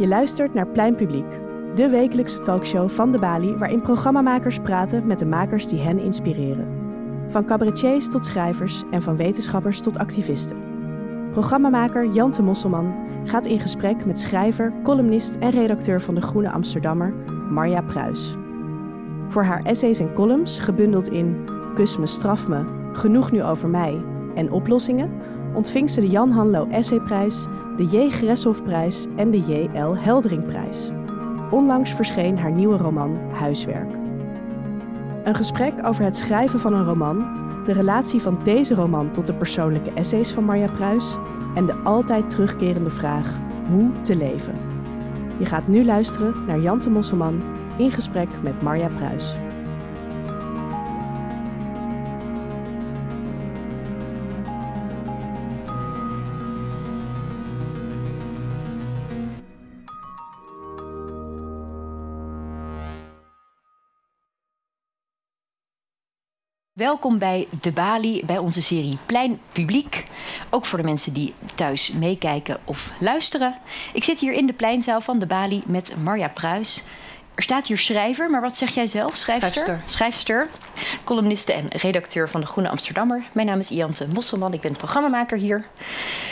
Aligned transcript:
Je 0.00 0.08
luistert 0.08 0.54
naar 0.54 0.66
Plein 0.66 0.94
Publiek, 0.94 1.40
de 1.74 1.88
wekelijkse 1.88 2.40
talkshow 2.40 2.88
van 2.88 3.12
de 3.12 3.18
Bali, 3.18 3.56
waarin 3.56 3.80
programmamakers 3.80 4.58
praten 4.58 5.06
met 5.06 5.18
de 5.18 5.26
makers 5.26 5.66
die 5.66 5.80
hen 5.80 5.98
inspireren. 5.98 6.66
Van 7.28 7.44
cabaretiers 7.44 8.08
tot 8.08 8.24
schrijvers 8.24 8.82
en 8.90 9.02
van 9.02 9.16
wetenschappers 9.16 9.80
tot 9.80 9.98
activisten. 9.98 10.56
Programmamaker 11.30 12.06
Jante 12.12 12.42
Mosselman 12.42 12.94
gaat 13.24 13.46
in 13.46 13.60
gesprek 13.60 14.04
met 14.04 14.20
schrijver, 14.20 14.72
columnist 14.82 15.34
en 15.34 15.50
redacteur 15.50 16.00
van 16.00 16.14
de 16.14 16.20
Groene 16.20 16.50
Amsterdammer, 16.50 17.14
Marja 17.50 17.82
Pruis. 17.82 18.36
Voor 19.28 19.44
haar 19.44 19.62
essays 19.64 19.98
en 19.98 20.12
columns, 20.12 20.60
gebundeld 20.60 21.08
in 21.08 21.44
Kus 21.74 21.98
me, 21.98 22.06
straf 22.06 22.48
me, 22.48 22.64
Genoeg 22.92 23.30
nu 23.30 23.42
over 23.42 23.68
mij 23.68 24.00
en 24.34 24.52
Oplossingen, 24.52 25.10
ontving 25.54 25.90
ze 25.90 26.00
de 26.00 26.08
Jan 26.08 26.30
Hanlo 26.30 26.66
Essayprijs, 26.70 27.46
de 27.80 27.86
J. 27.86 28.10
Greshoffprijs 28.10 29.06
en 29.16 29.30
de 29.30 29.38
J. 29.38 29.78
L. 29.78 29.96
Helderingprijs. 29.96 30.90
Onlangs 31.50 31.92
verscheen 31.92 32.38
haar 32.38 32.52
nieuwe 32.52 32.76
roman 32.76 33.18
Huiswerk. 33.32 33.92
Een 35.24 35.34
gesprek 35.34 35.72
over 35.86 36.04
het 36.04 36.16
schrijven 36.16 36.60
van 36.60 36.72
een 36.72 36.84
roman, 36.84 37.16
de 37.64 37.72
relatie 37.72 38.20
van 38.20 38.38
deze 38.44 38.74
roman 38.74 39.10
tot 39.10 39.26
de 39.26 39.34
persoonlijke 39.34 39.92
essays 39.92 40.30
van 40.30 40.44
Marja 40.44 40.68
Pruis 40.72 41.16
en 41.54 41.66
de 41.66 41.72
altijd 41.72 42.30
terugkerende 42.30 42.90
vraag 42.90 43.38
hoe 43.70 43.90
te 44.00 44.16
leven. 44.16 44.54
Je 45.38 45.46
gaat 45.46 45.68
nu 45.68 45.84
luisteren 45.84 46.34
naar 46.46 46.60
Jante 46.60 46.90
Mosselman 46.90 47.42
in 47.76 47.90
gesprek 47.90 48.28
met 48.42 48.62
Marja 48.62 48.88
Pruis. 48.88 49.36
Welkom 66.80 67.18
bij 67.18 67.48
De 67.60 67.72
Bali, 67.72 68.24
bij 68.24 68.38
onze 68.38 68.62
serie 68.62 68.98
Plein 69.06 69.40
Publiek. 69.52 70.04
Ook 70.50 70.66
voor 70.66 70.78
de 70.78 70.84
mensen 70.84 71.12
die 71.12 71.34
thuis 71.54 71.92
meekijken 71.92 72.58
of 72.64 72.92
luisteren. 73.00 73.54
Ik 73.92 74.04
zit 74.04 74.20
hier 74.20 74.32
in 74.32 74.46
de 74.46 74.52
pleinzaal 74.52 75.00
van 75.00 75.18
De 75.18 75.26
Bali 75.26 75.62
met 75.66 75.94
Marja 76.02 76.28
Pruis. 76.28 76.84
Er 77.40 77.46
staat 77.46 77.66
hier 77.66 77.78
schrijver, 77.78 78.30
maar 78.30 78.40
wat 78.40 78.56
zeg 78.56 78.74
jij 78.74 78.86
zelf? 78.86 79.16
Schrijfster? 79.16 79.50
Schrijfster. 79.52 79.82
Schrijfster, 79.86 80.48
columniste 81.04 81.52
en 81.52 81.68
redacteur 81.68 82.30
van 82.30 82.40
de 82.40 82.46
Groene 82.46 82.68
Amsterdammer. 82.68 83.22
Mijn 83.32 83.46
naam 83.46 83.58
is 83.58 83.70
Iante 83.70 84.06
Mosselman, 84.12 84.52
ik 84.52 84.60
ben 84.60 84.72
programmamaker 84.72 85.38
hier. 85.38 85.64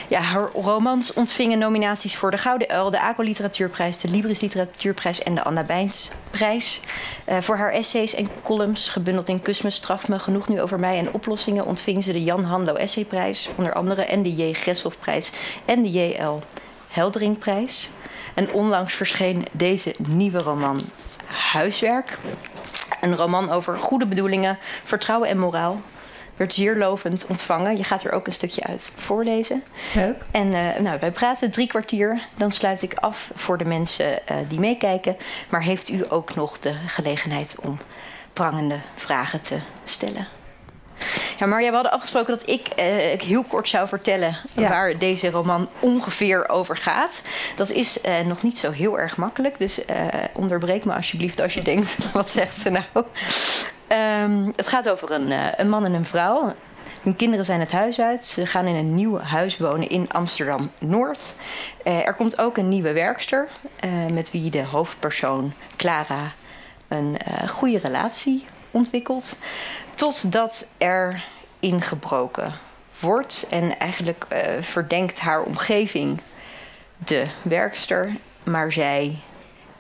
Ja, 0.09 0.21
haar 0.21 0.51
romans 0.53 1.13
ontvingen 1.13 1.59
nominaties 1.59 2.17
voor 2.17 2.31
de 2.31 2.39
Gouden 2.39 2.69
Uil, 2.69 2.91
de 2.91 3.01
ACO 3.01 3.23
Literatuurprijs, 3.23 3.99
de 3.99 4.09
Libris 4.09 4.41
Literatuurprijs 4.41 5.23
en 5.23 5.35
de 5.35 5.45
Anna 5.45 5.63
Bijnsprijs. 5.63 6.81
Uh, 7.29 7.37
voor 7.41 7.57
haar 7.57 7.73
essays 7.73 8.15
en 8.15 8.29
columns, 8.43 8.89
gebundeld 8.89 9.29
in 9.29 9.43
Kus 9.43 9.63
me, 9.63 9.71
straf 9.71 10.09
me, 10.09 10.19
genoeg 10.19 10.49
nu 10.49 10.61
over 10.61 10.79
mij 10.79 10.99
en 10.99 11.13
oplossingen, 11.13 11.67
ontving 11.67 12.05
ze 12.05 12.13
de 12.13 12.25
Jan 12.25 12.45
Hanlo 12.45 12.75
Essayprijs, 12.75 13.49
onder 13.57 13.73
andere, 13.73 14.03
en 14.05 14.23
de 14.23 14.35
J. 14.35 14.53
Greshoffprijs 14.53 15.31
en 15.65 15.83
de 15.83 15.91
J.L. 15.91 16.43
Helderingprijs. 16.89 17.89
En 18.39 18.53
onlangs 18.53 18.95
verscheen 18.95 19.47
deze 19.53 19.95
nieuwe 19.99 20.39
roman 20.39 20.81
Huiswerk. 21.27 22.19
Een 23.01 23.17
roman 23.17 23.51
over 23.51 23.79
goede 23.79 24.07
bedoelingen, 24.07 24.59
vertrouwen 24.85 25.29
en 25.29 25.39
moraal. 25.39 25.81
Werd 26.37 26.55
zeer 26.55 26.77
lovend 26.77 27.27
ontvangen. 27.27 27.77
Je 27.77 27.85
gaat 27.85 28.05
er 28.05 28.13
ook 28.13 28.27
een 28.27 28.33
stukje 28.33 28.63
uit 28.63 28.93
voorlezen. 28.97 29.63
Leuk. 29.95 30.25
En 30.31 30.47
uh, 30.47 30.79
nou, 30.79 30.99
wij 31.01 31.11
praten 31.11 31.51
drie 31.51 31.67
kwartier. 31.67 32.21
Dan 32.37 32.53
sluit 32.53 32.83
ik 32.83 32.95
af 32.95 33.31
voor 33.35 33.59
de 33.59 33.65
mensen 33.65 34.11
uh, 34.11 34.37
die 34.49 34.61
meekijken. 34.61 35.17
Maar 35.49 35.63
heeft 35.63 35.89
u 35.89 36.05
ook 36.09 36.35
nog 36.35 36.59
de 36.59 36.75
gelegenheid 36.87 37.57
om 37.63 37.79
prangende 38.33 38.79
vragen 38.95 39.41
te 39.41 39.59
stellen? 39.85 40.38
Ja, 41.39 41.47
Marja, 41.47 41.69
we 41.69 41.75
hadden 41.75 41.93
afgesproken 41.93 42.39
dat 42.39 42.49
ik 42.49 42.67
eh, 42.67 43.21
heel 43.21 43.43
kort 43.43 43.69
zou 43.69 43.89
vertellen 43.89 44.37
ja. 44.53 44.69
waar 44.69 44.99
deze 44.99 45.31
roman 45.31 45.69
ongeveer 45.81 46.49
over 46.49 46.77
gaat. 46.77 47.23
Dat 47.57 47.71
is 47.71 48.01
eh, 48.01 48.21
nog 48.21 48.43
niet 48.43 48.59
zo 48.59 48.71
heel 48.71 48.99
erg 48.99 49.17
makkelijk, 49.17 49.59
dus 49.59 49.79
uh, 49.79 49.85
onderbreek 50.35 50.85
me 50.85 50.95
alsjeblieft 50.95 51.41
als 51.41 51.55
je 51.55 51.63
denkt, 51.63 51.97
wat 52.13 52.31
zegt 52.31 52.61
ze 52.61 52.71
nou? 52.71 52.85
Um, 54.23 54.53
het 54.57 54.69
gaat 54.69 54.89
over 54.89 55.11
een, 55.11 55.33
een 55.57 55.69
man 55.69 55.85
en 55.85 55.93
een 55.93 56.05
vrouw. 56.05 56.55
Hun 57.03 57.17
kinderen 57.17 57.45
zijn 57.45 57.61
het 57.61 57.73
huis 57.73 58.01
uit. 58.01 58.25
Ze 58.25 58.47
gaan 58.47 58.67
in 58.67 58.75
een 58.75 58.95
nieuw 58.95 59.19
huis 59.19 59.59
wonen 59.59 59.89
in 59.89 60.11
Amsterdam 60.11 60.71
Noord. 60.79 61.35
Er 61.83 62.15
komt 62.15 62.39
ook 62.39 62.57
een 62.57 62.69
nieuwe 62.69 62.93
werkster 62.93 63.49
met 64.13 64.31
wie 64.31 64.51
de 64.51 64.65
hoofdpersoon 64.65 65.53
Clara 65.77 66.33
een 66.89 67.17
goede 67.49 67.79
relatie 67.79 68.45
ontwikkelt. 68.71 69.39
Totdat 69.99 70.67
er 70.77 71.25
ingebroken 71.61 72.53
wordt 73.01 73.47
en 73.51 73.79
eigenlijk 73.79 74.27
uh, 74.33 74.41
verdenkt 74.61 75.19
haar 75.19 75.43
omgeving 75.43 76.21
de 76.97 77.27
werkster, 77.43 78.17
maar 78.45 78.73
zij 78.73 79.19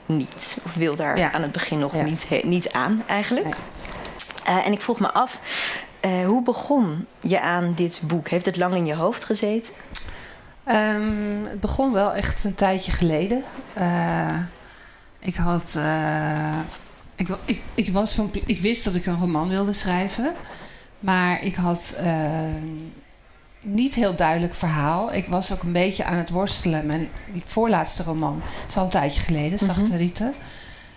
niet. 0.06 0.58
Of 0.64 0.74
wil 0.74 0.96
daar 0.96 1.18
ja. 1.18 1.32
aan 1.32 1.42
het 1.42 1.52
begin 1.52 1.78
nog 1.78 1.94
ja. 1.94 2.02
niet, 2.02 2.28
he, 2.28 2.40
niet 2.44 2.72
aan 2.72 3.02
eigenlijk. 3.06 3.46
Nee. 3.46 4.56
Uh, 4.56 4.66
en 4.66 4.72
ik 4.72 4.80
vroeg 4.80 5.00
me 5.00 5.12
af, 5.12 5.40
uh, 6.04 6.26
hoe 6.26 6.42
begon 6.42 7.06
je 7.20 7.40
aan 7.40 7.72
dit 7.74 8.00
boek? 8.04 8.28
Heeft 8.28 8.46
het 8.46 8.56
lang 8.56 8.74
in 8.74 8.86
je 8.86 8.94
hoofd 8.94 9.24
gezeten? 9.24 9.74
Um, 10.68 11.46
het 11.46 11.60
begon 11.60 11.92
wel 11.92 12.14
echt 12.14 12.44
een 12.44 12.54
tijdje 12.54 12.92
geleden. 12.92 13.44
ik 15.18 15.36
had 15.36 15.78
ik, 17.18 17.28
ik, 17.44 17.60
ik, 17.74 17.88
was 17.92 18.12
van, 18.14 18.30
ik 18.46 18.60
wist 18.60 18.84
dat 18.84 18.94
ik 18.94 19.06
een 19.06 19.18
roman 19.18 19.48
wilde 19.48 19.72
schrijven. 19.72 20.32
Maar 21.00 21.42
ik 21.42 21.54
had 21.54 21.98
uh, 22.02 22.30
niet 23.60 23.94
heel 23.94 24.16
duidelijk 24.16 24.54
verhaal. 24.54 25.12
Ik 25.12 25.26
was 25.26 25.52
ook 25.52 25.62
een 25.62 25.72
beetje 25.72 26.04
aan 26.04 26.16
het 26.16 26.30
worstelen. 26.30 26.86
Mijn 26.86 27.08
voorlaatste 27.44 28.02
roman 28.02 28.42
is 28.68 28.76
al 28.76 28.84
een 28.84 28.90
tijdje 28.90 29.20
geleden, 29.20 29.58
Zachte 29.58 29.80
mm 29.80 29.86
-hmm. 29.86 29.96
Rieten. 29.96 30.34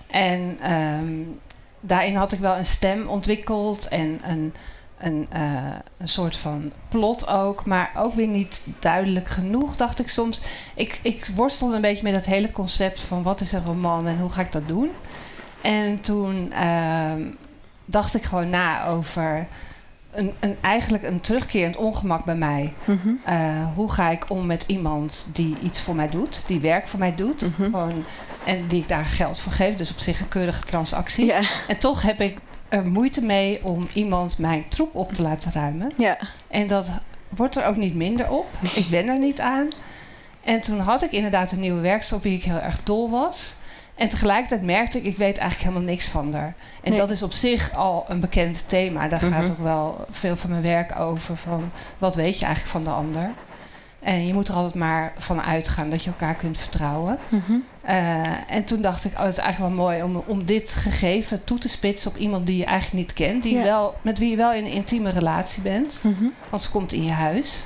En 0.08 0.72
um, 0.72 1.40
daarin 1.80 2.16
had 2.16 2.32
ik 2.32 2.40
wel 2.40 2.58
een 2.58 2.66
stem 2.66 3.08
ontwikkeld 3.08 3.88
en 3.88 4.22
een, 4.28 4.54
een, 4.98 5.28
uh, 5.34 5.76
een 5.98 6.10
soort 6.10 6.38
van 6.38 6.72
plot 6.90 7.28
ook. 7.28 7.66
Maar 7.66 7.92
ook 7.98 8.14
weer 8.14 8.28
niet 8.28 8.68
duidelijk 8.80 9.30
genoeg, 9.30 9.76
dacht 9.76 10.00
ik 10.00 10.10
soms. 10.10 10.42
Ik, 10.76 11.00
ik 11.04 11.26
worstelde 11.36 11.76
een 11.76 11.82
beetje 11.82 12.04
met 12.04 12.14
dat 12.14 12.26
hele 12.26 12.52
concept 12.52 13.00
van 13.00 13.24
wat 13.24 13.42
is 13.42 13.52
een 13.52 13.66
roman 13.66 14.08
en 14.08 14.20
hoe 14.20 14.32
ga 14.32 14.42
ik 14.42 14.52
dat 14.52 14.68
doen. 14.68 14.90
En 15.62 16.02
toen 16.02 16.52
uh, 16.52 17.12
dacht 17.86 18.16
ik 18.16 18.24
gewoon 18.24 18.50
na 18.50 18.86
over 18.86 19.48
een, 20.12 20.34
een, 20.40 20.58
eigenlijk 20.62 21.04
een 21.04 21.22
terugkerend 21.22 21.76
ongemak 21.76 22.26
bij 22.26 22.36
mij. 22.36 22.74
Mm 22.86 23.00
-hmm. 23.04 23.20
uh, 23.30 23.74
hoe 23.76 23.92
ga 23.92 24.10
ik 24.10 24.30
om 24.30 24.46
met 24.46 24.64
iemand 24.68 25.28
die 25.34 25.56
iets 25.62 25.82
voor 25.82 25.96
mij 25.96 26.10
doet, 26.10 26.44
die 26.48 26.60
werk 26.60 26.88
voor 26.88 27.00
mij 27.00 27.16
doet, 27.16 27.42
mm 27.42 27.54
-hmm. 27.56 27.66
gewoon, 27.66 28.04
en 28.44 28.68
die 28.68 28.82
ik 28.82 28.88
daar 28.88 29.06
geld 29.06 29.40
voor 29.40 29.52
geef, 29.52 29.76
dus 29.76 29.92
op 29.92 30.00
zich 30.00 30.20
een 30.20 30.28
keurige 30.28 30.64
transactie. 30.64 31.26
Yeah. 31.26 31.46
En 31.68 31.80
toch 31.80 32.02
heb 32.02 32.22
ik 32.22 32.38
er 32.70 32.86
moeite 32.86 33.22
mee 33.22 33.64
om 33.64 33.88
iemand 33.94 34.38
mijn 34.38 34.66
troep 34.70 34.96
op 34.96 35.14
te 35.14 35.22
laten 35.22 35.52
ruimen. 35.54 35.92
Yeah. 35.98 36.22
En 36.48 36.68
dat 36.68 36.90
wordt 37.30 37.58
er 37.58 37.66
ook 37.66 37.76
niet 37.76 37.96
minder 37.96 38.30
op. 38.30 38.48
Ik 38.76 38.90
ben 38.90 39.08
er 39.08 39.20
niet 39.20 39.40
aan. 39.40 39.68
En 40.44 40.62
toen 40.62 40.80
had 40.80 41.04
ik 41.04 41.12
inderdaad 41.12 41.52
een 41.52 41.60
nieuwe 41.60 41.82
werkster 41.82 42.16
op 42.18 42.24
wie 42.24 42.38
ik 42.38 42.44
heel 42.44 42.60
erg 42.60 42.84
dol 42.84 43.10
was. 43.10 43.56
En 43.96 44.10
tegelijkertijd 44.10 44.62
merkte 44.62 44.98
ik, 44.98 45.04
ik 45.04 45.18
weet 45.18 45.38
eigenlijk 45.38 45.70
helemaal 45.70 45.94
niks 45.94 46.08
van 46.08 46.34
haar. 46.34 46.56
En 46.84 46.90
nee. 46.90 47.00
dat 47.00 47.10
is 47.10 47.24
op 47.24 47.32
zich 47.32 47.76
al 47.76 48.06
een 48.08 48.20
bekend 48.20 48.70
thema. 48.70 49.08
Daar 49.08 49.20
gaat 49.20 49.50
ook 49.50 49.64
wel 49.64 50.06
veel 50.10 50.36
van 50.36 50.50
mijn 50.50 50.62
werk 50.62 51.00
over. 51.00 51.38
Van 51.38 51.72
wat 51.98 52.16
weet 52.16 52.40
je 52.40 52.46
eigenlijk 52.46 52.76
van 52.76 52.84
de 52.84 52.90
ander? 52.90 53.32
En 54.02 54.28
je 54.28 54.34
moet 54.34 54.48
er 54.48 54.54
altijd 54.54 54.76
maar 54.76 55.14
van 55.18 55.42
uitgaan 55.42 55.90
dat 55.90 56.04
je 56.04 56.10
elkaar 56.10 56.36
kunt 56.36 56.58
vertrouwen. 56.58 57.20
Mm-hmm. 57.30 57.64
Uh, 57.86 58.52
en 58.52 58.66
toen 58.66 58.82
dacht 58.82 59.06
ik, 59.06 59.14
oh, 59.14 59.20
het 59.20 59.32
is 59.32 59.38
eigenlijk 59.38 59.76
wel 59.76 59.86
mooi 59.86 60.04
om, 60.04 60.24
om 60.26 60.46
dit 60.46 60.74
gegeven 60.74 61.44
toe 61.44 61.58
te 61.58 61.70
spitsen 61.70 62.12
op 62.12 62.18
iemand 62.18 62.48
die 62.48 62.58
je 62.58 62.66
eigenlijk 62.66 63.08
niet 63.08 63.14
kent. 63.14 63.44
Die 63.44 63.58
wel, 63.58 63.96
met 64.02 64.20
wie 64.20 64.30
je 64.30 64.36
wel 64.36 64.54
in 64.54 64.66
een 64.66 64.72
intieme 64.72 65.10
relatie 65.10 65.62
bent. 65.62 66.02
Mm-hmm. 66.04 66.34
Want 66.50 66.64
ze 66.64 66.70
komt 66.70 66.94
in 66.94 67.04
je 67.04 67.12
huis. 67.12 67.66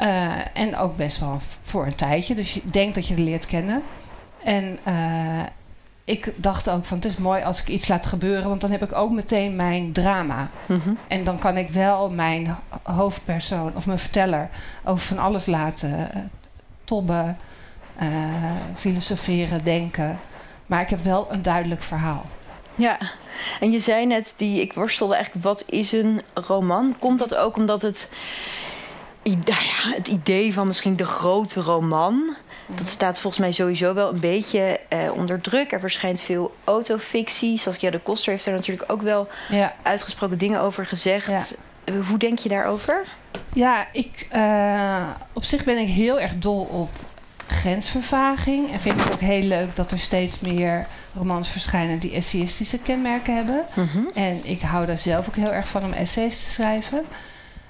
Uh, 0.00 0.56
en 0.56 0.76
ook 0.76 0.96
best 0.96 1.20
wel 1.20 1.38
voor 1.62 1.86
een 1.86 1.94
tijdje. 1.94 2.34
Dus 2.34 2.54
je 2.54 2.62
denkt 2.64 2.94
dat 2.94 3.08
je 3.08 3.14
haar 3.14 3.22
leert 3.22 3.46
kennen. 3.46 3.82
En 4.44 4.78
uh, 4.88 5.42
ik 6.04 6.32
dacht 6.36 6.70
ook 6.70 6.84
van 6.84 6.96
het 6.96 7.06
is 7.06 7.16
mooi 7.16 7.42
als 7.42 7.60
ik 7.60 7.68
iets 7.68 7.88
laat 7.88 8.06
gebeuren, 8.06 8.48
want 8.48 8.60
dan 8.60 8.70
heb 8.70 8.82
ik 8.82 8.92
ook 8.92 9.10
meteen 9.10 9.56
mijn 9.56 9.92
drama. 9.92 10.50
Mm-hmm. 10.66 10.98
En 11.08 11.24
dan 11.24 11.38
kan 11.38 11.56
ik 11.56 11.68
wel 11.68 12.10
mijn 12.10 12.56
hoofdpersoon 12.82 13.72
of 13.74 13.86
mijn 13.86 13.98
verteller 13.98 14.48
over 14.84 15.06
van 15.06 15.18
alles 15.18 15.46
laten 15.46 16.10
uh, 16.16 16.22
tobben, 16.84 17.38
uh, 18.02 18.08
filosoferen, 18.76 19.64
denken. 19.64 20.18
Maar 20.66 20.80
ik 20.80 20.90
heb 20.90 21.00
wel 21.00 21.32
een 21.32 21.42
duidelijk 21.42 21.82
verhaal. 21.82 22.24
Ja, 22.74 22.98
en 23.60 23.72
je 23.72 23.80
zei 23.80 24.06
net, 24.06 24.34
die, 24.36 24.60
ik 24.60 24.72
worstelde 24.72 25.14
eigenlijk, 25.14 25.44
wat 25.44 25.64
is 25.66 25.92
een 25.92 26.22
roman? 26.34 26.96
Komt 26.98 27.18
dat 27.18 27.34
ook 27.34 27.56
omdat 27.56 27.82
het 27.82 28.08
nou 29.34 29.62
ja, 29.62 29.96
het 29.96 30.08
idee 30.08 30.52
van 30.52 30.66
misschien 30.66 30.96
de 30.96 31.06
grote 31.06 31.60
roman. 31.60 32.34
Dat 32.76 32.88
staat 32.88 33.20
volgens 33.20 33.42
mij 33.42 33.52
sowieso 33.52 33.94
wel 33.94 34.12
een 34.12 34.20
beetje 34.20 34.80
uh, 34.92 35.12
onder 35.12 35.40
druk. 35.40 35.72
Er 35.72 35.80
verschijnt 35.80 36.20
veel 36.20 36.54
autofictie. 36.64 37.58
Saskia 37.58 37.90
de 37.90 37.98
Koster 37.98 38.32
heeft 38.32 38.44
daar 38.44 38.54
natuurlijk 38.54 38.92
ook 38.92 39.02
wel 39.02 39.28
ja. 39.48 39.74
uitgesproken 39.82 40.38
dingen 40.38 40.60
over 40.60 40.86
gezegd. 40.86 41.54
Hoe 42.08 42.18
denk 42.18 42.38
je 42.38 42.48
daarover? 42.48 43.04
Ja, 43.52 43.86
ik, 43.92 44.28
uh, 44.36 45.10
op 45.32 45.44
zich 45.44 45.64
ben 45.64 45.78
ik 45.78 45.88
heel 45.88 46.20
erg 46.20 46.38
dol 46.38 46.60
op 46.60 46.90
grensvervaging. 47.46 48.72
En 48.72 48.80
vind 48.80 49.00
ik 49.00 49.12
ook 49.12 49.20
heel 49.20 49.42
leuk 49.42 49.76
dat 49.76 49.90
er 49.90 49.98
steeds 49.98 50.40
meer 50.40 50.86
romans 51.14 51.48
verschijnen 51.48 51.98
die 51.98 52.12
essayistische 52.12 52.78
kenmerken 52.78 53.36
hebben. 53.36 53.64
Mhm. 53.74 54.06
En 54.14 54.40
ik 54.42 54.60
hou 54.60 54.86
daar 54.86 54.98
zelf 54.98 55.28
ook 55.28 55.36
heel 55.36 55.52
erg 55.52 55.68
van 55.68 55.84
om 55.84 55.92
essays 55.92 56.42
te 56.42 56.50
schrijven. 56.50 57.04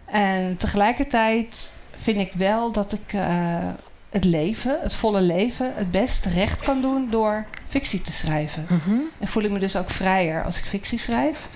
En 0.05 0.56
tegelijkertijd 0.56 1.73
vind 1.95 2.21
ik 2.21 2.33
wel 2.33 2.73
dat 2.73 2.93
ik 2.93 3.12
uh, 3.12 3.69
het 4.10 4.25
leven, 4.25 4.78
het 4.81 4.94
volle 4.94 5.20
leven, 5.20 5.72
het 5.75 5.90
best 5.90 6.25
recht 6.25 6.62
kan 6.62 6.81
doen 6.81 7.10
door 7.10 7.44
fictie 7.66 8.00
te 8.00 8.12
schrijven. 8.12 8.66
Mhm. 8.69 8.99
En 9.19 9.28
voel 9.28 9.43
ik 9.43 9.50
me 9.50 9.58
dus 9.58 9.76
ook 9.76 9.90
vrijer 9.90 10.44
als 10.44 10.58
ik 10.58 10.64
fictie 10.64 10.99
schrijf. 10.99 11.49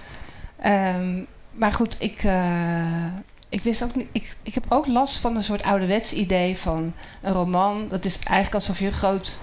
Um, 0.66 1.26
maar 1.52 1.72
goed, 1.72 1.96
ik, 1.98 2.22
uh, 2.22 3.06
ik 3.48 3.62
wist 3.62 3.82
ook 3.82 3.94
niet. 3.94 4.08
Ik, 4.12 4.36
ik 4.42 4.54
heb 4.54 4.64
ook 4.68 4.86
last 4.86 5.16
van 5.16 5.36
een 5.36 5.44
soort 5.44 5.62
ouderwets 5.62 6.12
idee 6.12 6.56
van 6.56 6.92
een 7.22 7.32
roman. 7.32 7.88
Dat 7.88 8.04
is 8.04 8.18
eigenlijk 8.18 8.54
alsof 8.54 8.78
je 8.78 8.86
een 8.86 8.92
groot 8.92 9.40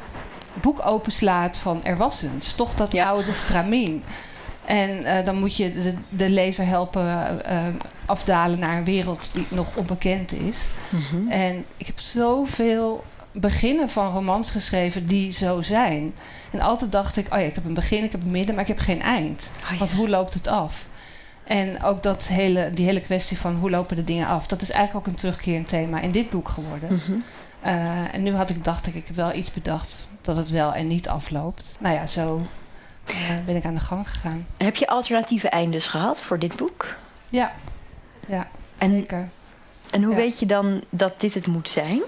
boek 0.62 0.86
openslaat 0.86 1.58
van 1.58 1.84
er 1.84 1.98
was 1.98 2.22
eens. 2.22 2.54
Toch 2.54 2.76
dat 2.76 2.96
oude 2.96 3.34
stramien. 3.34 4.04
En 4.70 4.90
uh, 4.90 5.26
dan 5.26 5.36
moet 5.36 5.56
je 5.56 5.74
de, 5.74 5.94
de 6.10 6.30
lezer 6.30 6.66
helpen 6.66 7.06
uh, 7.52 7.68
afdalen 8.06 8.60
naar 8.60 8.78
een 8.78 8.84
wereld 8.84 9.30
die 9.34 9.46
nog 9.50 9.76
onbekend 9.76 10.34
is. 10.34 10.70
Mm 10.90 11.02
-hmm. 11.10 11.32
En 11.32 11.66
ik 11.78 11.88
heb 11.88 12.00
zoveel 12.00 13.04
beginnen 13.32 13.90
van 13.90 14.12
romans 14.12 14.52
geschreven 14.52 15.08
die 15.08 15.32
zo 15.32 15.62
zijn. 15.62 16.14
En 16.52 16.60
altijd 16.60 16.92
dacht 16.92 17.18
ik, 17.18 17.34
oh 17.34 17.40
ja, 17.40 17.46
ik 17.46 17.56
heb 17.56 17.66
een 17.66 17.74
begin, 17.74 18.04
ik 18.04 18.12
heb 18.12 18.24
een 18.24 18.32
midden, 18.32 18.56
maar 18.56 18.64
ik 18.64 18.70
heb 18.70 18.80
geen 18.80 19.02
eind. 19.02 19.52
Oh 19.64 19.72
ja. 19.72 19.78
Want 19.78 19.94
hoe 19.94 20.10
loopt 20.10 20.34
het 20.34 20.48
af? 20.48 20.88
En 21.44 21.84
ook 21.84 22.04
dat 22.04 22.28
hele, 22.28 22.72
die 22.74 22.86
hele 22.86 23.02
kwestie 23.02 23.38
van 23.38 23.56
hoe 23.56 23.70
lopen 23.70 23.96
de 23.96 24.04
dingen 24.04 24.28
af, 24.28 24.48
dat 24.48 24.62
is 24.62 24.72
eigenlijk 24.72 25.08
ook 25.08 25.14
een 25.14 25.20
terugkerend 25.20 25.68
thema 25.68 26.02
in 26.02 26.12
dit 26.12 26.30
boek 26.30 26.50
geworden. 26.50 26.92
Mm 26.92 27.02
-hmm. 27.06 27.24
uh, 27.66 28.14
en 28.14 28.24
nu 28.24 28.36
had 28.36 28.50
ik 28.50 28.64
dacht 28.64 28.88
ik, 28.88 28.96
ik 28.96 29.08
heb 29.08 29.16
wel 29.16 29.34
iets 29.34 29.52
bedacht 29.52 30.08
dat 30.22 30.36
het 30.36 30.50
wel 30.50 30.74
en 30.74 30.88
niet 30.88 31.08
afloopt. 31.08 31.76
Nou 31.80 31.96
ja, 31.96 32.08
zo 32.08 32.42
ben 33.46 33.56
ik 33.56 33.66
aan 33.66 33.74
de 33.74 33.80
gang 33.80 34.10
gegaan. 34.10 34.46
Heb 34.58 34.76
je 34.76 34.88
alternatieve 34.88 35.50
eindes 35.50 35.86
gehad 35.86 36.22
voor 36.22 36.40
dit 36.40 36.56
boek? 36.56 36.96
Ja, 37.30 37.52
ja 38.28 38.48
en, 38.78 38.92
zeker. 38.92 39.30
En 39.92 40.04
hoe 40.04 40.14
ja. 40.14 40.20
weet 40.20 40.40
je 40.40 40.46
dan 40.46 40.84
dat 40.90 41.20
dit 41.20 41.34
het 41.34 41.48
moet 41.48 41.70
zijn? 41.70 42.02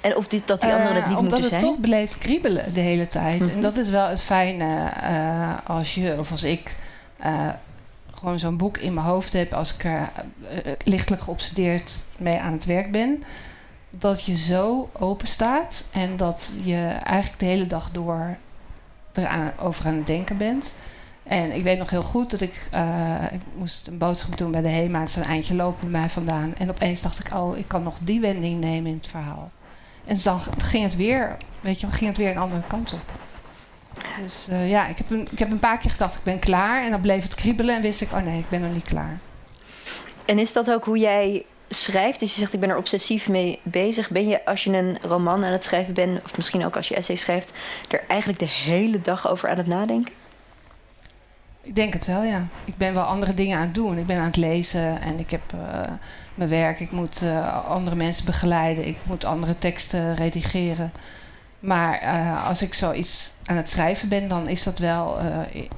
En 0.00 0.16
of 0.16 0.28
dit, 0.28 0.46
dat 0.46 0.60
die 0.60 0.72
anderen 0.72 0.94
het 0.94 1.06
niet 1.06 1.14
uh, 1.14 1.20
moeten 1.20 1.38
zijn? 1.38 1.52
Omdat 1.52 1.60
het 1.60 1.70
toch 1.70 1.80
bleef 1.80 2.18
kriebelen 2.18 2.74
de 2.74 2.80
hele 2.80 3.08
tijd. 3.08 3.38
Mm 3.38 3.46
-hmm. 3.46 3.54
En 3.54 3.62
dat 3.62 3.76
is 3.76 3.88
wel 3.88 4.08
het 4.08 4.20
fijne 4.20 4.92
uh, 5.02 5.54
als 5.64 5.94
je 5.94 6.16
of 6.18 6.30
als 6.30 6.42
ik 6.42 6.76
uh, 7.24 7.48
gewoon 8.14 8.38
zo'n 8.38 8.56
boek 8.56 8.78
in 8.78 8.94
mijn 8.94 9.06
hoofd 9.06 9.32
heb... 9.32 9.54
als 9.54 9.74
ik 9.74 9.84
er 9.84 10.10
lichtelijk 10.84 11.22
geobsedeerd 11.22 11.92
mee 12.16 12.38
aan 12.38 12.52
het 12.52 12.64
werk 12.64 12.92
ben... 12.92 13.24
dat 13.90 14.24
je 14.24 14.36
zo 14.36 14.90
open 14.92 15.28
staat 15.28 15.88
en 15.92 16.16
dat 16.16 16.52
je 16.62 16.86
eigenlijk 17.02 17.38
de 17.38 17.46
hele 17.46 17.66
dag 17.66 17.90
door 17.90 18.36
erover 19.12 19.86
aan 19.86 19.94
het 19.94 20.06
denken 20.06 20.36
bent... 20.36 20.74
En 21.22 21.52
ik 21.52 21.62
weet 21.62 21.78
nog 21.78 21.90
heel 21.90 22.02
goed 22.02 22.30
dat 22.30 22.40
ik, 22.40 22.68
uh, 22.74 23.22
ik 23.32 23.40
moest 23.56 23.86
een 23.86 23.98
boodschap 23.98 24.38
doen 24.38 24.50
bij 24.50 24.62
de 24.62 24.68
HEMA. 24.68 25.00
Het 25.00 25.08
is 25.08 25.16
een 25.16 25.22
eindje 25.22 25.54
lopen 25.54 25.90
bij 25.90 26.00
mij 26.00 26.08
vandaan. 26.08 26.54
En 26.54 26.70
opeens 26.70 27.02
dacht 27.02 27.26
ik, 27.26 27.34
oh, 27.34 27.56
ik 27.56 27.68
kan 27.68 27.82
nog 27.82 27.98
die 28.02 28.20
wending 28.20 28.60
nemen 28.60 28.90
in 28.90 28.96
het 28.96 29.06
verhaal. 29.06 29.50
En 30.04 30.18
dan 30.24 30.40
ging 30.58 30.84
het 30.84 30.96
weer, 30.96 31.36
weet 31.60 31.80
je, 31.80 31.90
ging 31.90 32.08
het 32.08 32.18
weer 32.18 32.30
een 32.30 32.38
andere 32.38 32.62
kant 32.66 32.92
op. 32.92 33.12
Dus 34.22 34.46
uh, 34.50 34.70
ja, 34.70 34.86
ik 34.86 34.98
heb, 34.98 35.10
een, 35.10 35.28
ik 35.30 35.38
heb 35.38 35.50
een 35.50 35.58
paar 35.58 35.78
keer 35.78 35.90
gedacht, 35.90 36.16
ik 36.16 36.22
ben 36.22 36.38
klaar. 36.38 36.84
En 36.84 36.90
dan 36.90 37.00
bleef 37.00 37.22
het 37.22 37.34
kriebelen 37.34 37.76
en 37.76 37.82
wist 37.82 38.00
ik, 38.00 38.12
oh 38.12 38.22
nee, 38.22 38.38
ik 38.38 38.48
ben 38.48 38.60
nog 38.60 38.72
niet 38.72 38.88
klaar. 38.88 39.18
En 40.24 40.38
is 40.38 40.52
dat 40.52 40.70
ook 40.70 40.84
hoe 40.84 40.98
jij 40.98 41.44
schrijft? 41.72 42.20
Dus 42.20 42.32
je 42.34 42.40
zegt, 42.40 42.52
ik 42.52 42.60
ben 42.60 42.68
er 42.68 42.76
obsessief 42.76 43.28
mee 43.28 43.60
bezig. 43.62 44.10
Ben 44.10 44.28
je, 44.28 44.44
als 44.44 44.64
je 44.64 44.70
een 44.70 44.98
roman 45.00 45.44
aan 45.44 45.52
het 45.52 45.64
schrijven 45.64 45.94
bent... 45.94 46.24
of 46.24 46.36
misschien 46.36 46.64
ook 46.64 46.76
als 46.76 46.88
je 46.88 46.94
essay 46.94 47.16
schrijft... 47.16 47.52
er 47.88 48.04
eigenlijk 48.08 48.38
de 48.38 48.48
hele 48.48 49.00
dag 49.00 49.28
over 49.28 49.48
aan 49.48 49.56
het 49.56 49.66
nadenken? 49.66 50.12
Ik 51.62 51.74
denk 51.74 51.92
het 51.92 52.06
wel, 52.06 52.22
ja. 52.22 52.46
Ik 52.64 52.76
ben 52.76 52.94
wel 52.94 53.02
andere 53.02 53.34
dingen 53.34 53.56
aan 53.58 53.64
het 53.64 53.74
doen. 53.74 53.98
Ik 53.98 54.06
ben 54.06 54.18
aan 54.18 54.24
het 54.24 54.36
lezen 54.36 55.00
en 55.00 55.18
ik 55.18 55.30
heb 55.30 55.52
uh, 55.54 55.80
mijn 56.34 56.48
werk. 56.48 56.80
Ik 56.80 56.90
moet 56.90 57.22
uh, 57.22 57.66
andere 57.68 57.96
mensen 57.96 58.24
begeleiden. 58.24 58.86
Ik 58.86 58.96
moet 59.02 59.24
andere 59.24 59.58
teksten 59.58 60.14
redigeren. 60.14 60.92
Maar 61.58 62.02
uh, 62.02 62.48
als 62.48 62.62
ik 62.62 62.74
zoiets 62.74 63.32
aan 63.44 63.56
het 63.56 63.70
schrijven 63.70 64.08
ben, 64.08 64.28
dan 64.28 64.48
is 64.48 64.62
dat 64.62 64.78
wel, 64.78 65.18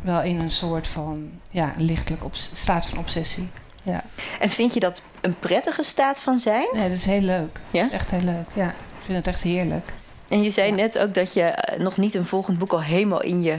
wel 0.00 0.23
in 0.23 0.41
een 0.41 0.52
soort 0.52 0.88
van 0.88 1.31
ja, 1.50 1.73
lichtelijk 1.76 2.23
staat 2.32 2.87
van 2.87 2.99
obsessie. 2.99 3.49
Ja. 3.85 4.05
En 4.41 4.51
vind 4.51 4.75
je 4.75 4.81
dat 4.81 5.03
een 5.21 5.39
prettige 5.39 5.83
staat 5.83 6.21
van 6.21 6.39
zijn? 6.39 6.67
Nee, 6.73 6.89
dat 6.89 6.97
is 6.97 7.05
heel 7.05 7.21
leuk. 7.21 7.61
Ja? 7.71 7.83
Dat 7.83 7.91
is 7.91 7.97
echt 7.97 8.11
heel 8.11 8.21
leuk. 8.21 8.47
Ja, 8.53 8.69
ik 8.69 9.05
vind 9.05 9.17
het 9.17 9.27
echt 9.27 9.43
heerlijk. 9.43 9.93
En 10.29 10.43
je 10.43 10.51
zei 10.51 10.69
ja. 10.69 10.75
net 10.75 10.99
ook 10.99 11.15
dat 11.15 11.33
je 11.33 11.75
nog 11.79 11.97
niet 11.97 12.15
een 12.15 12.27
volgend 12.27 12.59
boek 12.59 12.73
al 12.73 12.83
helemaal 12.83 13.23
in 13.23 13.43
je 13.43 13.59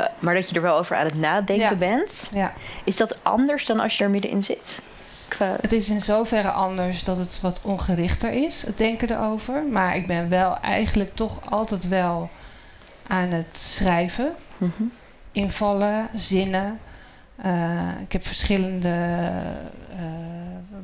uh, 0.00 0.06
maar 0.18 0.34
dat 0.34 0.48
je 0.48 0.54
er 0.54 0.62
wel 0.62 0.78
over 0.78 0.96
aan 0.96 1.04
het 1.04 1.18
nadenken 1.18 1.56
ja. 1.70 1.74
bent. 1.74 2.26
Ja. 2.32 2.52
Is 2.84 2.96
dat 2.96 3.18
anders 3.22 3.66
dan 3.66 3.80
als 3.80 3.98
je 3.98 4.04
er 4.04 4.10
middenin 4.10 4.44
zit? 4.44 4.80
Qua... 5.28 5.56
Het 5.60 5.72
is 5.72 5.88
in 5.88 6.00
zoverre 6.00 6.50
anders 6.50 7.04
dat 7.04 7.18
het 7.18 7.40
wat 7.40 7.60
ongerichter 7.62 8.32
is, 8.32 8.62
het 8.62 8.78
denken 8.78 9.10
erover. 9.10 9.62
Maar 9.62 9.96
ik 9.96 10.06
ben 10.06 10.28
wel 10.28 10.58
eigenlijk 10.60 11.14
toch 11.14 11.50
altijd 11.50 11.88
wel 11.88 12.30
aan 13.06 13.28
het 13.28 13.58
schrijven. 13.58 14.34
Mm 14.56 14.72
-hmm. 14.76 14.92
Invallen, 15.32 16.08
zinnen. 16.14 16.80
Uh, 17.44 18.00
ik 18.00 18.12
heb 18.12 18.26
verschillende 18.26 18.88
uh, 19.90 19.98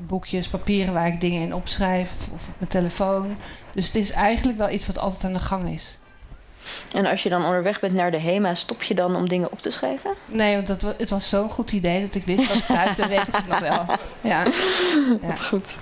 boekjes, 0.06 0.48
papieren 0.48 0.94
waar 0.94 1.06
ik 1.06 1.20
dingen 1.20 1.42
in 1.42 1.54
opschrijf. 1.54 2.10
Of 2.34 2.48
op 2.48 2.54
mijn 2.58 2.70
telefoon. 2.70 3.36
Dus 3.72 3.86
het 3.86 3.94
is 3.94 4.10
eigenlijk 4.10 4.58
wel 4.58 4.70
iets 4.70 4.86
wat 4.86 4.98
altijd 4.98 5.24
aan 5.24 5.32
de 5.32 5.38
gang 5.38 5.72
is. 5.72 5.96
En 6.92 7.06
als 7.06 7.22
je 7.22 7.28
dan 7.28 7.44
onderweg 7.44 7.80
bent 7.80 7.94
naar 7.94 8.10
de 8.10 8.20
HEMA, 8.20 8.54
stop 8.54 8.82
je 8.82 8.94
dan 8.94 9.16
om 9.16 9.28
dingen 9.28 9.52
op 9.52 9.60
te 9.60 9.70
schrijven? 9.70 10.14
Nee, 10.26 10.54
want 10.54 10.66
dat, 10.66 10.94
het 10.98 11.10
was 11.10 11.28
zo'n 11.28 11.50
goed 11.50 11.72
idee 11.72 12.00
dat 12.00 12.14
ik 12.14 12.24
wist 12.24 12.48
dat 12.48 12.56
ik 12.56 12.64
thuis 12.64 12.94
ben, 12.94 13.08
weet 13.08 13.28
ik 13.28 13.34
het 13.36 13.48
nog 13.48 13.58
wel. 13.58 13.86
Ja. 14.20 14.42
ja. 15.28 15.36
goed. 15.36 15.78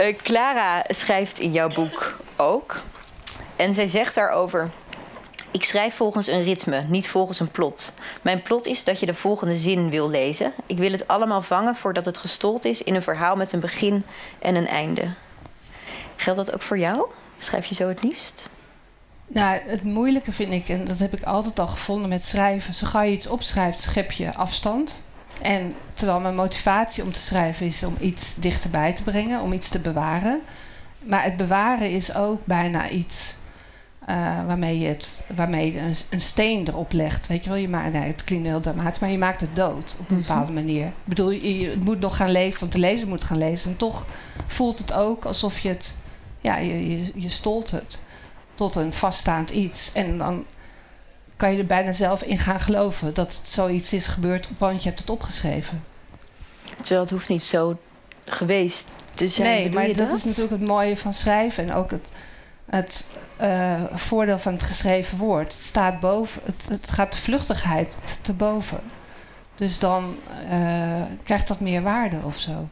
Uh, 0.00 0.16
Clara 0.22 0.84
schrijft 0.88 1.38
in 1.38 1.52
jouw 1.52 1.68
boek 1.68 2.20
ook. 2.36 2.82
En 3.56 3.74
zij 3.74 3.86
zegt 3.86 4.14
daarover... 4.14 4.70
Ik 5.54 5.64
schrijf 5.64 5.94
volgens 5.94 6.26
een 6.26 6.42
ritme, 6.42 6.84
niet 6.88 7.08
volgens 7.08 7.40
een 7.40 7.50
plot. 7.50 7.92
Mijn 8.22 8.42
plot 8.42 8.66
is 8.66 8.84
dat 8.84 9.00
je 9.00 9.06
de 9.06 9.14
volgende 9.14 9.56
zin 9.56 9.90
wil 9.90 10.10
lezen. 10.10 10.52
Ik 10.66 10.78
wil 10.78 10.92
het 10.92 11.08
allemaal 11.08 11.42
vangen 11.42 11.76
voordat 11.76 12.04
het 12.04 12.18
gestold 12.18 12.64
is 12.64 12.82
in 12.82 12.94
een 12.94 13.02
verhaal 13.02 13.36
met 13.36 13.52
een 13.52 13.60
begin 13.60 14.04
en 14.38 14.54
een 14.54 14.66
einde. 14.66 15.08
Geldt 16.16 16.38
dat 16.38 16.54
ook 16.54 16.62
voor 16.62 16.78
jou? 16.78 17.06
Schrijf 17.38 17.66
je 17.66 17.74
zo 17.74 17.88
het 17.88 18.02
liefst? 18.02 18.48
Nou, 19.26 19.60
het 19.66 19.82
moeilijke 19.82 20.32
vind 20.32 20.52
ik, 20.52 20.68
en 20.68 20.84
dat 20.84 20.98
heb 20.98 21.16
ik 21.16 21.22
altijd 21.22 21.58
al 21.58 21.66
gevonden 21.66 22.08
met 22.08 22.24
schrijven. 22.24 22.74
Zo 22.74 22.86
gauw 22.86 23.02
je 23.02 23.12
iets 23.12 23.26
opschrijft, 23.26 23.80
schep 23.80 24.10
je 24.12 24.34
afstand. 24.34 25.02
En 25.40 25.74
terwijl 25.94 26.20
mijn 26.20 26.34
motivatie 26.34 27.02
om 27.02 27.12
te 27.12 27.20
schrijven 27.20 27.66
is 27.66 27.84
om 27.84 27.96
iets 28.00 28.34
dichterbij 28.34 28.92
te 28.92 29.02
brengen, 29.02 29.40
om 29.40 29.52
iets 29.52 29.68
te 29.68 29.78
bewaren. 29.78 30.40
Maar 31.04 31.22
het 31.22 31.36
bewaren 31.36 31.90
is 31.90 32.14
ook 32.14 32.46
bijna 32.46 32.88
iets 32.88 33.36
uh, 34.08 34.46
waarmee 34.46 34.78
je, 34.78 34.88
het, 34.88 35.26
waarmee 35.34 35.72
je 35.72 35.78
een, 35.78 35.94
een, 36.10 36.20
steen 36.20 36.68
erop 36.68 36.92
legt. 36.92 37.26
Weet 37.26 37.44
je 37.44 37.50
wel, 37.50 37.58
je 37.58 37.68
maakt, 37.68 37.92
nee, 37.92 38.02
het 38.02 38.24
klinkt 38.24 38.46
heel 38.46 38.60
dramatisch, 38.60 38.98
maar 38.98 39.10
je 39.10 39.18
maakt 39.18 39.40
het 39.40 39.56
dood 39.56 39.96
op 40.00 40.10
een 40.10 40.18
bepaalde 40.18 40.52
manier. 40.52 40.86
Ik 40.86 40.92
bedoel, 41.04 41.30
je, 41.30 41.58
je 41.58 41.76
moet 41.80 42.00
nog 42.00 42.16
gaan 42.16 42.30
leven, 42.30 42.60
want 42.60 42.72
de 42.72 42.78
lezer 42.78 43.08
moet 43.08 43.24
gaan 43.24 43.38
lezen. 43.38 43.70
En 43.70 43.76
toch 43.76 44.06
voelt 44.46 44.78
het 44.78 44.92
ook 44.92 45.24
alsof 45.24 45.58
je 45.58 45.68
het, 45.68 45.96
ja, 46.40 46.56
je, 46.56 46.90
je, 46.90 47.10
je 47.14 47.28
stolt 47.28 47.70
het 47.70 48.02
tot 48.54 48.74
een 48.74 48.92
vaststaand 48.92 49.50
iets. 49.50 49.92
En 49.92 50.18
dan 50.18 50.44
kan 51.36 51.52
je 51.52 51.58
er 51.58 51.66
bijna 51.66 51.92
zelf 51.92 52.22
in 52.22 52.38
gaan 52.38 52.60
geloven 52.60 53.14
dat 53.14 53.36
het 53.36 53.48
zoiets 53.48 53.92
is 53.92 54.06
gebeurd, 54.06 54.48
want 54.58 54.82
je 54.82 54.88
hebt 54.88 55.00
het 55.00 55.10
opgeschreven. 55.10 55.84
Terwijl 56.76 57.00
het 57.00 57.10
hoeft 57.10 57.28
niet 57.28 57.42
zo 57.42 57.78
geweest 58.24 58.86
te 59.14 59.28
zijn. 59.28 59.48
Nee, 59.48 59.72
maar 59.72 59.86
dat? 59.86 59.96
dat? 59.96 60.12
is 60.12 60.24
natuurlijk 60.24 60.60
het 60.60 60.68
mooie 60.68 60.96
van 60.96 61.14
schrijven 61.14 61.64
en 61.64 61.74
ook 61.74 61.90
het, 61.90 62.08
het 62.66 63.10
uh, 63.40 63.82
voordeel 63.92 64.38
van 64.38 64.52
het 64.52 64.62
geschreven 64.62 65.18
woord. 65.18 65.52
Het 65.52 65.62
staat 65.62 66.00
boven, 66.00 66.42
het, 66.68 66.90
gaat 66.90 67.12
de 67.12 67.18
vluchtigheid 67.18 67.98
te 68.22 68.32
boven. 68.32 68.80
Dus 69.54 69.78
dan 69.78 70.16
uh, 70.50 71.02
krijgt 71.22 71.48
dat 71.48 71.60
meer 71.60 71.82
waarde 71.82 72.16
of 72.22 72.38
zo. 72.38 72.68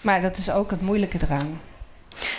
Maar 0.00 0.20
dat 0.20 0.36
is 0.36 0.50
ook 0.50 0.70
het 0.70 0.80
moeilijke 0.80 1.18
eraan. 1.22 1.60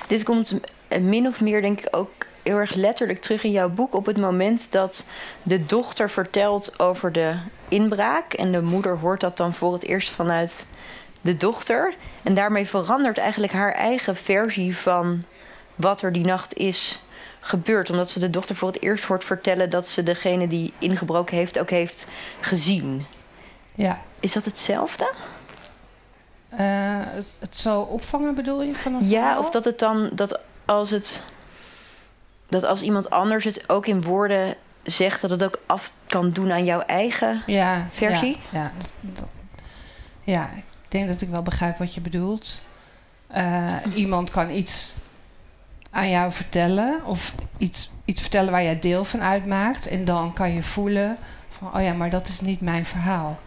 Dit 0.08 0.24
komt 0.24 0.60
min 1.02 1.28
of 1.28 1.42
meer, 1.42 1.62
denk 1.62 1.80
ik, 1.80 1.88
ook 1.96 2.12
heel 2.44 2.58
erg 2.58 2.74
letterlijk 2.74 3.20
terug 3.20 3.44
in 3.44 3.52
jouw 3.52 3.70
boek 3.70 3.96
op 3.96 4.06
het 4.06 4.18
moment 4.18 4.72
dat 4.72 5.06
de 5.44 5.66
dochter 5.66 6.10
vertelt 6.10 6.80
over 6.80 7.12
de 7.12 7.36
inbraak. 7.68 8.34
En 8.34 8.52
de 8.52 8.62
moeder 8.62 8.98
hoort 8.98 9.22
dat 9.22 9.38
dan 9.38 9.54
voor 9.54 9.74
het 9.74 9.84
eerst 9.84 10.10
vanuit 10.10 10.66
de 11.22 11.38
dochter. 11.38 11.94
En 12.24 12.34
daarmee 12.34 12.66
verandert 12.66 13.18
eigenlijk 13.18 13.54
haar 13.54 13.74
eigen 13.74 14.16
versie 14.16 14.78
van 14.78 15.24
wat 15.76 16.02
er 16.02 16.14
die 16.14 16.26
nacht 16.26 16.54
is 16.54 17.04
gebeurd. 17.40 17.90
Omdat 17.90 18.10
ze 18.10 18.20
de 18.20 18.30
dochter 18.30 18.56
voor 18.56 18.68
het 18.68 18.82
eerst 18.82 19.06
hoort 19.06 19.24
vertellen 19.24 19.70
dat 19.70 19.88
ze 19.88 20.04
degene 20.04 20.48
die 20.48 20.74
ingebroken 20.78 21.38
heeft 21.38 21.60
ook 21.60 21.70
heeft 21.70 22.08
gezien. 22.40 23.06
Ja. 23.76 24.02
Is 24.20 24.34
dat 24.34 24.46
hetzelfde? 24.46 25.12
Uh, 26.54 26.60
het, 26.60 27.36
het 27.40 27.58
zo 27.58 27.82
opvangen 27.82 28.36
bedoel 28.36 28.64
je? 28.64 28.76
Van 28.76 28.94
ja, 28.94 29.00
verhaal? 29.10 29.40
of 29.40 29.52
dat 29.52 29.66
het 29.66 29.80
dan, 29.80 30.10
dat 30.14 30.40
als 30.66 30.90
het. 30.90 31.22
Dat 32.50 32.64
als 32.64 32.82
iemand 32.82 33.10
anders 33.10 33.46
het 33.46 33.70
ook 33.70 33.86
in 33.86 34.02
woorden 34.02 34.56
zegt, 34.84 35.22
dat 35.22 35.30
het 35.30 35.44
ook 35.44 35.60
af 35.66 35.92
kan 36.06 36.32
doen 36.32 36.52
aan 36.52 36.66
jouw 36.66 36.80
eigen 36.80 37.42
ja, 37.46 37.88
versie? 37.92 38.38
Ja, 38.52 38.60
ja, 38.60 38.72
dat, 38.78 38.94
dat, 39.02 39.30
ja, 40.24 40.50
ik 40.56 40.64
denk 40.88 41.08
dat 41.08 41.22
ik 41.22 41.30
wel 41.30 41.42
begrijp 41.42 41.78
wat 41.78 41.94
je 41.94 42.02
bedoelt. 42.02 42.66
Uh, 43.36 43.76
iemand 43.94 44.30
kan 44.30 44.50
iets 44.50 44.96
aan 45.92 46.10
jou 46.10 46.32
vertellen 46.32 47.06
of 47.06 47.36
iets, 47.58 47.92
iets 48.06 48.22
vertellen 48.22 48.52
waar 48.52 48.64
jij 48.64 48.80
deel 48.80 49.06
van 49.06 49.22
uitmaakt. 49.22 49.88
En 49.88 50.06
dan 50.06 50.34
kan 50.34 50.54
je 50.54 50.64
voelen 50.64 51.18
van, 51.50 51.76
oh 51.76 51.82
ja, 51.82 51.94
maar 51.94 52.10
dat 52.10 52.28
is 52.28 52.42
niet 52.42 52.62
mijn 52.62 52.86
verhaal. 52.86 53.40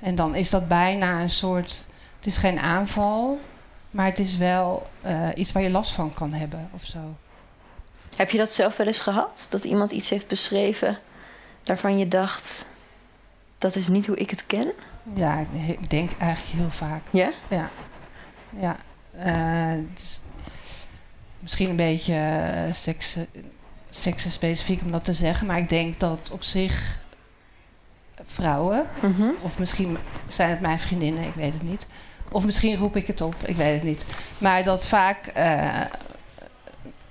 En 0.00 0.14
dan 0.14 0.34
is 0.34 0.50
dat 0.50 0.68
bijna 0.68 1.20
een 1.20 1.30
soort, 1.30 1.86
het 2.16 2.26
is 2.26 2.36
geen 2.36 2.58
aanval, 2.58 3.40
maar 3.90 4.06
het 4.06 4.18
is 4.18 4.36
wel 4.36 4.90
uh, 5.06 5.28
iets 5.34 5.52
waar 5.52 5.62
je 5.62 5.70
last 5.70 5.92
van 5.92 6.14
kan 6.14 6.32
hebben 6.32 6.68
of 6.72 6.84
zo. 6.84 6.98
Heb 8.16 8.30
je 8.30 8.38
dat 8.38 8.50
zelf 8.50 8.76
wel 8.76 8.86
eens 8.86 8.98
gehad? 8.98 9.46
Dat 9.50 9.64
iemand 9.64 9.90
iets 9.90 10.10
heeft 10.10 10.26
beschreven 10.26 10.98
waarvan 11.64 11.98
je 11.98 12.08
dacht, 12.08 12.66
dat 13.58 13.76
is 13.76 13.88
niet 13.88 14.06
hoe 14.06 14.16
ik 14.16 14.30
het 14.30 14.46
ken? 14.46 14.72
Ja, 15.14 15.46
ik 15.66 15.90
denk 15.90 16.10
eigenlijk 16.18 16.56
heel 16.56 16.70
vaak. 16.70 17.02
Ja? 17.10 17.30
Ja. 17.48 17.70
Ja. 18.50 18.76
Uh, 19.16 19.84
dus 19.94 20.20
misschien 21.44 21.70
een 21.70 21.76
beetje 21.76 22.14
uh, 22.68 24.28
specifiek 24.28 24.82
om 24.82 24.90
dat 24.90 25.04
te 25.04 25.14
zeggen, 25.14 25.46
maar 25.46 25.58
ik 25.58 25.68
denk 25.68 26.00
dat 26.00 26.30
op 26.32 26.42
zich 26.42 27.04
vrouwen, 28.24 28.86
mm 29.02 29.14
-hmm. 29.14 29.34
of 29.42 29.58
misschien 29.58 29.96
zijn 30.26 30.50
het 30.50 30.60
mijn 30.60 30.80
vriendinnen, 30.80 31.24
ik 31.24 31.34
weet 31.34 31.52
het 31.52 31.62
niet. 31.62 31.86
Of 32.30 32.44
misschien 32.44 32.76
roep 32.76 32.96
ik 32.96 33.06
het 33.06 33.20
op, 33.20 33.34
ik 33.44 33.56
weet 33.56 33.74
het 33.74 33.82
niet. 33.82 34.06
Maar 34.38 34.64
dat 34.64 34.86
vaak 34.86 35.32
uh, 35.36 35.80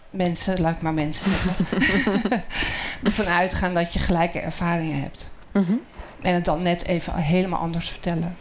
mensen, 0.09 0.61
laat 0.61 0.75
ik 0.75 0.81
maar 0.81 0.93
mensen 0.93 1.31
zeggen, 1.31 2.43
ervan 3.03 3.25
uitgaan 3.25 3.73
dat 3.73 3.93
je 3.93 3.99
gelijke 3.99 4.39
ervaringen 4.39 5.01
hebt. 5.01 5.29
Mm 5.51 5.65
-hmm. 5.65 5.81
En 6.21 6.33
het 6.33 6.45
dan 6.45 6.61
net 6.61 6.85
even 6.85 7.15
helemaal 7.15 7.59
anders 7.59 7.89
vertellen. 7.89 8.37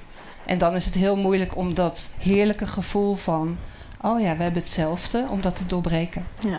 En 0.46 0.58
dan 0.58 0.74
is 0.74 0.84
het 0.84 0.94
heel 0.94 1.16
moeilijk 1.16 1.56
om 1.56 1.74
dat 1.74 2.14
heerlijke 2.18 2.66
gevoel 2.66 3.14
van... 3.14 3.58
oh 4.02 4.20
ja, 4.20 4.36
we 4.36 4.42
hebben 4.42 4.62
hetzelfde, 4.62 5.26
om 5.28 5.40
dat 5.40 5.56
te 5.56 5.66
doorbreken. 5.66 6.26
Ja. 6.40 6.58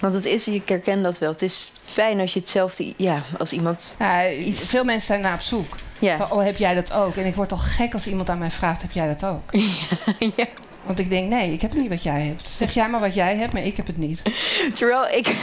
Want 0.00 0.14
het 0.14 0.24
is, 0.24 0.44
je 0.44 0.62
herkent 0.64 1.02
dat 1.02 1.18
wel. 1.18 1.30
Het 1.30 1.42
is 1.42 1.72
fijn 1.84 2.20
als 2.20 2.32
je 2.32 2.40
hetzelfde... 2.40 2.94
Ja, 2.96 3.22
als 3.38 3.52
iemand 3.52 3.96
ja, 3.98 4.28
iets... 4.28 4.68
Veel 4.68 4.84
mensen 4.84 5.06
zijn 5.06 5.20
naar 5.20 5.34
op 5.34 5.40
zoek. 5.40 5.76
Ja. 5.98 6.16
Van, 6.16 6.30
oh, 6.30 6.44
heb 6.44 6.56
jij 6.56 6.74
dat 6.74 6.92
ook? 6.92 7.16
En 7.16 7.26
ik 7.26 7.34
word 7.34 7.52
al 7.52 7.58
gek 7.58 7.94
als 7.94 8.06
iemand 8.06 8.30
aan 8.30 8.38
mij 8.38 8.50
vraagt, 8.50 8.82
heb 8.82 8.92
jij 8.92 9.06
dat 9.06 9.24
ook? 9.24 9.52
ja. 10.36 10.46
Want 10.82 10.98
ik 10.98 11.10
denk, 11.10 11.28
nee, 11.28 11.52
ik 11.52 11.60
heb 11.60 11.72
niet 11.72 11.88
wat 11.88 12.02
jij 12.02 12.20
hebt. 12.20 12.46
Zeg 12.46 12.74
jij 12.74 12.88
maar 12.88 13.00
wat 13.00 13.14
jij 13.14 13.36
hebt, 13.36 13.52
maar 13.52 13.62
ik 13.62 13.76
heb 13.76 13.86
het 13.86 13.96
niet. 13.96 14.22
Terwijl 14.78 15.06
ik... 15.06 15.34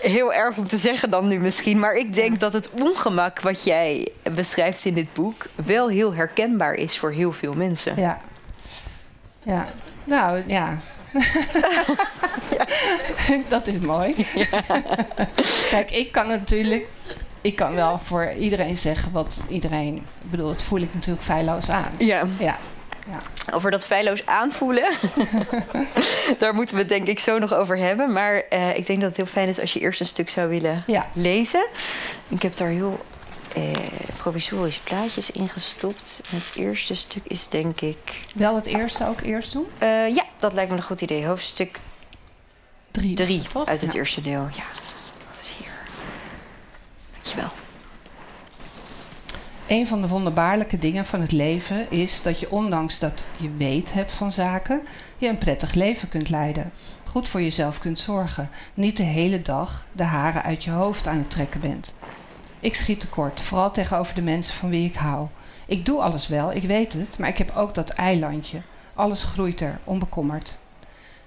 Heel 0.00 0.32
erg 0.32 0.56
om 0.56 0.68
te 0.68 0.78
zeggen 0.78 1.10
dan 1.10 1.28
nu 1.28 1.38
misschien, 1.38 1.78
maar 1.78 1.94
ik 1.94 2.14
denk 2.14 2.40
dat 2.40 2.52
het 2.52 2.70
ongemak 2.82 3.40
wat 3.40 3.64
jij 3.64 4.08
beschrijft 4.34 4.84
in 4.84 4.94
dit 4.94 5.12
boek 5.12 5.46
wel 5.64 5.88
heel 5.88 6.14
herkenbaar 6.14 6.74
is 6.74 6.98
voor 6.98 7.12
heel 7.12 7.32
veel 7.32 7.52
mensen. 7.52 8.00
Ja. 8.00 8.20
Ja. 9.46 9.66
Nou, 10.04 10.42
ja. 10.46 10.80
ja. 12.50 12.66
dat 13.48 13.66
is 13.66 13.78
mooi. 13.78 14.14
Ja. 14.34 14.62
Kijk, 15.70 15.90
ik 15.90 16.12
kan 16.12 16.26
natuurlijk. 16.26 16.86
Ik 17.40 17.56
kan 17.56 17.74
wel 17.74 17.98
voor 17.98 18.32
iedereen 18.32 18.76
zeggen 18.76 19.12
wat 19.12 19.40
iedereen. 19.48 19.96
Ik 19.96 20.30
bedoel, 20.30 20.46
dat 20.46 20.62
voel 20.62 20.80
ik 20.80 20.94
natuurlijk 20.94 21.24
feilloos 21.24 21.70
aan. 21.70 21.92
Ja. 21.98 22.26
Ja. 22.38 22.56
Ja. 23.10 23.52
Over 23.54 23.70
dat 23.70 23.84
feilloos 23.84 24.26
aanvoelen. 24.26 24.88
Daar 26.38 26.54
moeten 26.54 26.74
we 26.74 26.80
het 26.80 26.90
denk 26.90 27.06
ik 27.06 27.20
zo 27.20 27.38
nog 27.38 27.54
over 27.54 27.76
hebben. 27.78 28.12
Maar 28.12 28.42
uh, 28.50 28.76
ik 28.76 28.86
denk 28.86 29.00
dat 29.00 29.08
het 29.08 29.16
heel 29.16 29.26
fijn 29.26 29.48
is 29.48 29.60
als 29.60 29.72
je 29.72 29.80
eerst 29.80 30.00
een 30.00 30.06
stuk 30.06 30.28
zou 30.28 30.48
willen 30.48 30.82
ja. 30.86 31.06
lezen. 31.12 31.66
Ik 32.28 32.42
heb 32.42 32.56
daar 32.56 32.68
heel 32.68 33.00
uh, 33.56 33.72
provisorisch 34.16 34.78
plaatjes 34.78 35.30
in 35.30 35.48
gestopt. 35.48 36.22
En 36.30 36.36
het 36.36 36.56
eerste 36.56 36.94
stuk 36.94 37.22
is 37.24 37.48
denk 37.48 37.80
ik... 37.80 38.24
Wel 38.34 38.54
het 38.54 38.66
eerste 38.66 39.06
ook 39.06 39.20
eerst 39.20 39.52
doen? 39.52 39.66
Uh, 39.82 40.14
ja, 40.14 40.24
dat 40.38 40.52
lijkt 40.52 40.70
me 40.70 40.76
een 40.76 40.82
goed 40.82 41.00
idee. 41.00 41.26
Hoofdstuk 41.26 41.80
drie, 42.90 43.14
drie 43.14 43.38
het, 43.38 43.50
toch? 43.50 43.66
uit 43.66 43.80
het 43.80 43.92
ja. 43.92 43.98
eerste 43.98 44.20
deel. 44.20 44.48
Ja, 44.52 44.64
dat 45.18 45.38
is 45.40 45.54
hier. 45.58 45.72
Dankjewel. 47.12 47.50
Een 49.66 49.86
van 49.86 50.00
de 50.00 50.08
wonderbaarlijke 50.08 50.78
dingen 50.78 51.06
van 51.06 51.20
het 51.20 51.32
leven 51.32 51.90
is 51.90 52.22
dat 52.22 52.40
je 52.40 52.50
ondanks 52.50 52.98
dat 52.98 53.26
je 53.36 53.50
weet 53.56 53.92
hebt 53.92 54.12
van 54.12 54.32
zaken, 54.32 54.82
je 55.18 55.28
een 55.28 55.38
prettig 55.38 55.74
leven 55.74 56.08
kunt 56.08 56.28
leiden. 56.28 56.72
Goed 57.04 57.28
voor 57.28 57.42
jezelf 57.42 57.78
kunt 57.78 57.98
zorgen. 57.98 58.50
Niet 58.74 58.96
de 58.96 59.02
hele 59.02 59.42
dag 59.42 59.86
de 59.92 60.04
haren 60.04 60.42
uit 60.42 60.64
je 60.64 60.70
hoofd 60.70 61.06
aan 61.06 61.18
het 61.18 61.30
trekken 61.30 61.60
bent. 61.60 61.94
Ik 62.66 62.74
schiet 62.74 63.00
tekort, 63.00 63.40
vooral 63.40 63.70
tegenover 63.70 64.14
de 64.14 64.22
mensen 64.22 64.54
van 64.54 64.68
wie 64.68 64.88
ik 64.88 64.94
hou. 64.94 65.26
Ik 65.66 65.84
doe 65.84 66.00
alles 66.00 66.28
wel, 66.28 66.52
ik 66.52 66.62
weet 66.62 66.92
het, 66.92 67.18
maar 67.18 67.28
ik 67.28 67.38
heb 67.38 67.52
ook 67.56 67.74
dat 67.74 67.90
eilandje. 67.90 68.62
Alles 68.94 69.24
groeit 69.24 69.60
er, 69.60 69.78
onbekommerd. 69.84 70.58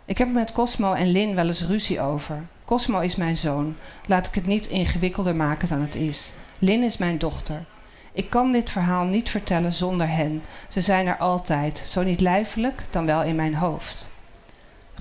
Ik 0.05 0.17
heb 0.17 0.27
er 0.27 0.33
met 0.33 0.51
Cosmo 0.51 0.93
en 0.93 1.11
Lin 1.11 1.35
wel 1.35 1.47
eens 1.47 1.65
ruzie 1.65 2.01
over. 2.01 2.45
Cosmo 2.65 2.99
is 2.99 3.15
mijn 3.15 3.37
zoon. 3.37 3.75
Laat 4.05 4.27
ik 4.27 4.35
het 4.35 4.45
niet 4.45 4.67
ingewikkelder 4.67 5.35
maken 5.35 5.67
dan 5.67 5.81
het 5.81 5.95
is. 5.95 6.33
Lin 6.57 6.83
is 6.83 6.97
mijn 6.97 7.17
dochter. 7.17 7.65
Ik 8.11 8.29
kan 8.29 8.51
dit 8.51 8.69
verhaal 8.69 9.05
niet 9.05 9.29
vertellen 9.29 9.73
zonder 9.73 10.09
hen. 10.09 10.41
Ze 10.67 10.81
zijn 10.81 11.07
er 11.07 11.17
altijd, 11.17 11.83
zo 11.85 12.03
niet 12.03 12.21
lijfelijk, 12.21 12.83
dan 12.89 13.05
wel 13.05 13.23
in 13.23 13.35
mijn 13.35 13.55
hoofd. 13.55 14.11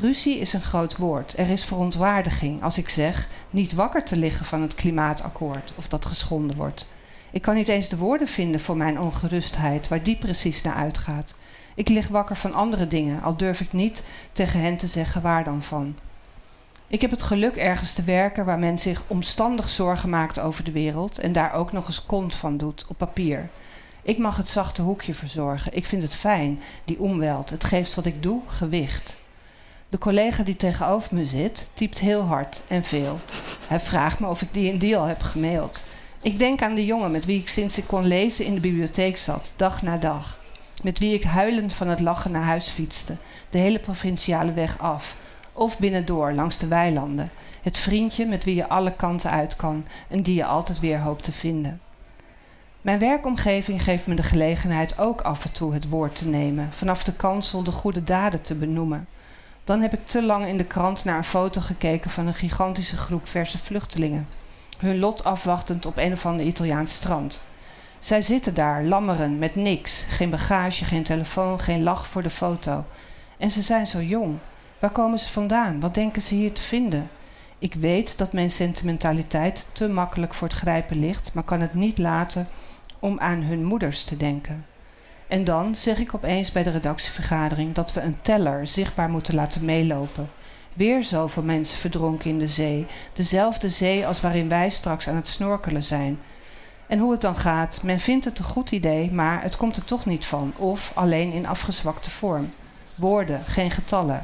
Ruzie 0.00 0.38
is 0.38 0.52
een 0.52 0.62
groot 0.62 0.96
woord. 0.96 1.38
Er 1.38 1.48
is 1.48 1.64
verontwaardiging 1.64 2.62
als 2.62 2.78
ik 2.78 2.88
zeg 2.88 3.28
niet 3.50 3.72
wakker 3.72 4.04
te 4.04 4.16
liggen 4.16 4.46
van 4.46 4.62
het 4.62 4.74
klimaatakkoord 4.74 5.72
of 5.74 5.88
dat 5.88 6.06
geschonden 6.06 6.56
wordt. 6.56 6.88
Ik 7.30 7.42
kan 7.42 7.54
niet 7.54 7.68
eens 7.68 7.88
de 7.88 7.96
woorden 7.96 8.28
vinden 8.28 8.60
voor 8.60 8.76
mijn 8.76 9.00
ongerustheid, 9.00 9.88
waar 9.88 10.02
die 10.02 10.16
precies 10.16 10.62
naar 10.62 10.74
uitgaat. 10.74 11.34
Ik 11.74 11.88
lig 11.88 12.08
wakker 12.08 12.36
van 12.36 12.54
andere 12.54 12.88
dingen, 12.88 13.22
al 13.22 13.36
durf 13.36 13.60
ik 13.60 13.72
niet 13.72 14.04
tegen 14.32 14.60
hen 14.60 14.76
te 14.76 14.86
zeggen 14.86 15.22
waar 15.22 15.44
dan 15.44 15.62
van. 15.62 15.96
Ik 16.86 17.00
heb 17.00 17.10
het 17.10 17.22
geluk 17.22 17.56
ergens 17.56 17.92
te 17.92 18.04
werken 18.04 18.44
waar 18.44 18.58
men 18.58 18.78
zich 18.78 19.02
omstandig 19.06 19.70
zorgen 19.70 20.08
maakt 20.08 20.38
over 20.38 20.64
de 20.64 20.72
wereld 20.72 21.18
en 21.18 21.32
daar 21.32 21.52
ook 21.52 21.72
nog 21.72 21.86
eens 21.86 22.06
kont 22.06 22.34
van 22.34 22.56
doet 22.56 22.84
op 22.88 22.98
papier. 22.98 23.48
Ik 24.02 24.18
mag 24.18 24.36
het 24.36 24.48
zachte 24.48 24.82
hoekje 24.82 25.14
verzorgen. 25.14 25.76
Ik 25.76 25.86
vind 25.86 26.02
het 26.02 26.14
fijn, 26.14 26.60
die 26.84 27.00
omweld. 27.00 27.50
Het 27.50 27.64
geeft 27.64 27.94
wat 27.94 28.06
ik 28.06 28.22
doe 28.22 28.40
gewicht. 28.46 29.16
De 29.90 29.98
collega 29.98 30.42
die 30.42 30.56
tegenover 30.56 31.14
me 31.14 31.24
zit, 31.24 31.70
typt 31.74 31.98
heel 31.98 32.22
hard 32.22 32.62
en 32.66 32.84
veel. 32.84 33.18
Hij 33.68 33.80
vraagt 33.80 34.20
me 34.20 34.26
of 34.26 34.42
ik 34.42 34.48
die 34.52 34.72
en 34.72 34.78
die 34.78 34.96
al 34.96 35.04
heb 35.04 35.22
gemaild. 35.22 35.84
Ik 36.22 36.38
denk 36.38 36.62
aan 36.62 36.74
de 36.74 36.84
jongen 36.84 37.10
met 37.10 37.24
wie 37.24 37.40
ik 37.40 37.48
sinds 37.48 37.78
ik 37.78 37.86
kon 37.86 38.06
lezen 38.06 38.44
in 38.44 38.54
de 38.54 38.60
bibliotheek 38.60 39.16
zat, 39.16 39.54
dag 39.56 39.82
na 39.82 39.96
dag. 39.96 40.38
Met 40.82 40.98
wie 40.98 41.14
ik 41.14 41.22
huilend 41.22 41.74
van 41.74 41.88
het 41.88 42.00
lachen 42.00 42.30
naar 42.30 42.42
huis 42.42 42.68
fietste, 42.68 43.16
de 43.50 43.58
hele 43.58 43.78
provinciale 43.78 44.52
weg 44.52 44.78
af 44.78 45.16
of 45.52 45.78
binnendoor 45.78 46.32
langs 46.32 46.58
de 46.58 46.66
weilanden. 46.68 47.30
Het 47.62 47.78
vriendje 47.78 48.26
met 48.26 48.44
wie 48.44 48.54
je 48.54 48.68
alle 48.68 48.92
kanten 48.92 49.30
uit 49.30 49.56
kan 49.56 49.84
en 50.08 50.22
die 50.22 50.34
je 50.34 50.44
altijd 50.44 50.80
weer 50.80 51.00
hoopt 51.00 51.24
te 51.24 51.32
vinden. 51.32 51.80
Mijn 52.80 52.98
werkomgeving 52.98 53.82
geeft 53.82 54.06
me 54.06 54.14
de 54.14 54.22
gelegenheid 54.22 54.98
ook 54.98 55.20
af 55.20 55.44
en 55.44 55.52
toe 55.52 55.72
het 55.74 55.88
woord 55.88 56.16
te 56.16 56.26
nemen, 56.26 56.72
vanaf 56.72 57.04
de 57.04 57.12
kansel 57.12 57.62
de 57.62 57.72
goede 57.72 58.04
daden 58.04 58.42
te 58.42 58.54
benoemen. 58.54 59.06
Dan 59.68 59.80
heb 59.80 59.92
ik 59.92 60.06
te 60.06 60.22
lang 60.22 60.46
in 60.46 60.56
de 60.56 60.64
krant 60.64 61.04
naar 61.04 61.16
een 61.16 61.24
foto 61.24 61.60
gekeken 61.60 62.10
van 62.10 62.26
een 62.26 62.34
gigantische 62.34 62.96
groep 62.96 63.28
verse 63.28 63.58
vluchtelingen, 63.58 64.28
hun 64.78 64.98
lot 64.98 65.24
afwachtend 65.24 65.86
op 65.86 65.96
een 65.96 66.12
of 66.12 66.26
ander 66.26 66.46
Italiaans 66.46 66.94
strand. 66.94 67.42
Zij 67.98 68.22
zitten 68.22 68.54
daar, 68.54 68.84
lammeren, 68.84 69.38
met 69.38 69.54
niks, 69.54 70.04
geen 70.08 70.30
bagage, 70.30 70.84
geen 70.84 71.02
telefoon, 71.02 71.60
geen 71.60 71.82
lach 71.82 72.06
voor 72.06 72.22
de 72.22 72.30
foto. 72.30 72.84
En 73.38 73.50
ze 73.50 73.62
zijn 73.62 73.86
zo 73.86 74.00
jong. 74.02 74.38
Waar 74.78 74.90
komen 74.90 75.18
ze 75.18 75.30
vandaan? 75.30 75.80
Wat 75.80 75.94
denken 75.94 76.22
ze 76.22 76.34
hier 76.34 76.52
te 76.52 76.62
vinden? 76.62 77.10
Ik 77.58 77.74
weet 77.74 78.18
dat 78.18 78.32
mijn 78.32 78.50
sentimentaliteit 78.50 79.66
te 79.72 79.88
makkelijk 79.88 80.34
voor 80.34 80.48
het 80.48 80.56
grijpen 80.56 80.98
ligt, 80.98 81.30
maar 81.34 81.44
kan 81.44 81.60
het 81.60 81.74
niet 81.74 81.98
laten 81.98 82.48
om 82.98 83.20
aan 83.20 83.42
hun 83.42 83.64
moeders 83.64 84.04
te 84.04 84.16
denken. 84.16 84.64
En 85.28 85.44
dan 85.44 85.76
zeg 85.76 85.98
ik 85.98 86.14
opeens 86.14 86.52
bij 86.52 86.62
de 86.62 86.70
redactievergadering 86.70 87.74
dat 87.74 87.92
we 87.92 88.00
een 88.00 88.18
teller 88.22 88.66
zichtbaar 88.66 89.10
moeten 89.10 89.34
laten 89.34 89.64
meelopen. 89.64 90.30
Weer 90.74 91.04
zoveel 91.04 91.42
mensen 91.42 91.78
verdronken 91.78 92.30
in 92.30 92.38
de 92.38 92.48
zee, 92.48 92.86
dezelfde 93.12 93.70
zee 93.70 94.06
als 94.06 94.20
waarin 94.20 94.48
wij 94.48 94.70
straks 94.70 95.08
aan 95.08 95.16
het 95.16 95.28
snorkelen 95.28 95.84
zijn. 95.84 96.18
En 96.86 96.98
hoe 96.98 97.12
het 97.12 97.20
dan 97.20 97.36
gaat, 97.36 97.82
men 97.82 98.00
vindt 98.00 98.24
het 98.24 98.38
een 98.38 98.44
goed 98.44 98.70
idee, 98.70 99.12
maar 99.12 99.42
het 99.42 99.56
komt 99.56 99.76
er 99.76 99.84
toch 99.84 100.06
niet 100.06 100.26
van, 100.26 100.52
of 100.56 100.92
alleen 100.94 101.32
in 101.32 101.46
afgezwakte 101.46 102.10
vorm. 102.10 102.50
Woorden, 102.94 103.40
geen 103.40 103.70
getallen. 103.70 104.22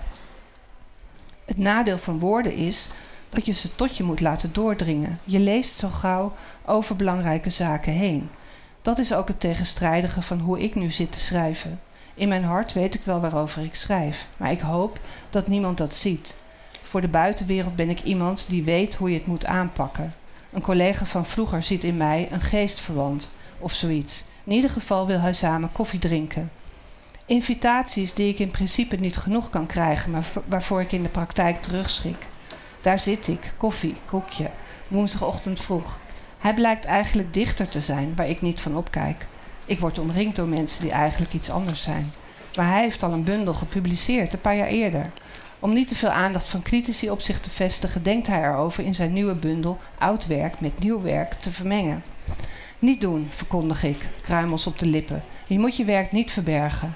Het 1.44 1.58
nadeel 1.58 1.98
van 1.98 2.18
woorden 2.18 2.52
is 2.52 2.90
dat 3.28 3.46
je 3.46 3.52
ze 3.52 3.74
tot 3.74 3.96
je 3.96 4.02
moet 4.02 4.20
laten 4.20 4.52
doordringen. 4.52 5.18
Je 5.24 5.38
leest 5.38 5.76
zo 5.76 5.88
gauw 5.88 6.32
over 6.64 6.96
belangrijke 6.96 7.50
zaken 7.50 7.92
heen. 7.92 8.30
Dat 8.84 8.98
is 8.98 9.14
ook 9.14 9.28
het 9.28 9.40
tegenstrijdige 9.40 10.22
van 10.22 10.38
hoe 10.38 10.60
ik 10.60 10.74
nu 10.74 10.90
zit 10.90 11.12
te 11.12 11.20
schrijven. 11.20 11.80
In 12.14 12.28
mijn 12.28 12.44
hart 12.44 12.72
weet 12.72 12.94
ik 12.94 13.04
wel 13.04 13.20
waarover 13.20 13.62
ik 13.62 13.74
schrijf, 13.74 14.28
maar 14.36 14.50
ik 14.50 14.60
hoop 14.60 15.00
dat 15.30 15.48
niemand 15.48 15.78
dat 15.78 15.94
ziet. 15.94 16.36
Voor 16.82 17.00
de 17.00 17.08
buitenwereld 17.08 17.76
ben 17.76 17.88
ik 17.88 18.02
iemand 18.02 18.46
die 18.48 18.62
weet 18.62 18.94
hoe 18.94 19.10
je 19.10 19.18
het 19.18 19.26
moet 19.26 19.46
aanpakken. 19.46 20.14
Een 20.52 20.60
collega 20.60 21.04
van 21.04 21.26
vroeger 21.26 21.62
ziet 21.62 21.84
in 21.84 21.96
mij 21.96 22.28
een 22.30 22.40
geestverwant 22.40 23.30
of 23.58 23.72
zoiets. 23.72 24.24
In 24.44 24.52
ieder 24.52 24.70
geval 24.70 25.06
wil 25.06 25.20
hij 25.20 25.34
samen 25.34 25.72
koffie 25.72 26.00
drinken. 26.00 26.50
Invitaties 27.26 28.14
die 28.14 28.28
ik 28.28 28.38
in 28.38 28.50
principe 28.50 28.96
niet 28.96 29.16
genoeg 29.16 29.50
kan 29.50 29.66
krijgen, 29.66 30.10
maar 30.10 30.26
waarvoor 30.46 30.80
ik 30.80 30.92
in 30.92 31.02
de 31.02 31.08
praktijk 31.08 31.62
terugschrik. 31.62 32.26
Daar 32.80 32.98
zit 32.98 33.28
ik, 33.28 33.52
koffie, 33.56 33.96
koekje, 34.06 34.50
woensdagochtend 34.88 35.60
vroeg. 35.60 35.98
Hij 36.44 36.54
blijkt 36.54 36.84
eigenlijk 36.84 37.34
dichter 37.34 37.68
te 37.68 37.80
zijn, 37.80 38.14
waar 38.16 38.28
ik 38.28 38.40
niet 38.40 38.60
van 38.60 38.76
opkijk. 38.76 39.26
Ik 39.64 39.80
word 39.80 39.98
omringd 39.98 40.36
door 40.36 40.48
mensen 40.48 40.82
die 40.82 40.90
eigenlijk 40.90 41.32
iets 41.32 41.50
anders 41.50 41.82
zijn. 41.82 42.12
Maar 42.56 42.68
hij 42.68 42.80
heeft 42.80 43.02
al 43.02 43.12
een 43.12 43.24
bundel 43.24 43.54
gepubliceerd, 43.54 44.32
een 44.32 44.40
paar 44.40 44.56
jaar 44.56 44.66
eerder. 44.66 45.06
Om 45.58 45.72
niet 45.72 45.88
te 45.88 45.96
veel 45.96 46.10
aandacht 46.10 46.48
van 46.48 46.62
critici 46.62 47.10
op 47.10 47.20
zich 47.20 47.40
te 47.40 47.50
vestigen, 47.50 48.02
denkt 48.02 48.26
hij 48.26 48.42
erover 48.42 48.84
in 48.84 48.94
zijn 48.94 49.12
nieuwe 49.12 49.34
bundel 49.34 49.78
oud 49.98 50.26
werk 50.26 50.60
met 50.60 50.78
nieuw 50.78 51.02
werk 51.02 51.32
te 51.32 51.50
vermengen. 51.50 52.02
Niet 52.78 53.00
doen, 53.00 53.28
verkondig 53.30 53.84
ik, 53.84 54.08
kruimels 54.22 54.66
op 54.66 54.78
de 54.78 54.86
lippen. 54.86 55.24
Je 55.46 55.58
moet 55.58 55.76
je 55.76 55.84
werk 55.84 56.12
niet 56.12 56.30
verbergen. 56.30 56.94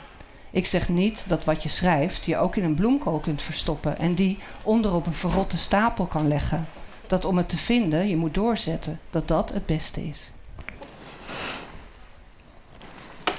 Ik 0.50 0.66
zeg 0.66 0.88
niet 0.88 1.24
dat 1.28 1.44
wat 1.44 1.62
je 1.62 1.68
schrijft 1.68 2.24
je 2.24 2.36
ook 2.36 2.56
in 2.56 2.64
een 2.64 2.74
bloemkool 2.74 3.20
kunt 3.20 3.42
verstoppen 3.42 3.98
en 3.98 4.14
die 4.14 4.38
onderop 4.62 5.06
een 5.06 5.14
verrotte 5.14 5.58
stapel 5.58 6.06
kan 6.06 6.28
leggen. 6.28 6.66
Dat 7.08 7.24
om 7.24 7.36
het 7.36 7.48
te 7.48 7.58
vinden 7.58 8.08
je 8.08 8.16
moet 8.16 8.34
doorzetten, 8.34 9.00
dat 9.10 9.28
dat 9.28 9.52
het 9.52 9.66
beste 9.66 10.00
is. 10.00 10.30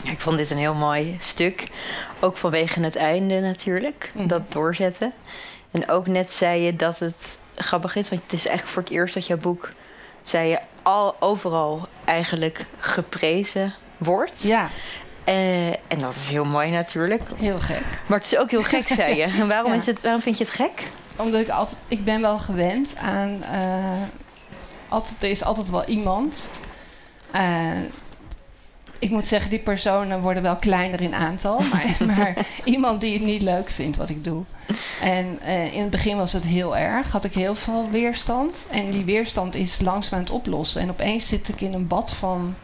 Ik 0.03 0.19
vond 0.19 0.37
dit 0.37 0.51
een 0.51 0.57
heel 0.57 0.73
mooi 0.73 1.17
stuk. 1.19 1.67
Ook 2.19 2.37
vanwege 2.37 2.79
het 2.81 2.95
einde 2.95 3.39
natuurlijk, 3.39 4.11
Mhm. 4.13 4.27
dat 4.27 4.51
doorzetten. 4.51 5.13
En 5.71 5.89
ook 5.89 6.07
net 6.07 6.31
zei 6.31 6.61
je 6.61 6.75
dat 6.75 6.99
het 6.99 7.37
grappig 7.55 7.95
is, 7.95 8.09
want 8.09 8.21
het 8.21 8.33
is 8.33 8.45
eigenlijk 8.47 8.73
voor 8.73 8.83
het 8.83 8.91
eerst 8.91 9.13
dat 9.13 9.27
jouw 9.27 9.37
boek, 9.37 9.71
zei 10.21 10.49
je, 10.49 10.59
al 10.81 11.15
overal 11.19 11.87
eigenlijk 12.05 12.65
geprezen 12.77 13.73
wordt. 13.97 14.41
Ja, 14.43 14.69
Eh, 15.29 15.67
en 15.67 15.97
dat 15.99 16.15
is 16.15 16.29
heel 16.29 16.45
mooi 16.45 16.69
natuurlijk. 16.71 17.21
heel 17.37 17.59
gek. 17.59 17.81
Maar 18.07 18.17
het 18.17 18.31
is 18.31 18.37
ook 18.37 18.51
heel 18.51 18.63
gek, 18.63 18.87
zei 18.97 19.15
je. 19.15 19.23
En 19.23 19.47
waarom, 19.47 19.71
Ja. 19.71 19.77
is 19.77 19.85
het, 19.85 20.01
waarom 20.01 20.21
vind 20.21 20.37
je 20.37 20.43
het 20.43 20.53
gek? 20.53 20.87
Omdat 21.15 21.41
ik 21.41 21.49
altijd, 21.49 21.79
ik 21.87 22.03
ben 22.03 22.21
wel 22.21 22.37
gewend 22.37 22.95
aan, 22.97 23.43
eh, 23.43 24.01
altijd, 24.87 25.23
er 25.23 25.29
is 25.29 25.43
altijd 25.43 25.69
wel 25.69 25.85
iemand. 25.85 26.49
Eh, 27.31 27.71
ik 28.99 29.09
moet 29.09 29.27
zeggen, 29.27 29.49
die 29.49 29.59
personen 29.59 30.21
worden 30.21 30.43
wel 30.43 30.55
kleiner 30.55 31.01
in 31.01 31.13
aantal, 31.15 31.59
maar, 31.71 32.15
maar 32.15 32.33
iemand 32.63 33.01
die 33.01 33.13
het 33.13 33.21
niet 33.23 33.41
leuk 33.41 33.69
vindt 33.69 33.97
wat 33.97 34.09
ik 34.09 34.23
doe. 34.23 34.43
En 35.01 35.41
in 35.71 35.81
het 35.81 35.89
begin 35.89 36.17
was 36.17 36.33
het 36.33 36.45
heel 36.45 36.77
erg, 36.77 37.11
had 37.11 37.23
ik 37.23 37.33
heel 37.33 37.55
veel 37.55 37.87
weerstand. 37.91 38.67
En 38.71 38.89
die 38.89 39.05
weerstand 39.05 39.55
is 39.55 39.79
langzaam 39.81 40.13
aan 40.17 40.25
het 40.25 40.33
oplossen. 40.33 40.81
En 40.81 40.89
opeens 40.89 41.27
zit 41.27 41.49
ik 41.49 41.61
in 41.61 41.73
een 41.73 41.87
bad 41.87 42.13
van 42.13 42.55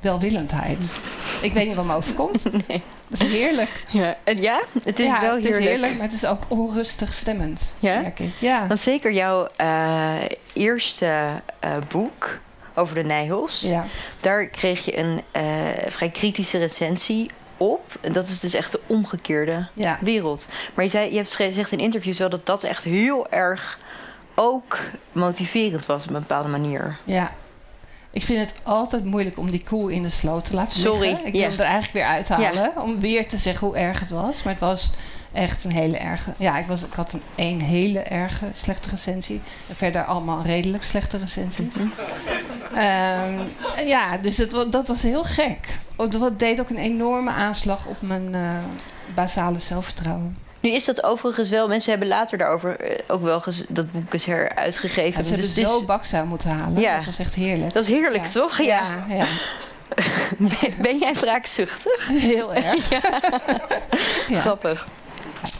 welwillendheid. 0.00 0.98
Ik 1.44 1.52
weet 1.52 1.66
niet 1.66 1.76
wat 1.76 1.84
me 1.84 1.94
overkomt. 1.94 2.42
Nee. 2.68 2.82
Dat 3.08 3.20
is 3.20 3.28
heerlijk. 3.32 3.82
Ja, 3.90 4.16
en 4.24 4.40
ja 4.40 4.60
het 4.84 4.98
is 5.00 5.06
ja, 5.06 5.20
wel 5.20 5.34
het 5.34 5.42
heerlijk. 5.42 5.64
is 5.64 5.68
heerlijk, 5.70 5.92
maar 5.92 6.02
het 6.06 6.12
is 6.12 6.26
ook 6.26 6.42
onrustig 6.48 7.12
stemmend. 7.12 7.74
Ja? 7.78 8.00
merk 8.00 8.20
ik. 8.20 8.32
Ja. 8.38 8.66
Want 8.66 8.80
zeker 8.80 9.12
jouw 9.12 9.48
eh, 9.56 10.12
eerste 10.52 11.40
eh, 11.60 11.76
boek 11.88 12.38
over 12.74 12.94
de 12.94 13.02
Nijhoffs, 13.02 13.60
ja. 13.60 13.86
daar 14.20 14.46
kreeg 14.46 14.84
je 14.84 14.98
een 14.98 15.22
eh, 15.30 15.42
vrij 15.88 16.10
kritische 16.10 16.58
recensie 16.58 17.30
op. 17.56 17.98
En 18.00 18.12
dat 18.12 18.28
is 18.28 18.40
dus 18.40 18.54
echt 18.54 18.72
de 18.72 18.80
omgekeerde 18.86 19.66
Ja. 19.74 19.98
wereld. 20.00 20.48
Maar 20.74 20.84
je, 20.84 20.90
zei, 20.90 21.10
je 21.10 21.16
hebt 21.16 21.34
gezegd 21.34 21.72
in 21.72 21.78
interviews 21.78 22.18
wel 22.18 22.28
dat 22.28 22.46
dat 22.46 22.62
echt 22.62 22.84
heel 22.84 23.30
erg 23.30 23.78
ook 24.34 24.78
motiverend 25.12 25.86
was 25.86 26.02
op 26.02 26.08
een 26.08 26.14
bepaalde 26.20 26.48
manier. 26.48 26.96
Ja. 27.04 27.32
Ik 28.14 28.24
vind 28.24 28.38
het 28.50 28.54
altijd 28.62 29.04
moeilijk 29.04 29.38
om 29.38 29.50
die 29.50 29.62
koe 29.64 29.92
in 29.92 30.02
de 30.02 30.10
sloot 30.10 30.44
te 30.44 30.54
laten 30.54 30.80
Sorry, 30.80 31.00
liggen. 31.08 31.26
Ik 31.26 31.32
wil 31.32 31.42
hem 31.42 31.52
er 31.52 31.60
eigenlijk 31.60 31.92
weer 31.92 32.04
uithalen. 32.04 32.72
Om 32.82 33.00
weer 33.00 33.28
te 33.28 33.36
zeggen 33.36 33.66
hoe 33.66 33.76
erg 33.76 34.00
het 34.00 34.10
was. 34.10 34.42
Maar 34.42 34.52
het 34.52 34.62
was 34.62 34.92
echt 35.32 35.64
een 35.64 35.72
hele 35.72 35.96
erge... 35.96 36.32
Ja, 36.36 36.58
ik, 36.58 36.66
was, 36.66 36.82
ik 36.84 36.92
had 36.92 37.12
een, 37.12 37.22
een 37.34 37.60
hele 37.60 37.98
erge 38.00 38.46
slechte 38.52 38.90
recensie. 38.90 39.40
En 39.68 39.76
verder 39.76 40.04
allemaal 40.04 40.42
redelijk 40.42 40.84
slechte 40.84 41.18
recensies. 41.18 41.74
Ehm, 42.74 43.34
ja, 43.86 44.18
dus 44.18 44.36
het, 44.36 44.52
wa- 44.52 44.64
dat 44.64 44.88
was 44.88 45.02
heel 45.02 45.24
gek. 45.24 45.78
Oh, 45.96 46.10
Dat 46.10 46.38
deed 46.38 46.60
ook 46.60 46.70
een 46.70 46.78
enorme 46.78 47.30
aanslag 47.30 47.86
op 47.86 47.96
mijn 48.00 48.34
eh, 48.34 48.50
basale 49.14 49.60
zelfvertrouwen. 49.60 50.36
Nu 50.64 50.70
is 50.70 50.84
dat 50.84 51.02
overigens 51.02 51.50
wel, 51.50 51.68
mensen 51.68 51.90
hebben 51.90 52.08
later 52.08 52.38
daarover 52.38 52.80
eh, 52.80 52.98
ook 53.08 53.22
wel 53.22 53.42
dat 53.68 53.92
boek 53.92 54.14
is 54.14 54.24
heruitgegeven. 54.24 55.02
Ja, 55.16 55.22
ze 55.22 55.28
hebben 55.28 55.36
dus 55.46 55.56
het 55.56 55.64
is- 55.64 55.70
zo 55.72 55.84
bakzaam 55.84 56.28
moeten 56.28 56.50
halen. 56.50 56.80
Ja. 56.80 56.96
Dat 56.96 57.06
was 57.06 57.18
echt 57.18 57.34
heerlijk. 57.34 57.72
dat 57.74 57.82
is 57.82 57.88
heerlijk, 57.88 58.24
Ja. 58.24 58.30
toch? 58.30 58.58
Ja. 58.62 59.04
ja. 59.08 59.26
Ben, 60.38 60.74
ben 60.82 60.98
jij 60.98 61.14
wraakzuchtig? 61.14 62.08
heel 62.08 62.54
erg. 62.54 62.88
Ja. 64.28 64.40
Grappig. 64.40 64.86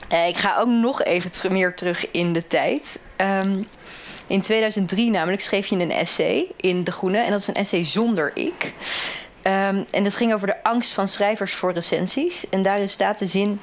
Eh, 0.09 0.27
ik 0.29 0.37
ga 0.37 0.57
ook 0.59 0.69
nog 0.69 1.03
even 1.03 1.31
ter- 1.31 1.53
meer 1.53 1.75
terug 1.75 2.11
in 2.11 2.33
de 2.33 2.47
tijd. 2.47 2.99
Ehm, 3.17 3.63
in 4.27 4.41
2003 4.41 5.11
namelijk 5.11 5.43
schreef 5.43 5.67
je 5.67 5.77
een 5.79 5.91
essay 5.91 6.47
in 6.57 6.85
De 6.85 6.93
Groene. 6.93 7.19
En 7.19 7.31
dat 7.31 7.41
is 7.41 7.47
een 7.47 7.55
essay 7.55 7.85
zonder 7.85 8.31
ik. 8.37 8.73
Ehm, 9.43 9.83
en 9.91 10.05
dat 10.05 10.15
ging 10.15 10.35
over 10.35 10.47
de 10.47 10.63
angst 10.63 10.93
van 10.93 11.09
schrijvers 11.09 11.53
voor 11.55 11.73
recensies. 11.73 12.49
En 12.49 12.63
daarin 12.63 12.89
staat 12.89 13.19
de 13.19 13.27
zin... 13.27 13.61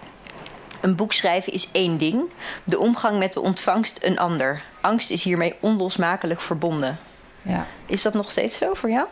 Een 0.81 0.95
boek 0.95 1.13
schrijven 1.13 1.53
is 1.53 1.67
één 1.71 1.97
ding. 1.97 2.23
De 2.63 2.79
omgang 2.79 3.17
met 3.19 3.33
de 3.33 3.41
ontvangst 3.41 3.97
een 4.01 4.19
ander. 4.19 4.61
Angst 4.81 5.09
is 5.11 5.23
hiermee 5.23 5.55
onlosmakelijk 5.59 6.41
verbonden. 6.41 6.97
Ja. 7.41 7.65
Is 7.85 8.01
dat 8.01 8.13
nog 8.13 8.31
steeds 8.31 8.57
zo 8.57 8.73
voor 8.73 8.89
jou? 8.89 9.07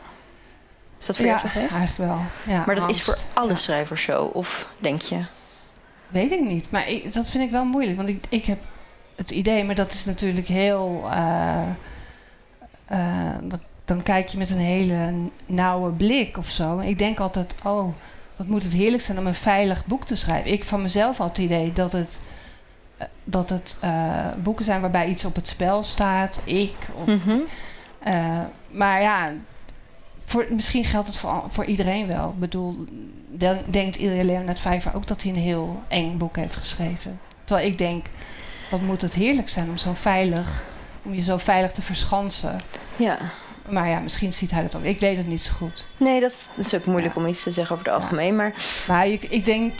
Is 1.00 1.06
dat 1.06 1.16
voor 1.16 1.26
ja, 1.26 1.32
jou 1.32 1.48
zo 1.48 1.52
geweest? 1.54 1.76
eigenlijk 1.76 2.12
wel. 2.12 2.22
Ja, 2.56 2.64
Maar 2.66 2.76
dat 2.76 2.90
is 2.90 3.02
voor 3.02 3.18
alle 3.34 3.50
Ja. 3.50 3.56
schrijvers 3.56 4.04
zo, 4.04 4.24
of 4.24 4.68
denk 4.80 5.02
je? 5.02 5.20
Weet 6.08 6.32
ik 6.32 6.40
niet, 6.40 6.72
maar 6.72 6.88
ik, 6.88 7.14
dat 7.14 7.30
vind 7.30 7.44
ik 7.44 7.52
wel 7.52 7.66
moeilijk. 7.66 7.98
Want 7.98 8.10
ik, 8.10 8.26
ik 8.30 8.46
heb 8.46 8.60
het 9.16 9.32
idee, 9.32 9.64
maar 9.64 9.76
dat 9.76 9.92
is 9.94 10.06
natuurlijk 10.06 10.48
heel... 10.48 11.08
eh, 11.12 11.70
eh, 12.86 13.36
dan, 13.42 13.60
dan 13.86 14.04
kijk 14.04 14.28
je 14.28 14.38
met 14.38 14.50
een 14.50 14.58
hele 14.58 15.14
nauwe 15.46 15.92
blik 15.92 16.38
of 16.38 16.48
zo. 16.48 16.80
En 16.80 16.88
ik 16.88 16.98
denk 17.00 17.20
altijd, 17.20 17.56
oh, 17.64 17.94
wat 18.40 18.48
moet 18.48 18.64
het 18.64 18.74
heerlijk 18.74 19.04
zijn 19.04 19.18
om 19.18 19.28
een 19.28 19.34
veilig 19.34 19.86
boek 19.86 20.06
te 20.06 20.16
schrijven. 20.16 20.52
Ik 20.52 20.64
van 20.64 20.82
mezelf 20.82 21.18
had 21.18 21.28
het 21.30 21.38
idee 21.38 21.74
dat 21.74 21.92
het, 21.92 22.22
eh, 22.98 23.08
dat 23.24 23.50
het 23.50 23.78
eh, 23.82 24.26
boeken 24.44 24.66
zijn 24.66 24.82
waarbij 24.82 25.08
iets 25.08 25.26
op 25.26 25.36
het 25.36 25.48
spel 25.48 25.84
staat. 25.84 26.40
Ik, 26.44 26.76
of 26.96 27.06
Mhm. 27.08 27.38
Eh, 28.00 28.40
maar 28.72 29.02
ja, 29.02 29.32
voor, 30.26 30.46
misschien 30.50 30.84
geldt 30.84 31.08
het 31.08 31.18
voor, 31.18 31.44
voor 31.50 31.66
iedereen 31.66 32.08
wel. 32.08 32.30
Ik 32.30 32.40
bedoel, 32.40 32.86
de- 33.32 33.62
denkt 33.66 33.98
Ilja 33.98 34.24
Leonard 34.24 34.60
Vijver 34.60 34.96
ook 34.96 35.08
dat 35.08 35.22
hij 35.22 35.32
een 35.32 35.38
heel 35.38 35.82
eng 35.88 36.18
boek 36.18 36.36
heeft 36.36 36.56
geschreven. 36.56 37.20
Terwijl 37.44 37.68
ik 37.68 37.78
denk, 37.78 38.06
wat 38.70 38.82
moet 38.82 39.02
het 39.02 39.14
heerlijk 39.14 39.50
zijn 39.50 39.70
om 39.70 39.78
zo 39.78 39.94
veilig, 39.94 40.64
om 41.04 41.14
je 41.14 41.22
zo 41.22 41.38
veilig 41.38 41.72
te 41.72 41.82
verschansen. 41.82 42.60
Ja. 42.96 43.18
Maar 43.70 43.88
ja, 43.88 44.00
misschien 44.00 44.34
ziet 44.34 44.52
hij 44.52 44.62
dat 44.62 44.76
ook. 44.76 44.84
Ik 44.84 45.00
weet 45.00 45.18
het 45.18 45.28
niet 45.28 45.44
zo 45.44 45.52
goed. 45.54 45.88
Nee, 45.98 46.20
dat, 46.20 46.50
dat 46.56 46.66
is 46.66 46.74
ook 46.76 46.86
moeilijk 46.86 47.16
Ja. 47.16 47.22
om 47.22 47.28
iets 47.28 47.44
te 47.44 47.52
zeggen 47.52 47.76
over 47.76 47.88
het 47.88 47.96
algemeen. 48.02 48.36
Maar 48.36 48.54
Maar 48.88 49.08
ik, 49.08 49.24
ik, 49.26 49.46
denk, 49.46 49.80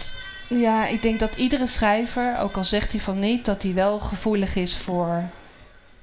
ja, 0.50 0.88
ik 0.88 1.02
denk 1.02 1.20
dat 1.20 1.36
iedere 1.36 1.68
schrijver, 1.68 2.38
ook 2.40 2.58
al 2.58 2.64
zegt 2.64 2.92
hij 2.92 3.02
van 3.02 3.20
niet, 3.20 3.46
dat 3.46 3.64
hij 3.64 3.74
wel 3.74 4.00
gevoelig 4.00 4.56
is 4.56 4.78
voor 4.78 5.24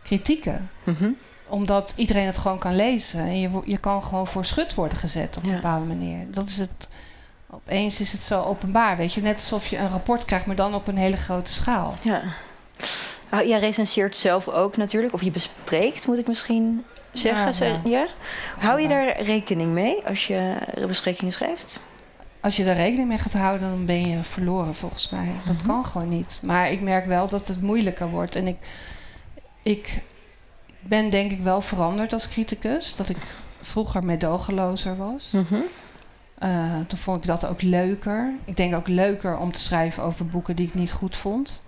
kritieken. 0.02 0.70
mhm. 0.84 1.08
Omdat 1.48 1.92
iedereen 1.96 2.26
het 2.26 2.38
gewoon 2.38 2.58
kan 2.58 2.76
lezen. 2.76 3.20
En 3.20 3.40
je, 3.40 3.50
je 3.64 3.78
kan 3.78 4.02
gewoon 4.02 4.26
voor 4.26 4.44
schut 4.44 4.74
worden 4.74 4.98
gezet 4.98 5.36
op 5.36 5.42
een 5.42 5.48
Ja. 5.48 5.54
bepaalde 5.54 5.84
manier. 5.86 6.26
Dat 6.30 6.48
is 6.48 6.56
het. 6.58 6.88
Opeens 7.50 8.00
is 8.00 8.12
het 8.12 8.22
zo 8.22 8.42
openbaar, 8.42 8.96
weet 8.96 9.12
je. 9.12 9.20
Net 9.20 9.34
alsof 9.34 9.66
je 9.66 9.76
een 9.78 9.88
rapport 9.88 10.24
krijgt, 10.24 10.46
maar 10.46 10.56
dan 10.56 10.74
op 10.74 10.88
een 10.88 10.96
hele 10.96 11.16
grote 11.16 11.52
schaal. 11.52 11.94
ja. 12.02 12.22
Ah, 13.28 13.46
jij 13.46 13.58
recenseert 13.58 14.16
zelf 14.16 14.48
ook 14.48 14.76
natuurlijk. 14.76 15.14
Of 15.14 15.22
je 15.22 15.30
bespreekt, 15.30 16.06
moet 16.06 16.18
ik 16.18 16.26
misschien 16.26 16.84
zeggen. 17.16 17.46
Ja, 17.46 17.52
Zo- 17.52 17.88
ja. 17.88 18.06
Hou 18.58 18.80
je 18.80 18.88
daar 18.88 19.20
rekening 19.20 19.72
mee 19.72 20.06
als 20.06 20.26
je 20.26 20.56
besprekingen 20.86 21.32
schrijft? 21.32 21.80
Als 22.40 22.56
je 22.56 22.64
daar 22.64 22.76
rekening 22.76 23.08
mee 23.08 23.18
gaat 23.18 23.32
houden, 23.32 23.68
dan 23.70 23.84
ben 23.84 24.08
je 24.08 24.22
verloren 24.22 24.74
volgens 24.74 25.08
mij. 25.10 25.28
Dat 25.46 25.56
Mhm. 25.56 25.66
kan 25.66 25.86
gewoon 25.86 26.08
niet. 26.08 26.40
Maar 26.42 26.70
ik 26.70 26.80
merk 26.80 27.06
wel 27.06 27.28
dat 27.28 27.48
het 27.48 27.62
moeilijker 27.62 28.08
wordt. 28.10 28.34
En 28.36 28.46
ik, 28.46 28.56
ik 29.62 30.02
ben 30.80 31.10
denk 31.10 31.30
ik 31.30 31.40
wel 31.40 31.60
veranderd 31.60 32.12
als 32.12 32.28
criticus. 32.28 32.96
Dat 32.96 33.08
ik 33.08 33.16
vroeger 33.60 34.04
medogelozer 34.04 34.96
was. 34.96 35.30
Mhm. 35.30 35.60
Eh, 36.38 36.80
toen 36.88 36.98
vond 36.98 37.16
ik 37.16 37.26
dat 37.26 37.46
ook 37.46 37.62
leuker. 37.62 38.32
Ik 38.44 38.56
denk 38.56 38.74
ook 38.74 38.88
leuker 38.88 39.38
om 39.38 39.52
te 39.52 39.60
schrijven 39.60 40.02
over 40.02 40.26
boeken 40.26 40.56
die 40.56 40.66
ik 40.66 40.74
niet 40.74 40.92
goed 40.92 41.16
vond. 41.16 41.62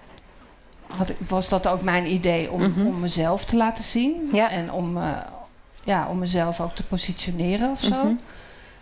Had 0.96 1.08
ik, 1.08 1.16
was 1.28 1.48
dat 1.48 1.66
ook 1.66 1.82
mijn 1.82 2.12
idee 2.12 2.50
om, 2.50 2.60
Mhm. 2.62 2.86
om 2.86 3.00
mezelf 3.00 3.44
te 3.44 3.56
laten 3.56 3.84
zien. 3.84 4.28
Ja. 4.32 4.50
En 4.50 4.72
om, 4.72 4.96
eh, 4.96 5.08
ja, 5.88 6.06
om 6.08 6.18
mezelf 6.18 6.60
ook 6.60 6.74
te 6.74 6.84
positioneren 6.84 7.70
of 7.70 7.80
zo. 7.80 8.04
Mhm. 8.04 8.14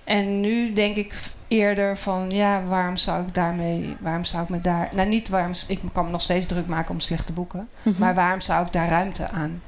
En 0.05 0.41
nu 0.41 0.73
denk 0.73 0.97
ik 0.97 1.15
eerder 1.49 1.97
van, 1.97 2.31
ja, 2.31 2.65
waarom 2.65 2.97
zou 2.97 3.27
ik 3.27 3.35
daarmee, 3.35 3.97
waarom 4.01 4.25
zou 4.25 4.43
ik 4.43 4.49
me 4.49 4.61
daar, 4.61 4.89
nou 4.95 5.09
niet 5.09 5.29
waarom, 5.29 5.53
ik 5.69 5.81
kan 5.93 6.05
me 6.05 6.11
nog 6.11 6.23
steeds 6.23 6.47
druk 6.47 6.67
maken 6.67 6.91
om 6.95 7.01
slechte 7.01 7.33
boeken, 7.33 7.69
Mhm. 7.83 8.01
maar 8.01 8.15
waarom 8.15 8.41
zou 8.41 8.67
ik 8.67 8.73
daar 8.73 8.89
ruimte 8.89 9.29
aan 9.29 9.63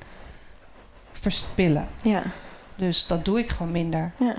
verspillen? 1.12 1.88
Ja. 2.02 2.22
Dus 2.76 3.06
dat 3.06 3.24
doe 3.24 3.38
ik 3.38 3.48
gewoon 3.50 3.72
minder. 3.72 4.12
Ja. 4.16 4.34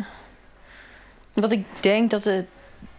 Wat 1.34 1.52
ik 1.52 1.66
denk 1.80 2.10
dat, 2.10 2.24
het, 2.24 2.46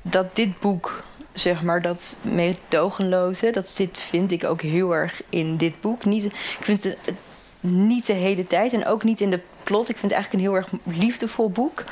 dat 0.02 0.36
dit 0.36 0.60
boek, 0.60 1.04
zeg 1.32 1.62
maar, 1.62 1.82
dat 1.82 2.16
meedogenloze, 2.22 3.50
dat 3.50 3.68
zit, 3.68 3.98
vind 3.98 4.32
ik 4.32 4.44
ook 4.44 4.62
heel 4.62 4.94
erg 4.94 5.22
in 5.28 5.56
dit 5.56 5.80
boek. 5.80 6.04
Niet, 6.04 6.24
ik 6.24 6.58
vind 6.60 6.84
het 6.84 6.98
het 7.04 7.14
niet 7.60 8.06
de 8.06 8.12
hele 8.12 8.46
tijd 8.46 8.72
en 8.72 8.86
ook 8.86 9.04
niet 9.04 9.20
in 9.20 9.30
de 9.30 9.40
plot. 9.70 9.88
Ik 9.88 9.96
vind 9.96 10.12
het 10.12 10.20
eigenlijk 10.20 10.32
een 10.44 10.50
heel 10.50 10.56
erg 10.58 10.68
liefdevol 11.02 11.50
boek. 11.50 11.84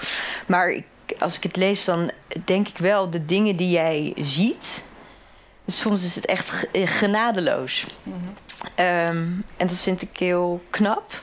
Maar 0.47 0.71
ik, 0.71 0.85
als 1.19 1.37
ik 1.37 1.43
het 1.43 1.57
lees, 1.57 1.85
dan 1.85 2.11
denk 2.45 2.69
ik 2.69 2.79
wel 2.79 3.11
de 3.11 3.25
dingen 3.25 3.57
die 3.57 3.71
jij 3.71 4.13
ziet. 4.17 4.83
Soms 5.67 6.05
is 6.05 6.15
het 6.15 6.27
echt 6.27 6.51
ge- 6.51 6.69
genadeloos. 6.87 7.87
Ehm, 8.75 9.27
en 9.57 9.67
dat 9.67 9.77
vind 9.83 10.03
ik 10.03 10.19
heel 10.19 10.63
knap. 10.71 11.23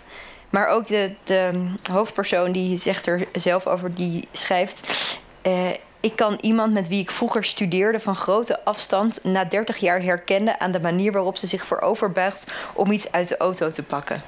Maar 0.49 0.67
ook 0.67 0.87
de, 0.87 1.13
de 1.23 1.67
hoofdpersoon 1.91 2.51
die 2.51 2.77
zegt 2.77 3.05
er 3.07 3.25
zelf 3.33 3.67
over, 3.67 3.95
die 3.95 4.27
schrijft... 4.31 5.07
eh, 5.41 5.69
ik 5.99 6.15
kan 6.15 6.37
iemand 6.41 6.73
met 6.73 6.87
wie 6.87 7.01
ik 7.01 7.11
vroeger 7.11 7.43
studeerde 7.43 7.99
van 7.99 8.15
grote 8.15 8.63
afstand... 8.65 9.19
na 9.23 9.45
30 9.45 9.77
jaar 9.77 10.01
herkennen 10.01 10.59
aan 10.59 10.71
de 10.71 10.79
manier 10.79 11.11
waarop 11.11 11.37
ze 11.37 11.47
zich 11.47 11.65
vooroverbuigt... 11.65 12.47
om 12.73 12.91
iets 12.91 13.11
uit 13.11 13.27
de 13.27 13.37
auto 13.37 13.71
te 13.71 13.83
pakken. 13.83 14.21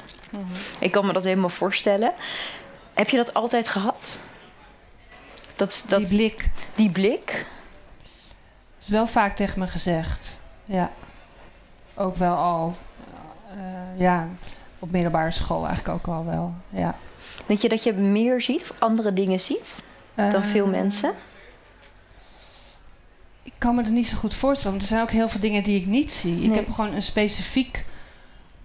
Ik 0.80 0.92
kan 0.92 1.06
me 1.06 1.14
dat 1.14 1.24
helemaal 1.24 1.50
voorstellen. 1.50 2.14
Heb 2.94 3.10
je 3.10 3.18
dat 3.18 3.34
altijd 3.34 3.68
gehad? 3.68 4.20
Dat, 5.56 5.84
dat, 5.88 6.00
Die 6.00 6.08
blik 6.08 6.50
die 6.76 6.90
blik? 6.90 7.46
is 8.80 8.90
wel 8.90 9.08
vaak 9.08 9.36
tegen 9.36 9.60
me 9.60 9.68
gezegd. 9.68 10.42
Ja. 10.66 10.92
Ook 11.96 12.16
wel 12.16 12.36
al, 12.36 12.74
eh, 13.56 14.00
ja, 14.00 14.28
op 14.80 14.92
middelbare 14.92 15.32
school 15.32 15.66
eigenlijk 15.68 15.98
ook 16.08 16.16
al 16.16 16.26
wel. 16.26 16.54
Ja. 16.70 16.96
Denk 17.46 17.60
je 17.60 17.70
dat 17.70 17.84
je 17.84 17.94
meer 17.94 18.42
ziet 18.42 18.62
of 18.62 18.72
andere 18.80 19.14
dingen 19.14 19.40
ziet 19.40 19.84
dan 20.16 20.44
veel 20.44 20.66
Eh, 20.66 20.72
mensen? 20.72 21.14
Ik 23.44 23.54
kan 23.58 23.76
me 23.76 23.84
er 23.84 23.92
niet 23.92 24.08
zo 24.08 24.18
goed 24.18 24.34
voorstellen. 24.34 24.72
Want 24.72 24.82
er 24.82 24.96
zijn 24.96 25.02
ook 25.02 25.12
heel 25.12 25.30
veel 25.30 25.40
dingen 25.40 25.64
die 25.64 25.80
ik 25.82 25.86
niet 25.86 26.14
zie. 26.14 26.42
Ik 26.42 26.56
heb 26.56 26.72
gewoon 26.72 26.94
een 26.94 27.02
specifiek 27.02 27.86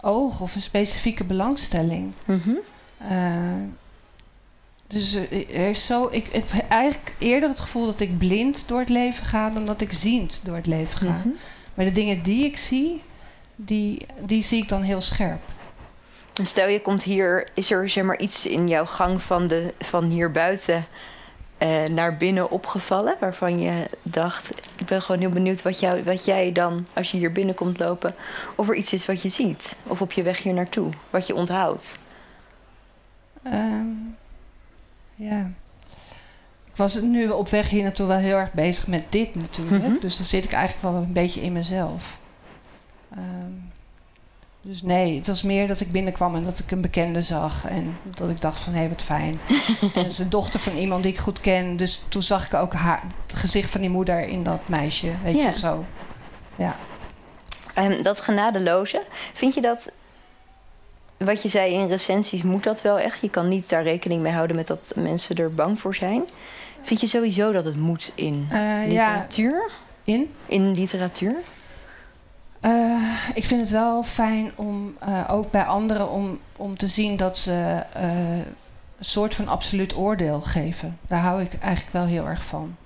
oog 0.02 0.40
of 0.40 0.54
een 0.54 0.62
specifieke 0.62 1.24
belangstelling. 1.24 2.14
Mhm. 2.24 2.50
Eh, 2.98 3.62
dus 4.86 5.14
eh, 5.14 5.60
er 5.60 5.70
is 5.70 5.86
zo, 5.86 6.08
ik 6.10 6.26
heb 6.32 6.44
eigenlijk 6.68 7.14
eerder 7.18 7.48
het 7.48 7.60
gevoel 7.60 7.86
dat 7.86 8.00
ik 8.00 8.18
blind 8.18 8.68
door 8.68 8.78
het 8.78 8.88
leven 8.88 9.26
ga 9.26 9.50
dan 9.50 9.64
dat 9.64 9.80
ik 9.80 9.92
ziend 9.92 10.40
door 10.44 10.56
het 10.56 10.66
leven 10.66 10.98
ga. 10.98 11.18
Mhm. 11.18 11.28
Maar 11.74 11.84
de 11.84 11.92
dingen 11.92 12.22
die 12.22 12.44
ik 12.44 12.56
zie, 12.56 13.02
die, 13.56 14.06
die 14.26 14.44
zie 14.44 14.62
ik 14.62 14.68
dan 14.68 14.82
heel 14.82 15.00
scherp. 15.00 15.40
Stel 16.42 16.68
je 16.68 16.80
komt 16.80 17.02
hier, 17.02 17.48
is 17.54 17.70
er 17.70 17.88
zeg 17.88 18.04
maar 18.04 18.18
iets 18.18 18.46
in 18.46 18.68
jouw 18.68 18.86
gang 18.86 19.22
van, 19.22 19.46
de, 19.46 19.74
van 19.78 20.04
hier 20.04 20.30
buiten 20.30 20.86
eh, 21.62 21.84
naar 21.84 22.16
binnen 22.16 22.50
opgevallen 22.50 23.16
waarvan 23.20 23.60
je 23.60 23.88
dacht, 24.02 24.50
ik 24.78 24.86
ben 24.86 25.02
gewoon 25.02 25.20
heel 25.20 25.30
benieuwd 25.30 25.62
wat, 25.62 25.80
jou, 25.80 26.02
wat 26.02 26.24
jij 26.24 26.52
dan, 26.52 26.86
als 26.94 27.10
je 27.10 27.16
hier 27.16 27.32
binnen 27.32 27.54
komt 27.54 27.78
lopen, 27.78 28.14
of 28.54 28.68
er 28.68 28.74
iets 28.74 28.92
is 28.92 29.06
wat 29.06 29.22
je 29.22 29.28
ziet, 29.28 29.76
of 29.86 30.00
op 30.02 30.12
je 30.12 30.22
weg 30.22 30.42
hier 30.42 30.54
naartoe, 30.54 30.90
wat 31.10 31.26
je 31.26 31.34
onthoudt. 31.34 31.98
Ehm, 33.42 33.86
ja. 35.14 35.50
Ik 36.64 36.76
was 36.76 37.00
nu 37.00 37.28
op 37.28 37.48
weg 37.48 37.68
hier 37.68 37.82
naartoe 37.82 38.06
wel 38.06 38.16
heel 38.16 38.36
erg 38.36 38.52
bezig 38.52 38.86
met 38.86 39.12
dit 39.12 39.34
natuurlijk. 39.34 39.82
Mhm. 39.82 40.00
Dus 40.00 40.16
dan 40.16 40.26
zit 40.26 40.44
ik 40.44 40.52
eigenlijk 40.52 40.94
wel 40.94 41.02
een 41.02 41.12
beetje 41.12 41.40
in 41.40 41.52
mezelf. 41.52 42.18
Ehm, 43.10 43.52
dus 44.62 44.82
nee, 44.82 45.16
het 45.16 45.26
was 45.26 45.42
meer 45.42 45.66
dat 45.68 45.80
ik 45.80 45.92
binnenkwam 45.92 46.34
en 46.34 46.44
dat 46.44 46.58
ik 46.58 46.70
een 46.70 46.80
bekende 46.80 47.22
zag. 47.22 47.64
En 47.68 47.96
dat 48.14 48.30
ik 48.30 48.40
dacht 48.40 48.60
van, 48.60 48.72
hé, 48.72 48.88
wat 48.88 49.02
fijn. 49.02 49.40
en 49.94 50.06
is 50.06 50.16
de 50.16 50.28
dochter 50.28 50.60
van 50.60 50.76
iemand 50.76 51.02
die 51.02 51.12
ik 51.12 51.18
goed 51.18 51.40
ken. 51.40 51.76
Dus 51.76 52.04
toen 52.08 52.22
zag 52.22 52.46
ik 52.46 52.54
ook 52.54 52.72
haar, 52.72 53.02
het 53.26 53.36
gezicht 53.36 53.70
van 53.70 53.80
die 53.80 53.90
moeder 53.90 54.20
in 54.26 54.42
dat 54.44 54.68
meisje. 54.68 55.10
Weet 55.22 55.34
Ja. 55.36 55.48
je, 55.48 55.58
zo. 55.58 55.84
Ja. 56.56 56.76
Ehm, 57.74 58.02
dat 58.02 58.20
genadeloze, 58.20 59.02
vind 59.32 59.54
je 59.54 59.60
dat, 59.60 59.92
wat 61.16 61.42
je 61.42 61.48
zei 61.48 61.72
in 61.74 61.86
recensies, 61.88 62.42
moet 62.42 62.62
dat 62.64 62.82
wel 62.82 62.98
echt? 62.98 63.20
Je 63.20 63.30
kan 63.30 63.48
niet 63.48 63.68
daar 63.68 63.82
rekening 63.82 64.22
mee 64.22 64.32
houden 64.32 64.56
met 64.56 64.66
dat 64.66 64.92
mensen 64.96 65.36
er 65.36 65.54
bang 65.54 65.80
voor 65.80 65.94
zijn. 65.94 66.22
Vind 66.82 67.00
je 67.00 67.06
sowieso 67.06 67.52
dat 67.52 67.64
het 67.64 67.76
moet 67.76 68.12
in 68.14 68.46
Eh, 68.50 68.58
ja, 68.92 69.10
literatuur? 69.12 69.70
in? 70.04 70.34
In 70.46 70.74
literatuur? 70.74 71.34
Eh, 72.62 73.02
ik 73.34 73.44
vind 73.44 73.60
het 73.60 73.70
wel 73.70 74.02
fijn 74.02 74.50
om 74.54 74.96
eh, 74.98 75.20
ook 75.28 75.50
bij 75.50 75.64
anderen 75.64 76.10
om, 76.10 76.38
om 76.56 76.76
te 76.76 76.88
zien 76.88 77.16
dat 77.16 77.38
ze 77.38 77.82
eh, 77.92 78.36
een 78.98 79.04
soort 79.04 79.34
van 79.34 79.48
absoluut 79.48 79.96
oordeel 79.96 80.40
geven. 80.40 80.98
Daar 81.08 81.20
hou 81.20 81.42
ik 81.42 81.58
eigenlijk 81.60 81.92
wel 81.92 82.06
heel 82.06 82.26
erg 82.26 82.44
van. 82.44 82.76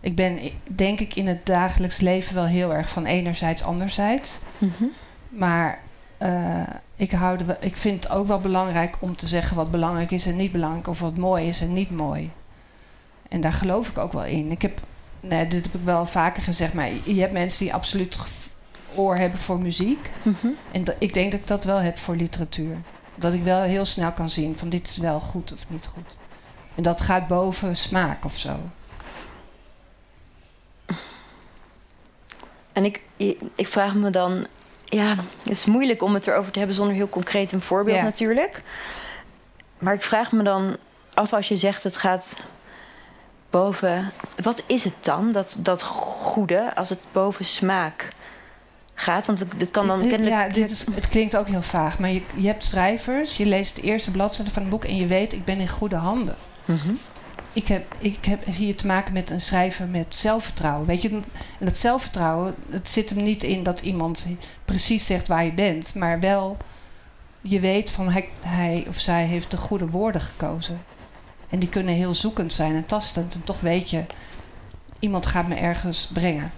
Ik 0.00 0.16
ben, 0.16 0.38
denk 0.64 1.00
ik, 1.00 1.14
in 1.14 1.26
het 1.26 1.46
dagelijks 1.46 2.00
leven 2.00 2.34
wel 2.34 2.44
heel 2.44 2.74
erg 2.74 2.88
van 2.88 3.06
enerzijds, 3.06 3.62
anderzijds. 3.62 4.38
Mhm. 4.58 4.84
Maar 5.28 5.78
ik, 6.96 7.10
hou 7.10 7.38
wel- 7.46 7.56
ik 7.60 7.76
vind 7.76 8.02
het 8.02 8.12
ook 8.12 8.26
wel 8.26 8.40
belangrijk 8.40 8.96
om 9.00 9.16
te 9.16 9.26
zeggen 9.26 9.56
wat 9.56 9.70
belangrijk 9.70 10.10
is 10.10 10.26
en 10.26 10.36
niet 10.36 10.52
belangrijk, 10.52 10.88
of 10.88 11.00
wat 11.00 11.16
mooi 11.16 11.46
is 11.48 11.60
en 11.60 11.72
niet 11.72 11.90
mooi. 11.90 12.30
En 13.28 13.40
daar 13.40 13.52
geloof 13.52 13.88
ik 13.88 13.98
ook 13.98 14.12
wel 14.12 14.24
in. 14.24 14.50
Ik 14.50 14.62
heb, 14.62 14.80
nee, 15.20 15.48
dit 15.48 15.64
heb 15.64 15.74
ik 15.74 15.84
wel 15.84 16.06
vaker 16.06 16.42
gezegd, 16.42 16.72
maar 16.72 16.88
je 17.04 17.20
hebt 17.20 17.32
mensen 17.32 17.64
die 17.64 17.74
absoluut 17.74 18.18
oor 18.96 19.16
hebben 19.16 19.38
voor 19.38 19.58
muziek. 19.58 20.10
Mhm. 20.22 20.46
En 20.72 20.84
dat- 20.84 20.96
ik 20.98 21.14
denk 21.14 21.30
dat 21.32 21.40
ik 21.40 21.46
dat 21.46 21.64
wel 21.64 21.80
heb 21.80 21.98
voor 21.98 22.16
literatuur. 22.16 22.76
Dat 23.14 23.32
ik 23.32 23.42
wel 23.42 23.60
heel 23.62 23.84
snel 23.84 24.12
kan 24.12 24.30
zien 24.30 24.58
van 24.58 24.68
dit 24.68 24.88
is 24.88 24.96
wel 24.96 25.20
goed 25.20 25.52
of 25.52 25.64
niet 25.68 25.86
goed. 25.94 26.16
En 26.74 26.82
dat 26.82 27.00
gaat 27.00 27.26
boven 27.28 27.76
smaak 27.76 28.24
of 28.24 28.38
zo. 28.38 28.56
En 32.72 32.84
ik, 32.84 33.00
ik 33.54 33.66
vraag 33.68 33.94
me 33.94 34.10
dan... 34.10 34.46
Ja, 34.84 35.08
het 35.38 35.50
is 35.50 35.64
moeilijk 35.64 36.02
om 36.02 36.14
het 36.14 36.26
erover 36.26 36.52
te 36.52 36.58
hebben 36.58 36.76
zonder 36.76 36.94
heel 36.94 37.08
concreet 37.08 37.52
een 37.52 37.60
voorbeeld 37.60 37.96
Ja. 37.96 38.02
natuurlijk. 38.02 38.62
Maar 39.78 39.94
ik 39.94 40.02
vraag 40.02 40.32
me 40.32 40.42
dan 40.42 40.76
af 41.14 41.32
als 41.32 41.48
je 41.48 41.56
zegt 41.56 41.82
het 41.82 41.96
gaat 41.96 42.36
boven... 43.50 44.10
Wat 44.42 44.62
is 44.66 44.84
het 44.84 44.94
dan, 45.00 45.32
dat, 45.32 45.56
dat 45.58 45.82
goede, 45.82 46.74
als 46.76 46.88
het 46.88 47.06
boven 47.12 47.44
smaak 47.44 48.12
gaat? 48.94 49.26
Want 49.26 49.44
dit 49.56 49.70
kan 49.70 49.86
dan 49.86 49.98
Dit- 49.98 50.08
kennelijk... 50.08 50.36
ja, 50.36 50.48
dit 50.48 50.70
is, 50.70 50.84
het 50.94 51.08
klinkt 51.08 51.36
ook 51.36 51.48
heel 51.48 51.62
vaag. 51.62 51.98
Maar 51.98 52.10
je, 52.10 52.22
je 52.34 52.46
hebt 52.46 52.64
schrijvers, 52.64 53.36
je 53.36 53.46
leest 53.46 53.76
de 53.76 53.82
eerste 53.82 54.10
bladzijde 54.10 54.50
van 54.50 54.62
een 54.62 54.68
boek 54.68 54.84
en 54.84 54.96
je 54.96 55.06
weet, 55.06 55.32
ik 55.32 55.44
ben 55.44 55.58
in 55.58 55.68
goede 55.68 55.96
handen. 55.96 56.36
Mhm. 56.64 56.90
Ik 57.52 57.68
heb, 57.68 57.94
ik 57.98 58.24
heb 58.24 58.44
hier 58.46 58.76
te 58.76 58.86
maken 58.86 59.12
met 59.12 59.30
een 59.30 59.40
schrijver 59.40 59.86
met 59.86 60.16
zelfvertrouwen. 60.16 60.86
Weet 60.86 61.02
je, 61.02 61.08
en 61.08 61.24
dat 61.66 61.78
zelfvertrouwen, 61.78 62.54
het 62.70 62.88
zit 62.88 63.10
hem 63.10 63.22
niet 63.22 63.42
in 63.42 63.62
dat 63.62 63.80
iemand 63.80 64.26
precies 64.64 65.06
zegt 65.06 65.28
waar 65.28 65.44
je 65.44 65.52
bent, 65.52 65.94
maar 65.94 66.20
wel 66.20 66.56
je 67.40 67.60
weet 67.60 67.90
van 67.90 68.10
hij, 68.10 68.28
hij 68.40 68.84
of 68.88 68.98
zij 68.98 69.24
heeft 69.24 69.50
de 69.50 69.56
goede 69.56 69.90
woorden 69.90 70.20
gekozen. 70.20 70.82
En 71.48 71.58
die 71.58 71.68
kunnen 71.68 71.94
heel 71.94 72.14
zoekend 72.14 72.52
zijn 72.52 72.74
en 72.74 72.86
tastend. 72.86 73.34
En 73.34 73.44
toch 73.44 73.60
weet 73.60 73.90
je, 73.90 74.04
iemand 74.98 75.26
gaat 75.26 75.48
me 75.48 75.54
ergens 75.54 76.10
brengen. 76.12 76.52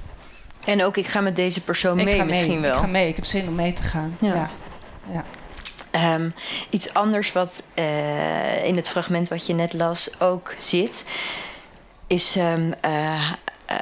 En 0.67 0.85
ook, 0.85 0.97
ik 0.97 1.07
ga 1.07 1.21
met 1.21 1.37
deze 1.37 1.61
persoon 1.61 1.97
mee, 1.97 2.19
ik 2.19 2.25
misschien 2.25 2.49
mee. 2.49 2.61
wel. 2.61 2.73
Ik 2.73 2.77
ga 2.77 2.87
mee. 2.87 3.09
Ik 3.09 3.17
heb 3.17 3.25
zin 3.25 3.49
om 3.49 3.55
mee 3.55 3.73
te 3.73 3.83
gaan. 3.83 4.17
Ja. 4.21 4.51
Ja. 5.13 5.25
Ehm, 5.91 6.31
iets 6.71 6.95
anders 6.95 7.33
wat 7.33 7.63
eh, 7.75 8.65
in 8.65 8.77
het 8.77 8.89
fragment 8.89 9.29
wat 9.29 9.47
je 9.47 9.55
net 9.55 9.73
las 9.73 10.21
ook 10.21 10.55
zit, 10.57 11.05
is 12.07 12.37
ehm, 12.37 12.73
eh, 12.81 13.31
eh, 13.67 13.77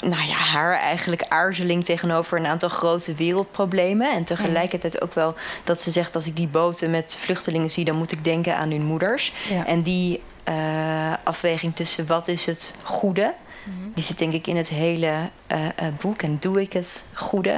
nou 0.00 0.26
ja, 0.26 0.34
haar 0.34 0.78
eigenlijk 0.78 1.22
aarzeling 1.28 1.84
tegenover 1.84 2.38
een 2.38 2.46
aantal 2.46 2.68
grote 2.68 3.14
wereldproblemen. 3.14 4.12
En 4.12 4.24
tegelijkertijd 4.24 5.02
ook 5.02 5.14
wel 5.14 5.34
dat 5.64 5.80
ze 5.80 5.90
zegt: 5.90 6.14
als 6.14 6.26
ik 6.26 6.36
die 6.36 6.48
boten 6.48 6.90
met 6.90 7.16
vluchtelingen 7.18 7.70
zie, 7.70 7.84
dan 7.84 7.96
moet 7.96 8.12
ik 8.12 8.24
denken 8.24 8.56
aan 8.56 8.70
hun 8.70 8.84
moeders. 8.84 9.32
Ja. 9.48 9.66
En 9.66 9.82
die 9.82 10.22
afweging 11.24 11.74
tussen 11.74 12.06
wat 12.06 12.28
is 12.28 12.46
het 12.46 12.74
goede 12.82 13.34
Die 13.94 14.04
zit 14.04 14.18
denk 14.18 14.32
ik 14.32 14.46
in 14.46 14.56
het 14.56 14.68
hele 14.68 15.30
eh, 15.46 15.66
eh, 15.66 15.94
boek 16.00 16.22
en 16.22 16.36
doe 16.40 16.60
ik 16.60 16.72
het 16.72 17.04
goede. 17.14 17.50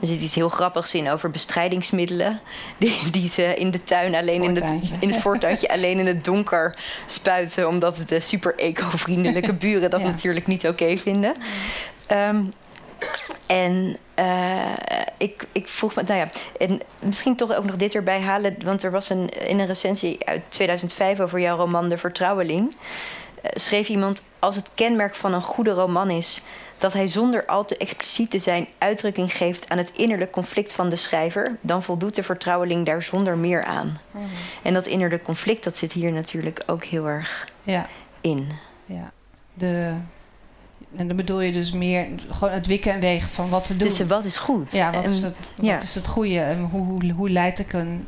Er 0.00 0.06
zit 0.06 0.20
iets 0.20 0.34
heel 0.34 0.48
grappigs 0.48 0.94
in 0.94 1.10
over 1.10 1.30
bestrijdingsmiddelen. 1.30 2.40
Die, 2.78 3.10
die 3.10 3.28
ze 3.28 3.42
in 3.42 3.70
de 3.70 3.84
tuin 3.84 4.14
alleen 4.14 4.42
in 4.42 4.54
het, 4.54 4.72
in 5.00 5.08
het 5.08 5.20
voortuintje 5.20 5.68
alleen 5.68 5.98
in 5.98 6.06
het 6.06 6.24
donker 6.24 6.78
spuiten. 7.06 7.68
Omdat 7.68 8.04
de 8.08 8.20
super 8.20 8.54
eco-vriendelijke 8.58 9.52
buren 9.64 9.90
dat 9.90 10.00
Ja. 10.00 10.06
natuurlijk 10.06 10.46
niet 10.46 10.66
oké 10.68 10.96
vinden. 10.96 11.34
Ehm, 12.06 12.42
en 13.46 13.96
eh, 14.14 14.72
ik, 15.16 15.46
ik 15.52 15.68
vroeg 15.68 15.94
me, 15.94 16.02
nou 16.02 16.18
ja, 16.18 16.28
en 16.58 16.80
misschien 17.02 17.36
toch 17.36 17.56
ook 17.56 17.64
nog 17.64 17.76
dit 17.76 17.94
erbij 17.94 18.20
halen. 18.20 18.56
Want 18.64 18.82
er 18.82 18.90
was 18.90 19.10
een, 19.10 19.28
in 19.28 19.58
een 19.58 19.66
recensie 19.66 20.26
uit 20.26 20.42
2005 20.48 21.20
over 21.20 21.40
jouw 21.40 21.56
roman 21.56 21.88
De 21.88 21.98
Vertrouweling. 21.98 22.74
Eh, 23.42 23.50
schreef 23.54 23.88
iemand: 23.88 24.22
Als 24.38 24.56
het 24.56 24.70
kenmerk 24.74 25.14
van 25.14 25.32
een 25.32 25.42
goede 25.42 25.70
roman 25.70 26.10
is 26.10 26.40
dat 26.78 26.92
hij 26.92 27.08
zonder 27.08 27.46
al 27.46 27.64
te 27.64 27.76
expliciet 27.76 28.30
te 28.30 28.38
zijn 28.38 28.66
uitdrukking 28.78 29.32
geeft 29.32 29.68
aan 29.68 29.78
het 29.78 29.90
innerlijk 29.94 30.30
conflict 30.30 30.72
van 30.72 30.88
de 30.88 30.96
schrijver, 30.96 31.56
dan 31.60 31.82
voldoet 31.82 32.14
de 32.14 32.22
vertrouweling 32.22 32.86
daar 32.86 33.02
zonder 33.02 33.36
meer 33.38 33.64
aan. 33.64 33.98
En 34.62 34.74
dat 34.74 34.86
innerlijk 34.86 35.22
conflict, 35.24 35.64
dat 35.64 35.76
zit 35.76 35.92
hier 35.92 36.12
natuurlijk 36.12 36.62
ook 36.66 36.84
heel 36.84 37.06
erg 37.08 37.48
Ja, 37.62 37.86
in. 38.20 38.48
ja. 38.86 39.12
De, 39.54 39.92
en 40.96 41.06
dan 41.08 41.16
bedoel 41.16 41.40
je 41.40 41.52
dus 41.52 41.72
meer 41.72 42.06
gewoon 42.30 42.54
het 42.54 42.66
wikken 42.66 42.92
en 42.92 43.00
wegen 43.00 43.28
van 43.28 43.48
wat 43.48 43.64
te 43.64 43.76
doen. 43.76 43.88
Tussen 43.88 44.08
wat 44.08 44.24
is 44.24 44.36
goed? 44.36 44.72
ja, 44.72 44.92
wat 44.92 45.06
is 45.08 45.18
En- 45.22 45.24
het, 45.24 45.50
ja. 45.60 45.72
wat 45.74 45.82
is 45.82 45.94
het 45.94 46.06
goede 46.06 46.40
en 46.40 46.60
hoe, 46.60 46.84
hoe, 46.86 47.12
hoe 47.12 47.30
leid 47.30 47.58
ik 47.58 47.72
een, 47.72 48.06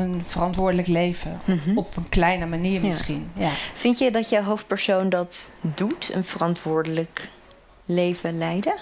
een 0.00 0.22
verantwoordelijk 0.26 0.88
leven? 0.88 1.40
Mhm. 1.44 1.78
Op 1.78 1.96
een 1.96 2.08
kleine 2.08 2.46
manier 2.46 2.80
misschien. 2.80 3.30
Ja. 3.32 3.50
Vind 3.74 3.98
je 3.98 4.10
dat 4.10 4.28
jouw 4.28 4.42
hoofdpersoon 4.42 5.08
dat 5.08 5.48
doet, 5.60 6.10
een 6.12 6.24
verantwoordelijk 6.24 7.28
leven 7.84 8.38
leiden? 8.38 8.74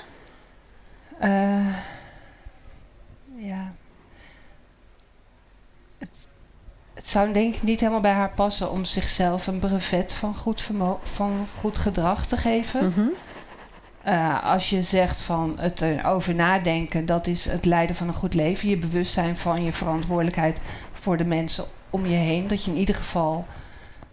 Eh, 1.18 1.76
ja. 3.36 3.72
Het, 5.98 6.28
het 6.94 7.08
zou 7.08 7.32
denk 7.32 7.54
ik 7.54 7.62
niet 7.62 7.80
helemaal 7.80 8.00
bij 8.00 8.12
haar 8.12 8.32
passen 8.34 8.70
om 8.70 8.84
zichzelf 8.84 9.46
een 9.46 9.58
brevet 9.58 10.12
van 10.12 10.34
goed, 10.34 10.70
van 11.02 11.46
goed 11.60 11.78
gedrag 11.78 12.26
te 12.26 12.36
geven. 12.36 12.88
Mhm. 12.88 13.08
Eh, 14.02 14.44
als 14.44 14.70
je 14.70 14.82
zegt 14.82 15.22
van 15.22 15.54
het 15.58 15.80
erover 15.80 16.34
nadenken, 16.34 17.06
dat 17.06 17.26
is 17.26 17.44
het 17.44 17.64
leiden 17.64 17.96
van 17.96 18.08
een 18.08 18.14
goed 18.14 18.34
leven. 18.34 18.68
Je 18.68 18.78
bewustzijn 18.78 19.36
van 19.36 19.64
je 19.64 19.72
verantwoordelijkheid 19.72 20.60
voor 21.00 21.16
de 21.16 21.24
mensen 21.24 21.64
om 21.90 22.06
je 22.06 22.16
heen. 22.16 22.46
Dat 22.46 22.64
je 22.64 22.70
in 22.70 22.76
ieder 22.76 22.94
geval 22.94 23.46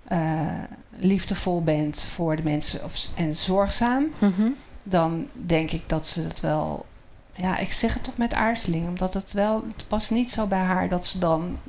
eh, 0.07 0.63
liefdevol 0.97 1.63
bent 1.63 2.07
voor 2.13 2.35
de 2.35 2.43
mensen 2.43 2.83
of, 2.83 3.07
en 3.15 3.35
zorgzaam. 3.35 4.05
Mhm. 4.19 4.47
Dan 4.83 5.27
denk 5.33 5.71
ik 5.71 5.89
dat 5.89 6.07
ze 6.07 6.21
het 6.21 6.39
wel. 6.39 6.85
Ja, 7.33 7.57
ik 7.57 7.73
zeg 7.73 7.93
het 7.93 8.03
toch 8.03 8.17
met 8.17 8.33
aarzeling, 8.33 8.87
omdat 8.87 9.13
het 9.13 9.31
wel. 9.31 9.63
Het 9.75 9.87
past 9.87 10.11
niet 10.11 10.31
zo 10.31 10.45
bij 10.45 10.59
haar 10.59 10.89
dat 10.89 11.05
ze 11.05 11.19
dan 11.19 11.59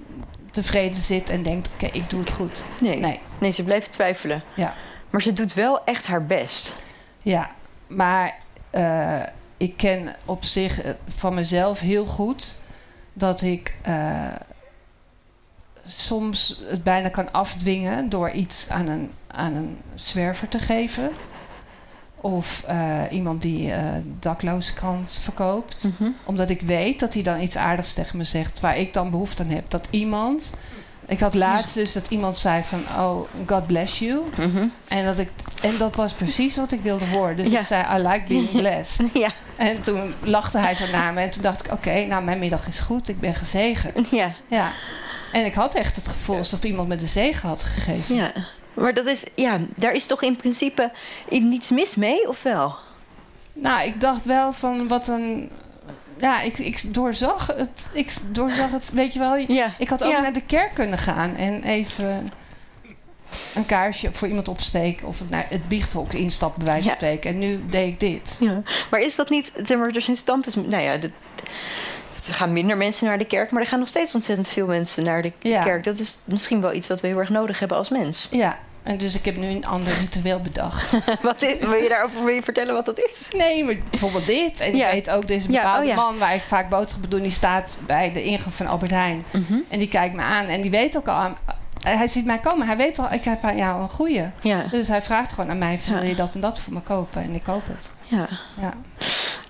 tevreden 0.50 1.02
zit 1.02 1.30
en 1.30 1.42
denkt: 1.42 1.70
oké, 1.72 1.86
ik 1.86 2.10
doe 2.10 2.20
het 2.20 2.32
goed. 2.32 2.64
Nee. 2.80 2.98
Nee. 2.98 3.20
nee, 3.38 3.50
ze 3.50 3.64
blijft 3.64 3.92
twijfelen. 3.92 4.42
Ja. 4.54 4.74
Maar 5.10 5.22
ze 5.22 5.32
doet 5.32 5.54
wel 5.54 5.84
echt 5.84 6.06
haar 6.06 6.26
best. 6.26 6.74
Ja, 7.22 7.50
maar 7.86 8.34
eh, 8.70 9.22
ik 9.56 9.76
ken 9.76 10.14
op 10.24 10.44
zich 10.44 10.82
eh, 10.82 10.92
van 11.08 11.34
mezelf 11.34 11.80
heel 11.80 12.04
goed 12.04 12.58
dat 13.14 13.42
ik 13.42 13.78
soms 15.86 16.60
het 16.68 16.82
bijna 16.82 17.08
kan 17.08 17.32
afdwingen 17.32 18.08
door 18.08 18.30
iets 18.30 18.66
aan 18.68 18.86
een, 18.88 19.10
aan 19.26 19.54
een 19.54 19.78
zwerver 19.94 20.48
te 20.48 20.58
geven. 20.58 21.10
Of 22.20 22.62
eh, 22.66 23.00
iemand 23.10 23.42
die 23.42 23.72
eh 23.72 23.82
dakloze 24.20 24.72
krant 24.72 25.20
verkoopt. 25.22 25.88
Mhm. 25.98 26.10
Omdat 26.24 26.50
ik 26.50 26.60
weet 26.60 27.00
dat 27.00 27.14
hij 27.14 27.22
dan 27.22 27.40
iets 27.40 27.56
aardigs 27.56 27.94
tegen 27.94 28.16
me 28.18 28.24
zegt 28.24 28.60
waar 28.60 28.76
ik 28.76 28.92
dan 28.92 29.10
behoefte 29.10 29.42
aan 29.42 29.48
heb. 29.48 29.70
Dat 29.70 29.88
iemand. 29.90 30.54
Ik 31.08 31.20
had 31.20 31.34
laatst 31.34 31.74
dus 31.74 31.92
dat 31.92 32.06
iemand 32.08 32.36
zei 32.36 32.62
van 32.62 32.80
oh, 32.98 33.20
God 33.46 33.66
bless 33.66 33.98
you. 33.98 34.22
Mhm. 34.36 34.66
En 34.88 35.04
dat, 35.04 35.18
ik, 35.18 35.30
en 35.62 35.78
dat 35.78 35.94
was 35.94 36.12
precies 36.12 36.56
wat 36.56 36.72
ik 36.72 36.80
wilde 36.82 37.04
horen. 37.04 37.36
Dus 37.36 37.48
Ja. 37.48 37.60
ik 37.60 37.66
zei, 37.66 37.98
I 38.00 38.02
like 38.08 38.24
being 38.28 38.50
blessed. 38.60 39.10
Ja, 39.14 39.30
en 39.56 39.80
toen 39.82 40.14
lachte 40.22 40.58
hij 40.58 40.74
zo 40.74 40.86
naar 40.86 41.12
me. 41.12 41.20
En 41.20 41.30
toen 41.30 41.42
dacht 41.42 41.64
ik, 41.66 41.72
oké, 41.72 42.04
nou, 42.04 42.24
mijn 42.24 42.38
middag 42.38 42.66
is 42.66 42.78
goed. 42.80 43.08
Ik 43.08 43.20
ben 43.20 43.34
gezegend. 43.34 44.10
ja, 44.10 44.32
Ja. 44.48 44.72
En 45.32 45.44
ik 45.44 45.54
had 45.54 45.74
echt 45.74 45.96
het 45.96 46.08
gevoel 46.08 46.36
alsof 46.36 46.62
iemand 46.64 46.88
me 46.88 46.96
de 46.96 47.06
zegen 47.06 47.48
had 47.48 47.62
gegeven. 47.62 48.14
ja. 48.14 48.32
Maar 48.74 48.94
dat 48.94 49.06
is, 49.06 49.24
ja, 49.34 49.60
daar 49.76 49.92
is 49.92 50.06
toch 50.06 50.22
in 50.22 50.36
principe 50.36 50.92
niets 51.30 51.70
mis 51.70 51.94
mee, 51.94 52.28
of 52.28 52.42
wel? 52.42 52.74
Nou, 53.52 53.86
ik 53.86 54.00
dacht 54.00 54.26
wel 54.26 54.52
van 54.52 54.88
wat 54.88 55.08
een... 55.08 55.50
Ja, 56.20 56.40
ik, 56.40 56.58
ik 56.58 56.94
doorzag 56.94 57.46
het. 57.46 57.90
Ik 57.92 58.12
doorzag 58.32 58.70
het, 58.70 58.90
weet 58.92 59.12
je 59.12 59.18
wel. 59.18 59.36
Ja. 59.36 59.70
Ik 59.78 59.88
had 59.88 60.04
ook 60.04 60.10
Ja. 60.10 60.20
naar 60.20 60.32
de 60.32 60.42
kerk 60.42 60.74
kunnen 60.74 60.98
gaan 60.98 61.36
en 61.36 61.62
even 61.62 62.30
een 63.54 63.66
kaarsje 63.66 64.12
voor 64.12 64.28
iemand 64.28 64.48
opsteken. 64.48 65.06
Of 65.08 65.16
naar 65.28 65.46
het 65.48 65.68
biechthok 65.68 66.12
instappen, 66.12 66.64
bij 66.64 66.72
wijze 66.72 66.88
van 66.88 66.96
Ja. 67.00 67.04
spreken. 67.06 67.30
En 67.30 67.38
nu 67.38 67.60
deed 67.70 67.88
ik 67.88 68.00
dit. 68.00 68.36
Ja. 68.40 68.62
Maar 68.90 69.00
is 69.00 69.16
dat 69.16 69.30
niet, 69.30 69.52
zeg 69.64 69.78
maar, 69.78 69.88
er 69.90 70.00
zijn 70.02 70.16
standpunten, 70.16 70.68
nou 70.68 70.82
ja, 70.82 70.96
de, 70.96 71.10
er 72.28 72.34
gaan 72.34 72.52
minder 72.52 72.76
mensen 72.76 73.06
naar 73.06 73.18
de 73.18 73.24
kerk, 73.26 73.50
maar 73.50 73.62
er 73.62 73.68
gaan 73.68 73.78
nog 73.78 73.88
steeds 73.88 74.14
ontzettend 74.14 74.48
veel 74.48 74.66
mensen 74.66 75.04
naar 75.04 75.22
de 75.22 75.32
Ja. 75.38 75.62
kerk. 75.62 75.84
Dat 75.84 75.98
is 75.98 76.16
misschien 76.24 76.60
wel 76.60 76.72
iets 76.72 76.86
wat 76.86 77.00
we 77.00 77.06
heel 77.08 77.18
erg 77.18 77.28
nodig 77.30 77.58
hebben 77.58 77.76
als 77.76 77.88
mens. 77.88 78.28
Ja, 78.42 78.58
en 78.82 78.98
dus 78.98 79.14
ik 79.14 79.24
heb 79.24 79.36
nu 79.36 79.46
een 79.48 79.66
ander 79.66 79.92
ritueel 80.00 80.40
bedacht. 80.40 80.92
wat 81.22 81.42
is, 81.42 81.54
wil 81.60 81.74
je 81.74 81.88
daarover 81.88 82.24
wil 82.24 82.34
je 82.34 82.42
vertellen 82.42 82.74
wat 82.74 82.84
dat 82.84 82.98
is? 83.10 83.28
Nee, 83.36 83.64
maar 83.64 83.74
bijvoorbeeld 83.90 84.26
dit. 84.26 84.60
En 84.60 84.76
Ja. 84.76 84.86
ik 84.86 84.92
weet 84.92 85.10
ook, 85.10 85.28
deze 85.28 85.50
Ja, 85.52 85.60
bepaalde 85.62 85.82
oh 85.82 85.88
ja. 85.88 85.94
man 85.94 86.18
waar 86.18 86.34
ik 86.34 86.42
vaak 86.46 86.68
boodschappen 86.68 87.10
doe... 87.10 87.20
die 87.20 87.30
staat 87.30 87.76
bij 87.86 88.12
de 88.12 88.22
ingang 88.24 88.54
van 88.54 88.66
Albert 88.66 88.90
Heijn. 88.90 89.24
Mhm. 89.30 89.54
En 89.68 89.78
die 89.78 89.88
kijkt 89.88 90.14
me 90.14 90.22
aan 90.22 90.46
en 90.46 90.60
die 90.60 90.70
weet 90.70 90.96
ook 90.96 91.08
al... 91.08 91.14
aan- 91.14 91.36
hij 91.84 92.08
ziet 92.08 92.24
mij 92.24 92.38
komen. 92.38 92.66
Hij 92.66 92.76
weet 92.76 92.98
al, 92.98 93.12
ik 93.12 93.24
heb 93.24 93.44
aan 93.44 93.56
jou 93.56 93.82
een 93.82 93.88
goeie. 93.88 94.22
Ja, 94.40 94.62
Dus 94.70 94.88
hij 94.88 95.02
vraagt 95.02 95.32
gewoon 95.32 95.50
aan 95.50 95.58
mij... 95.58 95.78
wil 95.88 96.02
je 96.02 96.14
dat 96.14 96.34
en 96.34 96.40
dat 96.40 96.58
voor 96.58 96.72
me 96.72 96.80
kopen? 96.80 97.22
En 97.22 97.34
ik 97.34 97.42
koop 97.42 97.66
het. 97.66 97.92
ja. 98.02 98.28
Ja. 98.60 98.72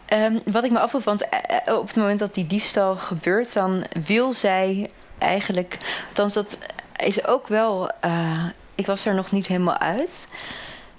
Ehm, 0.06 0.38
wat 0.44 0.64
ik 0.64 0.70
me 0.70 0.78
afvroeg, 0.78 1.04
want 1.04 1.28
eh, 1.28 1.38
eh, 1.66 1.78
op 1.78 1.86
het 1.86 1.96
moment 1.96 2.18
dat 2.18 2.34
die 2.34 2.46
diefstal 2.46 2.96
gebeurt, 2.96 3.52
dan 3.52 3.84
wil 4.06 4.32
zij 4.32 4.90
eigenlijk. 5.18 5.78
Althans, 6.08 6.34
dat 6.34 6.58
is 6.96 7.26
ook 7.26 7.48
wel. 7.48 7.90
eh, 8.00 8.44
ik 8.74 8.86
was 8.86 9.06
er 9.06 9.14
nog 9.14 9.30
niet 9.32 9.46
helemaal 9.46 9.78
uit. 9.78 10.24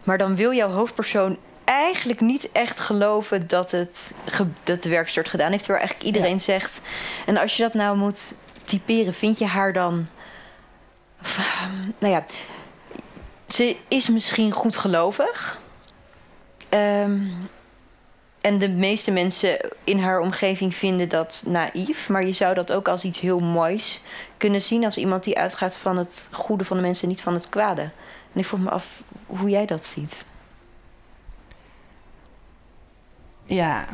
Maar 0.04 0.17
dan 0.17 0.36
wil 0.36 0.54
jouw 0.54 0.70
hoofdpersoon 0.70 1.38
eigenlijk 1.63 2.20
niet 2.20 2.52
echt 2.52 2.80
geloven 2.80 3.48
dat, 3.48 3.72
het 3.72 4.12
dat 4.63 4.84
de 4.84 4.89
werkster 4.89 5.22
het 5.22 5.32
gedaan 5.32 5.52
heeft. 5.52 5.63
Terwijl 5.63 5.86
eigenlijk 5.86 6.15
iedereen 6.15 6.39
zegt. 6.39 6.82
En 7.26 7.38
als 7.38 7.58
je 7.58 7.63
dat 7.63 7.74
nou 7.74 7.98
moet 7.98 8.34
typeren, 8.63 9.13
vind 9.13 9.38
je 9.38 9.46
haar 9.46 9.74
dan. 9.74 10.08
of, 11.22 11.38
ehm, 11.38 11.89
nou 11.98 12.13
ja, 12.13 12.26
ze 13.50 13.76
is 13.88 14.10
misschien 14.10 14.52
goed 14.52 14.78
gelovig. 14.78 15.60
Ehm, 16.70 17.22
en 18.48 18.58
de 18.58 18.70
meeste 18.70 19.12
mensen 19.12 19.70
in 19.84 20.00
haar 20.00 20.20
omgeving 20.20 20.76
vinden 20.76 21.10
dat 21.10 21.44
naïef. 21.46 22.10
Maar 22.10 22.26
je 22.26 22.32
zou 22.34 22.54
dat 22.54 22.72
ook 22.72 22.88
als 22.88 23.04
iets 23.04 23.20
heel 23.20 23.40
moois 23.40 24.02
kunnen 24.38 24.62
zien. 24.62 24.86
Als 24.86 24.98
iemand 24.98 25.24
die 25.24 25.38
uitgaat 25.38 25.76
van 25.76 25.98
het 25.98 26.30
goede 26.32 26.66
van 26.66 26.78
de 26.78 26.84
mensen, 26.84 27.08
niet 27.08 27.22
van 27.22 27.34
het 27.34 27.50
kwade. 27.50 27.82
En 28.34 28.40
ik 28.40 28.46
vroeg 28.46 28.60
me 28.60 28.70
af 28.70 29.02
hoe 29.26 29.50
jij 29.50 29.66
dat 29.66 29.86
ziet. 29.86 30.26
Ja, 33.46 33.86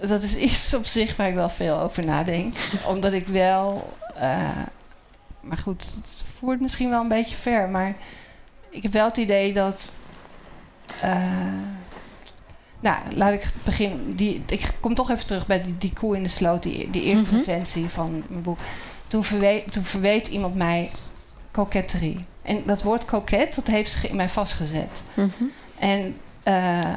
dat 0.00 0.22
is 0.22 0.36
iets 0.48 0.74
op 0.74 0.86
zich 0.86 1.16
waar 1.16 1.28
ik 1.28 1.34
wel 1.34 1.50
veel 1.50 1.78
over 1.80 2.04
nadenk. 2.04 2.56
Omdat 2.94 3.12
ik 3.12 3.26
wel... 3.26 3.92
eh, 4.14 4.62
maar 5.40 5.58
goed, 5.58 5.84
het 5.84 6.22
voert 6.34 6.60
misschien 6.60 6.90
wel 6.90 7.00
een 7.00 7.08
beetje 7.08 7.36
ver. 7.36 7.68
Maar 7.68 7.96
ik 8.70 8.82
heb 8.82 8.92
wel 8.92 9.06
het 9.06 9.16
idee 9.16 9.52
dat... 9.52 9.94
eh, 11.00 11.77
nou, 12.80 12.96
laat 13.14 13.32
ik 13.32 13.50
beginnen. 13.64 14.16
Die, 14.16 14.42
ik 14.46 14.70
kom 14.80 14.94
toch 14.94 15.10
even 15.10 15.26
terug 15.26 15.46
bij 15.46 15.62
die, 15.62 15.78
die 15.78 15.92
koe 16.00 16.16
in 16.16 16.22
de 16.22 16.28
sloot. 16.28 16.62
Die, 16.62 16.90
die 16.90 17.02
eerste 17.02 17.26
Mhm. 17.26 17.36
recensie 17.36 17.88
van 17.88 18.24
mijn 18.28 18.42
boek. 18.42 18.58
Toen 19.06 19.24
verweet, 19.24 19.72
toen 19.72 19.84
verweet 19.84 20.26
iemand 20.26 20.54
mij 20.54 20.90
koketterie. 21.50 22.24
En 22.42 22.62
dat 22.66 22.82
woord 22.82 23.04
koket, 23.04 23.54
dat 23.54 23.66
heeft 23.66 23.90
zich 23.90 24.08
in 24.08 24.16
mij 24.16 24.28
vastgezet. 24.28 25.02
En 25.78 26.16
eh, 26.42 26.96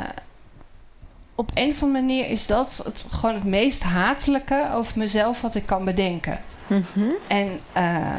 op 1.35 1.51
een 1.53 1.69
of 1.69 1.83
andere 1.83 2.01
manier 2.05 2.29
is 2.29 2.47
dat 2.47 2.81
het, 2.85 3.05
gewoon 3.09 3.35
het 3.35 3.43
meest 3.43 3.83
hatelijke 3.83 4.69
over 4.73 4.97
mezelf 4.97 5.41
wat 5.41 5.55
ik 5.55 5.65
kan 5.65 5.85
bedenken. 5.85 6.39
Mhm. 6.67 7.09
En 7.27 7.59
eh, 7.73 8.15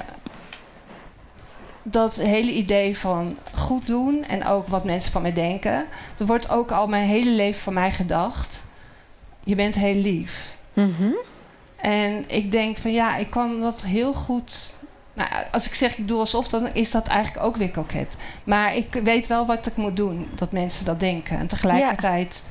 dat 1.82 2.14
hele 2.14 2.52
idee 2.52 2.98
van 2.98 3.38
goed 3.54 3.86
doen 3.86 4.24
en 4.24 4.46
ook 4.46 4.68
wat 4.68 4.84
mensen 4.84 5.12
van 5.12 5.22
mij 5.22 5.32
denken. 5.32 5.86
Er 6.18 6.26
wordt 6.26 6.50
ook 6.50 6.70
al 6.70 6.86
mijn 6.86 7.06
hele 7.06 7.30
leven 7.30 7.60
van 7.60 7.74
mij 7.74 7.92
gedacht. 7.92 8.64
Je 9.44 9.54
bent 9.54 9.74
heel 9.74 9.94
lief. 9.94 10.56
Mhm. 10.72 11.10
En 11.76 12.24
ik 12.28 12.52
denk 12.52 12.78
van 12.78 12.92
ja, 12.92 13.16
ik 13.16 13.30
kan 13.30 13.60
dat 13.60 13.82
heel 13.84 14.14
goed 14.14 14.80
Nou, 15.14 15.30
als 15.52 15.66
ik 15.66 15.74
zeg 15.74 15.98
ik 15.98 16.08
doe 16.08 16.18
alsof, 16.18 16.48
dan 16.48 16.72
is 16.72 16.90
dat 16.90 17.06
eigenlijk 17.06 17.46
ook 17.46 17.56
weer 17.56 17.70
koket. 17.70 18.16
Maar 18.44 18.76
ik 18.76 18.92
weet 18.92 19.26
wel 19.26 19.46
wat 19.46 19.66
ik 19.66 19.76
moet 19.76 19.96
doen, 19.96 20.28
dat 20.34 20.52
mensen 20.52 20.84
dat 20.84 21.00
denken. 21.00 21.38
En 21.38 21.46
tegelijkertijd, 21.46 22.44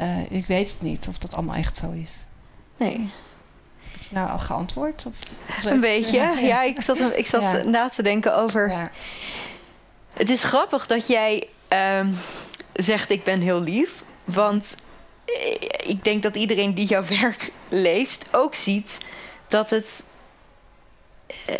uh, 0.00 0.30
ik 0.30 0.46
weet 0.46 0.70
het 0.70 0.82
niet 0.82 1.08
of 1.08 1.18
dat 1.18 1.34
allemaal 1.34 1.54
echt 1.54 1.76
zo 1.76 1.90
is. 1.90 2.12
Nee. 2.76 3.10
Je 4.08 4.14
nou 4.14 4.30
al 4.30 4.38
geantwoord? 4.38 5.04
Of, 5.06 5.16
een 5.64 5.80
beetje, 5.80 6.16
ja. 6.22 6.32
ja. 6.32 6.62
ik 6.62 6.80
zat, 6.80 6.98
ik 7.16 7.26
zat 7.26 7.42
ja. 7.42 7.62
na 7.62 7.88
te 7.88 8.02
denken 8.02 8.36
over... 8.36 8.70
Ja. 8.70 8.90
Het 10.12 10.30
is 10.30 10.44
grappig 10.44 10.86
dat 10.86 11.06
jij 11.06 11.48
um, 11.98 12.16
zegt 12.72 13.10
ik 13.10 13.24
ben 13.24 13.40
heel 13.40 13.60
lief. 13.60 14.02
Want 14.24 14.76
ik 15.84 16.04
denk 16.04 16.22
dat 16.22 16.36
iedereen 16.36 16.74
die 16.74 16.86
jouw 16.86 17.04
werk 17.20 17.52
leest 17.68 18.24
ook 18.30 18.54
ziet 18.54 18.98
dat 19.48 19.70
het. 19.70 19.88
Uh, 21.50 21.56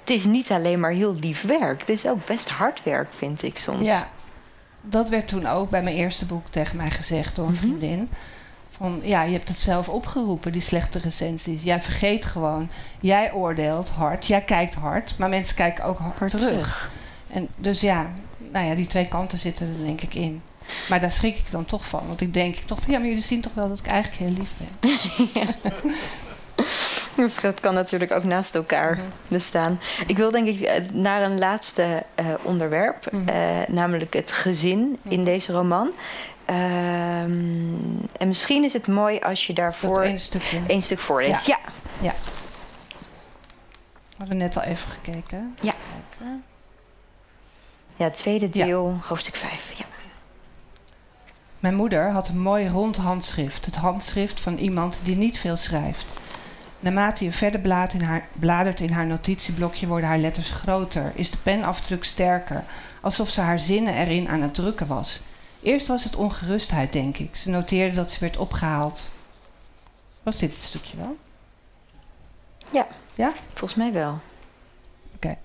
het 0.00 0.10
is 0.10 0.24
niet 0.24 0.50
alleen 0.50 0.80
maar 0.80 0.90
heel 0.90 1.14
lief 1.14 1.42
werk. 1.42 1.80
Het 1.80 1.88
is 1.88 2.06
ook 2.06 2.26
best 2.26 2.48
hard 2.48 2.82
werk, 2.82 3.12
vind 3.12 3.42
ik 3.42 3.58
soms. 3.58 3.86
Ja, 3.86 4.10
dat 4.80 5.08
werd 5.08 5.28
toen 5.28 5.46
ook 5.46 5.70
bij 5.70 5.82
mijn 5.82 5.96
eerste 5.96 6.26
boek 6.26 6.46
tegen 6.50 6.76
mij 6.76 6.90
gezegd 6.90 7.36
door 7.36 7.46
een 7.46 7.52
mhm. 7.52 7.60
vriendin. 7.60 8.10
Van 8.82 9.00
ja, 9.02 9.22
je 9.22 9.32
hebt 9.32 9.48
het 9.48 9.58
zelf 9.58 9.88
opgeroepen, 9.88 10.52
die 10.52 10.60
slechte 10.60 10.98
recensies. 10.98 11.62
Jij 11.62 11.80
vergeet 11.80 12.24
gewoon. 12.24 12.70
Jij 13.00 13.32
oordeelt 13.32 13.88
hard, 13.88 14.26
jij 14.26 14.40
kijkt 14.40 14.74
hard, 14.74 15.14
maar 15.18 15.28
mensen 15.28 15.56
kijken 15.56 15.84
ook 15.84 15.98
hard, 15.98 16.30
terug. 16.30 16.48
terug. 16.48 16.90
En 17.30 17.48
dus 17.56 17.80
ja, 17.80 18.10
nou 18.38 18.66
ja, 18.66 18.74
die 18.74 18.86
twee 18.86 19.08
kanten 19.08 19.38
zitten 19.38 19.66
er 19.66 19.84
denk 19.84 20.00
ik 20.00 20.14
in. 20.14 20.42
Maar 20.88 21.00
daar 21.00 21.10
schrik 21.10 21.36
ik 21.36 21.50
dan 21.50 21.64
toch 21.64 21.84
van. 21.84 22.06
Want 22.06 22.20
ik 22.20 22.34
denk 22.34 22.56
toch 22.56 22.80
van 22.80 22.92
ja, 22.92 22.98
maar 22.98 23.08
jullie 23.08 23.22
zien 23.22 23.40
toch 23.40 23.54
wel 23.54 23.68
dat 23.68 23.78
ik 23.78 23.86
eigenlijk 23.86 24.22
heel 24.22 24.38
lief 24.38 24.52
ben. 24.58 24.90
Dat 27.42 27.60
kan 27.60 27.74
natuurlijk 27.74 28.12
ook 28.12 28.24
naast 28.24 28.54
elkaar 28.54 28.92
mhm. 28.92 29.02
bestaan. 29.28 29.80
Ik 30.06 30.16
wil 30.16 30.30
denk 30.30 30.46
ik 30.46 30.60
eh, 30.60 30.82
naar 30.92 31.22
een 31.22 31.38
laatste 31.38 32.02
uh, 32.20 32.26
onderwerp, 32.42 33.12
mm 33.12 33.20
uh, 33.28 33.60
namelijk 33.68 34.14
het 34.14 34.32
gezin 34.32 34.98
in 35.08 35.20
mhm. 35.20 35.24
deze 35.24 35.52
roman. 35.52 35.92
Um, 36.50 38.00
en 38.18 38.28
misschien 38.28 38.64
is 38.64 38.72
het 38.72 38.86
mooi 38.86 39.18
als 39.18 39.46
je 39.46 39.52
daarvoor 39.52 40.02
één, 40.02 40.20
stukje. 40.20 40.60
één 40.66 40.82
stuk 40.82 40.98
voorleest. 40.98 41.46
Ja. 41.46 41.58
ja. 42.00 42.08
ja. 42.08 42.14
We 44.08 44.18
hebben 44.18 44.36
net 44.36 44.56
al 44.56 44.62
even 44.62 44.90
gekeken. 44.90 45.56
Ja. 45.60 45.74
Ja, 47.96 48.10
tweede 48.10 48.48
deel, 48.48 48.98
hoofdstuk 49.02 49.36
5. 49.36 49.72
Ja. 49.72 49.84
Mijn 51.58 51.74
moeder 51.74 52.10
had 52.10 52.28
een 52.28 52.40
mooi 52.40 52.68
rond 52.68 52.96
handschrift. 52.96 53.64
Het 53.66 53.76
handschrift 53.76 54.40
van 54.40 54.56
iemand 54.56 55.00
die 55.04 55.16
niet 55.16 55.38
veel 55.38 55.56
schrijft. 55.56 56.12
Naarmate 56.80 57.24
je 57.24 57.32
verder 57.32 57.60
bladert 57.60 57.92
in, 57.92 58.02
haar, 58.02 58.28
bladert 58.32 58.80
in 58.80 58.92
haar 58.92 59.06
notitieblokje 59.06 59.86
worden 59.86 60.08
haar 60.08 60.18
letters 60.18 60.50
groter. 60.50 61.12
Is 61.14 61.30
de 61.30 61.36
penafdruk 61.36 62.04
sterker. 62.04 62.64
Alsof 63.00 63.28
ze 63.28 63.40
haar 63.40 63.58
zinnen 63.58 63.94
erin 63.94 64.28
aan 64.28 64.42
het 64.42 64.54
drukken 64.54 64.86
was. 64.86 65.22
Eerst 65.62 65.86
was 65.86 66.04
het 66.04 66.16
ongerustheid, 66.16 66.92
denk 66.92 67.18
ik. 67.18 67.36
Ze 67.36 67.50
noteerde 67.50 67.94
dat 67.94 68.10
ze 68.10 68.20
werd 68.20 68.36
opgehaald. 68.36 69.10
Was 70.22 70.38
dit 70.38 70.52
het 70.52 70.62
stukje 70.62 70.96
wel? 70.96 71.16
Ja. 72.72 72.86
Ja? 73.14 73.32
Volgens 73.48 73.74
mij 73.74 73.92
wel. 73.92 74.20
Oké. 75.14 75.36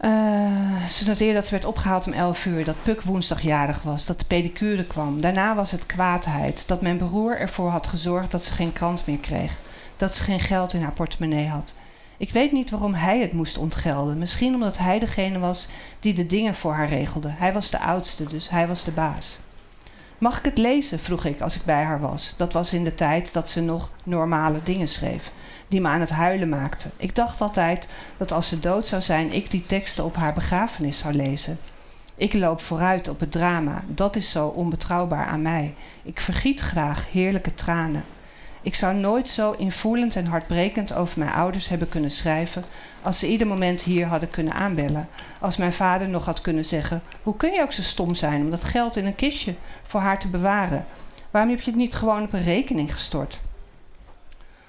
Uh, 0.00 0.86
ze 0.86 1.06
noteerde 1.06 1.34
dat 1.34 1.44
ze 1.44 1.50
werd 1.50 1.64
opgehaald 1.64 2.06
om 2.06 2.12
11 2.12 2.46
uur, 2.46 2.64
dat 2.64 2.82
Puk 2.82 3.02
woensdagjarig 3.02 3.82
was, 3.82 4.06
dat 4.06 4.18
de 4.18 4.24
pedicure 4.24 4.84
kwam. 4.84 5.20
Daarna 5.20 5.54
was 5.54 5.70
het 5.70 5.86
kwaadheid, 5.86 6.68
dat 6.68 6.80
mijn 6.80 6.96
broer 6.96 7.38
ervoor 7.38 7.70
had 7.70 7.86
gezorgd 7.86 8.30
dat 8.30 8.44
ze 8.44 8.52
geen 8.52 8.72
krant 8.72 9.06
meer 9.06 9.18
kreeg, 9.18 9.60
dat 9.96 10.14
ze 10.14 10.22
geen 10.22 10.40
geld 10.40 10.72
in 10.72 10.82
haar 10.82 10.92
portemonnee 10.92 11.48
had. 11.48 11.74
Ik 12.24 12.32
weet 12.32 12.52
niet 12.52 12.70
waarom 12.70 12.94
hij 12.94 13.20
het 13.20 13.32
moest 13.32 13.58
ontgelden. 13.58 14.18
Misschien 14.18 14.54
omdat 14.54 14.78
hij 14.78 14.98
degene 14.98 15.38
was 15.38 15.68
die 16.00 16.14
de 16.14 16.26
dingen 16.26 16.54
voor 16.54 16.72
haar 16.72 16.88
regelde. 16.88 17.28
Hij 17.30 17.52
was 17.52 17.70
de 17.70 17.80
oudste, 17.80 18.24
dus 18.24 18.50
hij 18.50 18.68
was 18.68 18.84
de 18.84 18.90
baas. 18.90 19.38
Mag 20.18 20.38
ik 20.38 20.44
het 20.44 20.58
lezen? 20.58 20.98
vroeg 20.98 21.24
ik 21.24 21.40
als 21.40 21.56
ik 21.56 21.64
bij 21.64 21.82
haar 21.82 22.00
was. 22.00 22.34
Dat 22.36 22.52
was 22.52 22.72
in 22.72 22.84
de 22.84 22.94
tijd 22.94 23.32
dat 23.32 23.50
ze 23.50 23.60
nog 23.60 23.90
normale 24.04 24.62
dingen 24.62 24.88
schreef 24.88 25.32
die 25.68 25.80
me 25.80 25.88
aan 25.88 26.00
het 26.00 26.10
huilen 26.10 26.48
maakte. 26.48 26.90
Ik 26.96 27.14
dacht 27.14 27.40
altijd 27.40 27.86
dat 28.16 28.32
als 28.32 28.48
ze 28.48 28.60
dood 28.60 28.86
zou 28.86 29.02
zijn, 29.02 29.32
ik 29.32 29.50
die 29.50 29.66
teksten 29.66 30.04
op 30.04 30.16
haar 30.16 30.34
begrafenis 30.34 30.98
zou 30.98 31.14
lezen. 31.14 31.58
Ik 32.14 32.34
loop 32.34 32.60
vooruit 32.60 33.08
op 33.08 33.20
het 33.20 33.32
drama, 33.32 33.84
dat 33.88 34.16
is 34.16 34.30
zo 34.30 34.46
onbetrouwbaar 34.46 35.26
aan 35.26 35.42
mij. 35.42 35.74
Ik 36.02 36.20
vergiet 36.20 36.60
graag 36.60 37.12
heerlijke 37.12 37.54
tranen. 37.54 38.04
Ik 38.64 38.74
zou 38.74 38.94
nooit 38.94 39.28
zo 39.28 39.52
invoelend 39.52 40.16
en 40.16 40.26
hartbrekend 40.26 40.94
over 40.94 41.18
mijn 41.18 41.32
ouders 41.32 41.68
hebben 41.68 41.88
kunnen 41.88 42.10
schrijven 42.10 42.64
als 43.02 43.18
ze 43.18 43.28
ieder 43.28 43.46
moment 43.46 43.82
hier 43.82 44.06
hadden 44.06 44.30
kunnen 44.30 44.52
aanbellen. 44.52 45.08
Als 45.40 45.56
mijn 45.56 45.72
vader 45.72 46.08
nog 46.08 46.24
had 46.24 46.40
kunnen 46.40 46.64
zeggen: 46.64 47.02
Hoe 47.22 47.36
kun 47.36 47.52
je 47.52 47.62
ook 47.62 47.72
zo 47.72 47.82
stom 47.82 48.14
zijn 48.14 48.40
om 48.40 48.50
dat 48.50 48.64
geld 48.64 48.96
in 48.96 49.06
een 49.06 49.14
kistje 49.14 49.54
voor 49.86 50.00
haar 50.00 50.20
te 50.20 50.28
bewaren? 50.28 50.86
Waarom 51.30 51.50
heb 51.50 51.60
je 51.60 51.70
het 51.70 51.80
niet 51.80 51.94
gewoon 51.94 52.22
op 52.22 52.32
een 52.32 52.42
rekening 52.42 52.92
gestort? 52.92 53.38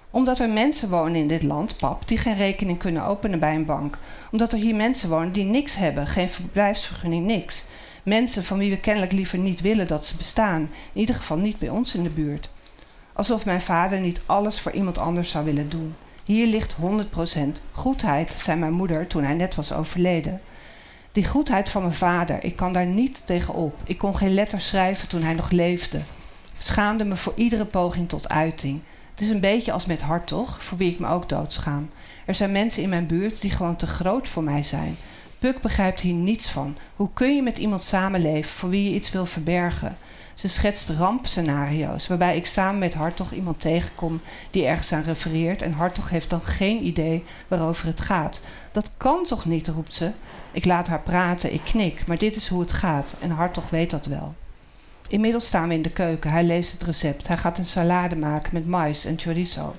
Omdat 0.09 0.39
er 0.39 0.49
mensen 0.49 0.89
wonen 0.89 1.15
in 1.15 1.27
dit 1.27 1.43
land, 1.43 1.77
pap, 1.77 2.07
die 2.07 2.17
geen 2.17 2.35
rekening 2.35 2.77
kunnen 2.77 3.05
openen 3.05 3.39
bij 3.39 3.55
een 3.55 3.65
bank. 3.65 3.97
Omdat 4.31 4.51
er 4.51 4.59
hier 4.59 4.75
mensen 4.75 5.09
wonen 5.09 5.31
die 5.31 5.43
niks 5.43 5.75
hebben, 5.75 6.07
geen 6.07 6.29
verblijfsvergunning, 6.29 7.25
niks. 7.25 7.65
Mensen 8.03 8.43
van 8.43 8.57
wie 8.57 8.69
we 8.69 8.77
kennelijk 8.77 9.11
liever 9.11 9.37
niet 9.37 9.61
willen 9.61 9.87
dat 9.87 10.05
ze 10.05 10.17
bestaan. 10.17 10.61
In 10.93 10.99
ieder 10.99 11.15
geval 11.15 11.37
niet 11.37 11.59
bij 11.59 11.69
ons 11.69 11.95
in 11.95 12.03
de 12.03 12.09
buurt. 12.09 12.49
Alsof 13.15 13.45
mijn 13.45 13.61
vader 13.61 13.99
niet 13.99 14.21
alles 14.25 14.59
voor 14.59 14.71
iemand 14.71 14.97
anders 14.97 15.29
zou 15.29 15.45
willen 15.45 15.69
doen. 15.69 15.95
Hier 16.23 16.47
ligt 16.47 16.75
100% 16.75 16.77
goedheid, 17.71 18.33
zei 18.37 18.59
mijn 18.59 18.73
moeder 18.73 19.07
toen 19.07 19.23
hij 19.23 19.33
net 19.33 19.55
was 19.55 19.73
overleden. 19.73 20.41
Die 21.11 21.27
goedheid 21.27 21.69
van 21.69 21.81
mijn 21.81 21.93
vader, 21.93 22.43
ik 22.43 22.55
kan 22.55 22.73
daar 22.73 22.85
niet 22.85 23.25
tegenop. 23.25 23.77
Ik 23.83 23.97
kon 23.97 24.17
geen 24.17 24.33
letter 24.33 24.61
schrijven 24.61 25.07
toen 25.07 25.21
hij 25.21 25.33
nog 25.33 25.49
leefde. 25.49 26.01
Schaamde 26.57 27.03
me 27.03 27.15
voor 27.15 27.33
iedere 27.35 27.65
poging 27.65 28.09
tot 28.09 28.29
uiting. 28.29 28.81
Het 29.11 29.21
is 29.21 29.29
een 29.29 29.39
beetje 29.39 29.71
als 29.71 29.85
met 29.85 30.01
Hartog, 30.01 30.63
voor 30.63 30.77
wie 30.77 30.91
ik 30.91 30.99
me 30.99 31.07
ook 31.07 31.29
doodschaam. 31.29 31.89
Er 32.25 32.35
zijn 32.35 32.51
mensen 32.51 32.83
in 32.83 32.89
mijn 32.89 33.07
buurt 33.07 33.41
die 33.41 33.51
gewoon 33.51 33.75
te 33.75 33.87
groot 33.87 34.27
voor 34.27 34.43
mij 34.43 34.63
zijn. 34.63 34.97
Puk 35.39 35.61
begrijpt 35.61 35.99
hier 35.99 36.13
niets 36.13 36.49
van. 36.49 36.77
Hoe 36.95 37.09
kun 37.13 37.35
je 37.35 37.41
met 37.41 37.57
iemand 37.57 37.83
samenleven 37.83 38.51
voor 38.51 38.69
wie 38.69 38.83
je 38.89 38.95
iets 38.95 39.11
wil 39.11 39.25
verbergen? 39.25 39.97
Ze 40.35 40.47
schetst 40.47 40.89
rampscenario's 40.89 42.07
waarbij 42.07 42.35
ik 42.35 42.45
samen 42.45 42.79
met 42.79 42.93
Hartog 42.93 43.31
iemand 43.31 43.61
tegenkom 43.61 44.21
die 44.51 44.65
ergens 44.65 44.91
aan 44.91 45.03
refereert 45.03 45.61
en 45.61 45.73
Hartog 45.73 46.09
heeft 46.09 46.29
dan 46.29 46.41
geen 46.41 46.85
idee 46.85 47.23
waarover 47.47 47.87
het 47.87 47.99
gaat. 47.99 48.41
Dat 48.71 48.91
kan 48.97 49.23
toch 49.25 49.45
niet, 49.45 49.67
roept 49.67 49.93
ze. 49.93 50.11
Ik 50.51 50.65
laat 50.65 50.87
haar 50.87 51.01
praten, 51.01 51.53
ik 51.53 51.61
knik, 51.63 52.07
maar 52.07 52.17
dit 52.17 52.35
is 52.35 52.47
hoe 52.47 52.61
het 52.61 52.73
gaat 52.73 53.17
en 53.21 53.29
Hartog 53.29 53.69
weet 53.69 53.91
dat 53.91 54.05
wel. 54.05 54.35
Inmiddels 55.09 55.45
staan 55.45 55.67
we 55.67 55.73
in 55.73 55.81
de 55.81 55.91
keuken. 55.91 56.31
Hij 56.31 56.43
leest 56.43 56.71
het 56.71 56.83
recept. 56.83 57.27
Hij 57.27 57.37
gaat 57.37 57.57
een 57.57 57.65
salade 57.65 58.15
maken 58.15 58.49
met 58.53 58.67
mais 58.67 59.05
en 59.05 59.19
chorizo. 59.19 59.75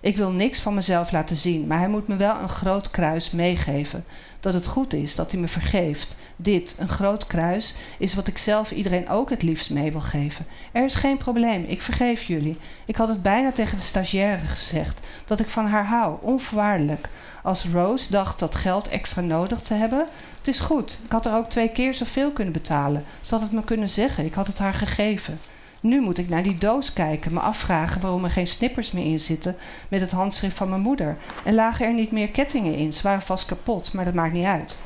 Ik 0.00 0.16
wil 0.16 0.30
niks 0.30 0.60
van 0.60 0.74
mezelf 0.74 1.12
laten 1.12 1.36
zien, 1.36 1.66
maar 1.66 1.78
hij 1.78 1.88
moet 1.88 2.08
me 2.08 2.16
wel 2.16 2.36
een 2.36 2.48
groot 2.48 2.90
kruis 2.90 3.30
meegeven. 3.30 4.04
Dat 4.40 4.54
het 4.54 4.66
goed 4.66 4.92
is, 4.92 5.14
dat 5.14 5.30
hij 5.30 5.40
me 5.40 5.48
vergeeft. 5.48 6.16
Dit, 6.36 6.76
een 6.78 6.88
groot 6.88 7.26
kruis, 7.26 7.74
is 7.98 8.14
wat 8.14 8.26
ik 8.26 8.38
zelf 8.38 8.70
iedereen 8.70 9.08
ook 9.08 9.30
het 9.30 9.42
liefst 9.42 9.70
mee 9.70 9.92
wil 9.92 10.00
geven. 10.00 10.46
Er 10.72 10.84
is 10.84 10.94
geen 10.94 11.16
probleem, 11.16 11.64
ik 11.68 11.82
vergeef 11.82 12.22
jullie. 12.22 12.56
Ik 12.86 12.96
had 12.96 13.08
het 13.08 13.22
bijna 13.22 13.52
tegen 13.52 13.78
de 13.78 13.84
stagiaire 13.84 14.46
gezegd, 14.46 15.00
dat 15.24 15.40
ik 15.40 15.48
van 15.48 15.66
haar 15.66 15.86
hou, 15.86 16.16
onvoorwaardelijk. 16.20 17.08
Als 17.42 17.66
Rose 17.72 18.10
dacht 18.10 18.38
dat 18.38 18.54
geld 18.54 18.88
extra 18.88 19.20
nodig 19.20 19.60
te 19.60 19.74
hebben, 19.74 20.06
het 20.38 20.48
is 20.48 20.60
goed. 20.60 21.00
Ik 21.04 21.12
had 21.12 21.26
er 21.26 21.34
ook 21.34 21.50
twee 21.50 21.68
keer 21.68 21.94
zoveel 21.94 22.30
kunnen 22.30 22.52
betalen. 22.52 23.04
Ze 23.20 23.34
had 23.34 23.42
het 23.42 23.52
me 23.52 23.64
kunnen 23.64 23.88
zeggen. 23.88 24.24
Ik 24.24 24.34
had 24.34 24.46
het 24.46 24.58
haar 24.58 24.74
gegeven. 24.74 25.40
Nu 25.80 26.00
moet 26.00 26.18
ik 26.18 26.28
naar 26.28 26.42
die 26.42 26.58
doos 26.58 26.92
kijken, 26.92 27.32
me 27.32 27.40
afvragen 27.40 28.00
waarom 28.00 28.24
er 28.24 28.30
geen 28.30 28.48
snippers 28.48 28.92
meer 28.92 29.04
in 29.04 29.20
zitten 29.20 29.56
met 29.88 30.00
het 30.00 30.10
handschrift 30.10 30.56
van 30.56 30.68
mijn 30.68 30.80
moeder. 30.80 31.16
En 31.44 31.54
lagen 31.54 31.86
er 31.86 31.92
niet 31.92 32.10
meer 32.10 32.28
kettingen 32.28 32.74
in. 32.74 32.92
Ze 32.92 33.02
waren 33.02 33.22
vast 33.22 33.46
kapot, 33.46 33.92
maar 33.92 34.04
dat 34.04 34.14
maakt 34.14 34.32
niet 34.32 34.46
uit. 34.46 34.78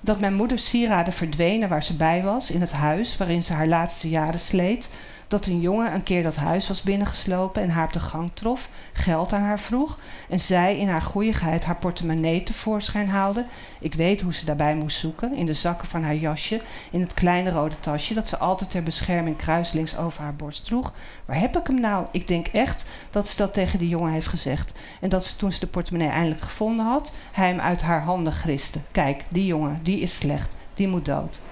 Dat 0.00 0.20
mijn 0.20 0.34
moeders 0.34 0.68
sieraden 0.68 1.12
verdwenen 1.12 1.68
waar 1.68 1.82
ze 1.82 1.96
bij 1.96 2.22
was, 2.22 2.50
in 2.50 2.60
het 2.60 2.72
huis 2.72 3.16
waarin 3.16 3.44
ze 3.44 3.52
haar 3.52 3.66
laatste 3.66 4.08
jaren 4.08 4.40
sleet, 4.40 4.90
dat 5.28 5.46
een 5.46 5.60
jongen 5.60 5.94
een 5.94 6.02
keer 6.02 6.22
dat 6.22 6.36
huis 6.36 6.68
was 6.68 6.82
binnengeslopen 6.82 7.62
en 7.62 7.70
haar 7.70 7.84
op 7.84 7.92
de 7.92 8.00
gang 8.00 8.30
trof, 8.34 8.68
geld 8.92 9.32
aan 9.32 9.42
haar 9.42 9.60
vroeg 9.60 9.98
en 10.28 10.40
zij 10.40 10.78
in 10.78 10.88
haar 10.88 11.02
goeieheid 11.02 11.64
haar 11.64 11.76
portemonnee 11.76 12.42
tevoorschijn 12.42 13.08
haalde. 13.08 13.44
Ik 13.80 13.94
weet 13.94 14.20
hoe 14.20 14.34
ze 14.34 14.44
daarbij 14.44 14.74
moest 14.74 14.98
zoeken, 14.98 15.34
in 15.34 15.46
de 15.46 15.54
zakken 15.54 15.88
van 15.88 16.02
haar 16.02 16.14
jasje, 16.14 16.60
in 16.90 17.00
het 17.00 17.14
kleine 17.14 17.50
rode 17.50 17.80
tasje 17.80 18.14
dat 18.14 18.28
ze 18.28 18.38
altijd 18.38 18.70
ter 18.70 18.82
bescherming 18.82 19.36
kruislinks 19.36 19.96
over 19.96 20.22
haar 20.22 20.34
borst 20.34 20.64
droeg. 20.64 20.92
Waar 21.24 21.40
heb 21.40 21.56
ik 21.56 21.66
hem 21.66 21.80
nou? 21.80 22.06
Ik 22.12 22.28
denk 22.28 22.46
echt 22.46 22.84
dat 23.10 23.28
ze 23.28 23.36
dat 23.36 23.54
tegen 23.54 23.78
die 23.78 23.88
jongen 23.88 24.12
heeft 24.12 24.28
gezegd. 24.28 24.72
En 25.00 25.08
dat 25.08 25.24
ze 25.24 25.36
toen 25.36 25.52
ze 25.52 25.60
de 25.60 25.66
portemonnee 25.66 26.10
eindelijk 26.10 26.40
gevonden 26.40 26.86
had, 26.86 27.12
hij 27.32 27.48
hem 27.48 27.60
uit 27.60 27.82
haar 27.82 28.02
handen 28.02 28.32
griste. 28.32 28.78
Kijk, 28.92 29.24
die 29.28 29.46
jongen, 29.46 29.80
die 29.82 30.00
is 30.00 30.16
slecht, 30.16 30.56
die 30.74 30.88
moet 30.88 31.04
dood. 31.04 31.42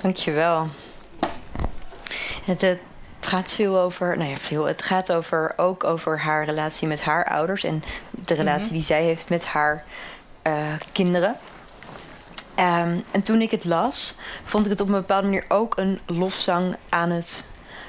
Dankjewel. 0.00 0.66
Het, 2.44 2.60
het, 2.60 2.78
gaat 3.20 3.52
veel 3.52 3.78
over, 3.78 4.16
nou 4.16 4.30
ja, 4.30 4.36
veel. 4.36 4.64
Het 4.64 4.82
gaat 4.82 5.12
over, 5.12 5.52
ook 5.56 5.84
over 5.84 6.20
haar 6.20 6.44
relatie 6.44 6.88
met 6.88 7.00
haar 7.02 7.24
ouders 7.24 7.64
en 7.64 7.82
de 8.10 8.34
relatie 8.34 8.64
Mhm. 8.64 8.72
die 8.72 8.82
zij 8.82 9.02
heeft 9.02 9.28
met 9.28 9.44
haar 9.44 9.84
eh, 10.42 10.66
kinderen. 10.92 11.36
Ehm, 12.54 12.98
en 13.12 13.22
toen 13.22 13.40
ik 13.40 13.50
het 13.50 13.64
las, 13.64 14.14
vond 14.42 14.64
ik 14.64 14.70
het 14.70 14.80
op 14.80 14.86
een 14.86 14.92
bepaalde 14.92 15.26
manier 15.26 15.44
ook 15.48 15.76
een 15.76 16.00
lofzang 16.06 16.76
aan 16.88 17.10
het 17.10 17.44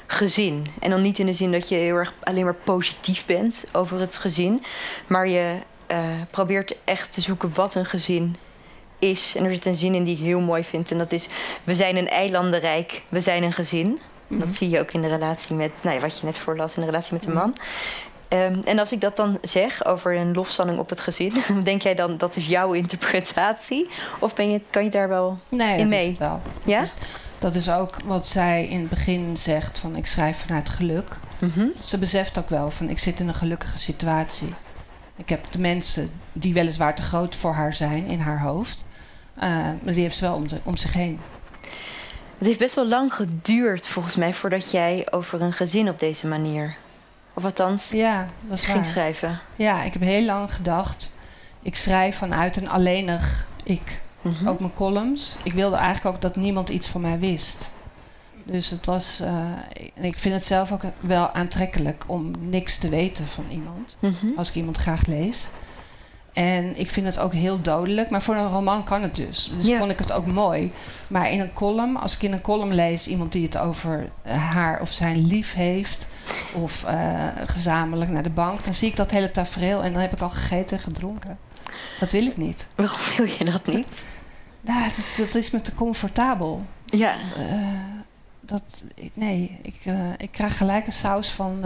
gezin. 0.08 0.68
En 0.80 0.90
dan 0.90 1.02
niet 1.02 1.20
in 1.20 1.26
de 1.26 1.34
zin 1.34 1.52
dat 1.52 1.70
je 1.70 1.76
heel 1.76 1.96
erg 1.96 2.14
alleen 2.24 2.44
maar 2.44 2.54
positief 2.54 3.26
bent 3.26 3.66
over 3.72 4.00
het 4.00 4.16
gezin, 4.16 4.64
maar 5.08 5.28
je 5.28 5.56
eh, 5.88 6.00
probeert 6.32 6.76
echt 6.84 7.14
te 7.14 7.22
zoeken 7.22 7.54
wat 7.54 7.76
een 7.76 7.86
gezin 7.86 8.36
is. 9.00 9.34
En 9.38 9.44
er 9.46 9.52
zit 9.52 9.66
een 9.66 9.76
zin 9.76 9.96
in 9.96 10.04
die 10.04 10.18
ik 10.18 10.24
heel 10.24 10.42
mooi 10.42 10.64
vind. 10.64 10.92
En 10.92 10.98
dat 10.98 11.12
is: 11.12 11.28
We 11.64 11.76
zijn 11.76 11.96
een 11.98 12.10
eilandenrijk, 12.10 13.04
we 13.10 13.20
zijn 13.20 13.44
een 13.44 13.54
gezin. 13.54 14.00
Mhm. 14.34 14.46
Dat 14.46 14.56
zie 14.56 14.70
je 14.70 14.80
ook 14.80 14.92
in 14.92 15.02
de 15.02 15.08
relatie 15.08 15.56
met, 15.56 15.72
nou 15.82 15.96
ja, 15.96 16.02
wat 16.02 16.20
je 16.20 16.26
net 16.26 16.38
voorlas, 16.38 16.76
in 16.76 16.82
de 16.82 16.88
relatie 16.90 17.14
met 17.14 17.24
de 17.24 17.32
man. 17.32 17.56
Ehm, 18.28 18.60
en 18.66 18.80
als 18.80 18.92
ik 18.92 19.02
dat 19.02 19.16
dan 19.16 19.38
zeg 19.42 19.86
over 19.86 20.16
een 20.16 20.34
lofzanning 20.34 20.80
op 20.80 20.90
het 20.90 21.02
gezin, 21.02 21.34
denk 21.64 21.82
jij 21.82 21.96
dan 21.96 22.18
dat 22.18 22.36
is 22.36 22.48
jouw 22.48 22.72
interpretatie? 22.74 23.90
Of 24.20 24.36
ben 24.36 24.52
je, 24.52 24.62
kan 24.70 24.84
je 24.84 24.90
daar 24.90 25.10
wel. 25.10 25.38
Nee, 25.50 25.72
in 25.74 25.78
dat 25.80 25.88
mee. 25.90 26.16
wel. 26.20 26.42
Ja? 26.64 26.80
Dus 26.80 26.94
dat 27.40 27.56
is 27.56 27.70
ook 27.72 27.96
wat 28.06 28.28
zij 28.28 28.68
in 28.68 28.80
het 28.80 28.90
begin 28.90 29.38
zegt 29.38 29.80
van 29.80 29.96
ik 29.96 30.06
schrijf 30.08 30.38
vanuit 30.48 30.70
geluk. 30.70 31.18
Mhm. 31.40 31.66
Ze 31.84 31.98
beseft 31.98 32.38
ook 32.38 32.50
wel 32.50 32.72
van 32.72 32.90
ik 32.90 33.00
zit 33.00 33.20
in 33.20 33.28
een 33.28 33.34
gelukkige 33.34 33.78
situatie. 33.78 34.54
Ik 35.16 35.30
heb 35.30 35.52
de 35.52 35.60
mensen 35.60 36.12
die 36.34 36.54
weliswaar 36.54 36.96
te 36.96 37.02
groot 37.02 37.36
voor 37.36 37.54
haar 37.54 37.74
zijn 37.76 38.06
in 38.06 38.20
haar 38.20 38.40
hoofd. 38.42 38.86
eh, 39.36 39.50
maar 39.84 39.94
die 39.94 40.02
heeft 40.02 40.16
ze 40.16 40.26
wel 40.26 40.36
om, 40.36 40.48
de- 40.48 40.60
om 40.64 40.78
zich 40.78 40.94
heen. 40.94 41.20
Het 42.44 42.52
heeft 42.52 42.64
best 42.64 42.76
wel 42.76 42.88
lang 42.88 43.14
geduurd, 43.14 43.88
volgens 43.88 44.16
mij, 44.16 44.34
voordat 44.34 44.72
jij 44.72 45.08
over 45.12 45.42
een 45.42 45.54
gezin 45.54 45.90
op 45.90 46.00
deze 46.00 46.28
manier. 46.28 46.76
Of 47.34 47.44
althans, 47.46 47.90
Ja, 47.90 48.28
dat 48.42 48.60
ging 48.62 48.78
waar. 48.78 48.86
schrijven. 48.86 49.40
Ja, 49.56 49.84
ik 49.84 49.94
heb 49.94 50.02
heel 50.02 50.24
lang 50.26 50.54
gedacht. 50.54 51.14
Ik 51.62 51.76
schrijf 51.76 52.18
vanuit 52.18 52.58
een 52.58 52.70
alleenig 52.70 53.48
ik. 53.64 54.02
Mhm. 54.22 54.48
Ook 54.48 54.60
mijn 54.60 54.74
columns. 54.74 55.36
Ik 55.44 55.54
wilde 55.54 55.76
eigenlijk 55.76 56.16
ook 56.16 56.22
dat 56.22 56.36
niemand 56.36 56.70
iets 56.70 56.88
van 56.88 57.02
mij 57.02 57.20
wist. 57.20 57.72
Dus 58.44 58.70
het 58.70 58.86
was. 58.86 59.20
eh, 59.20 59.30
en 59.96 60.04
ik 60.04 60.18
vind 60.18 60.34
het 60.36 60.46
zelf 60.46 60.72
ook 60.72 60.82
wel 61.00 61.32
aantrekkelijk 61.34 62.04
om 62.08 62.32
niks 62.50 62.78
te 62.78 62.90
weten 62.90 63.28
van 63.28 63.46
iemand. 63.50 63.98
Mhm. 64.00 64.26
Als 64.38 64.50
ik 64.50 64.56
iemand 64.56 64.78
graag 64.78 65.06
lees. 65.06 65.48
En 66.34 66.80
ik 66.80 66.90
vind 66.90 67.06
het 67.06 67.20
ook 67.20 67.34
heel 67.34 67.62
dodelijk. 67.62 68.10
Maar 68.10 68.22
voor 68.22 68.36
een 68.36 68.50
roman 68.50 68.84
kan 68.84 69.02
het 69.02 69.16
dus. 69.16 69.52
Dus 69.58 69.68
Ja. 69.68 69.78
vond 69.78 69.92
ik 69.92 70.00
het 70.00 70.12
ook 70.12 70.26
mooi. 70.26 70.72
Maar 71.08 71.32
in 71.32 71.40
een 71.40 71.54
column, 71.54 71.98
als 71.98 72.16
ik 72.16 72.22
in 72.22 72.34
een 72.34 72.42
column 72.42 72.74
lees 72.76 73.08
iemand 73.08 73.32
die 73.32 73.44
het 73.44 73.58
over 73.58 74.10
eh, 74.22 74.52
haar 74.52 74.82
of 74.82 74.92
zijn 74.92 75.26
lief 75.28 75.54
heeft. 75.54 76.08
Of 76.54 76.84
eh, 76.84 77.28
gezamenlijk 77.46 78.12
naar 78.12 78.24
de 78.24 78.30
bank. 78.30 78.64
Dan 78.66 78.74
zie 78.74 78.90
ik 78.90 78.96
dat 78.96 79.12
hele 79.12 79.32
tafereel. 79.32 79.84
En 79.84 79.92
dan 79.94 80.02
heb 80.02 80.14
ik 80.14 80.22
al 80.22 80.30
gegeten 80.30 80.78
en 80.78 80.84
gedronken. 80.84 81.38
Dat 82.00 82.12
wil 82.12 82.26
ik 82.26 82.38
niet. 82.38 82.68
Waarom 82.76 83.00
wil 83.18 83.26
je 83.26 83.46
dat 83.46 83.66
niet? 83.66 84.06
Nou, 84.66 84.84
dat, 84.96 85.18
dat 85.26 85.36
is 85.36 85.52
me 85.52 85.62
te 85.62 85.76
comfortabel. 85.76 86.66
Ja. 86.86 87.14
Dat, 87.14 87.36
eh, 87.38 87.56
dat, 88.42 88.84
nee, 89.14 89.60
ik, 89.62 89.76
ik 90.18 90.32
krijg 90.32 90.58
gelijk 90.58 90.86
een 90.86 90.92
saus 90.94 91.30
van, 91.30 91.66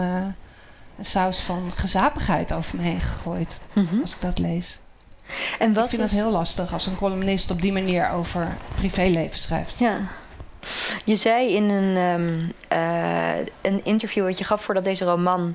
een 0.98 1.04
saus 1.04 1.38
van 1.40 1.70
gezapigheid 1.74 2.52
over 2.52 2.76
me 2.76 2.82
heen 2.82 3.00
gegooid. 3.00 3.60
Mhm. 3.72 4.00
Als 4.00 4.14
ik 4.14 4.20
dat 4.20 4.38
lees. 4.38 4.78
En 5.58 5.72
wat 5.72 5.84
ik 5.84 5.90
vind 5.90 6.02
was- 6.02 6.10
het 6.10 6.20
heel 6.20 6.30
lastig 6.30 6.72
als 6.72 6.86
een 6.86 6.96
columnist 6.96 7.50
op 7.50 7.62
die 7.62 7.72
manier 7.72 8.10
over 8.10 8.56
privéleven 8.74 9.38
schrijft. 9.38 9.78
Ja. 9.78 9.98
Je 11.04 11.16
zei 11.16 11.54
in 11.54 11.70
een, 11.70 11.96
ehm, 11.96 12.50
eh, 12.68 13.46
een 13.62 13.80
interview 13.84 14.24
wat 14.24 14.38
je 14.38 14.44
gaf 14.44 14.62
voordat 14.62 14.84
deze 14.84 15.04
roman 15.04 15.54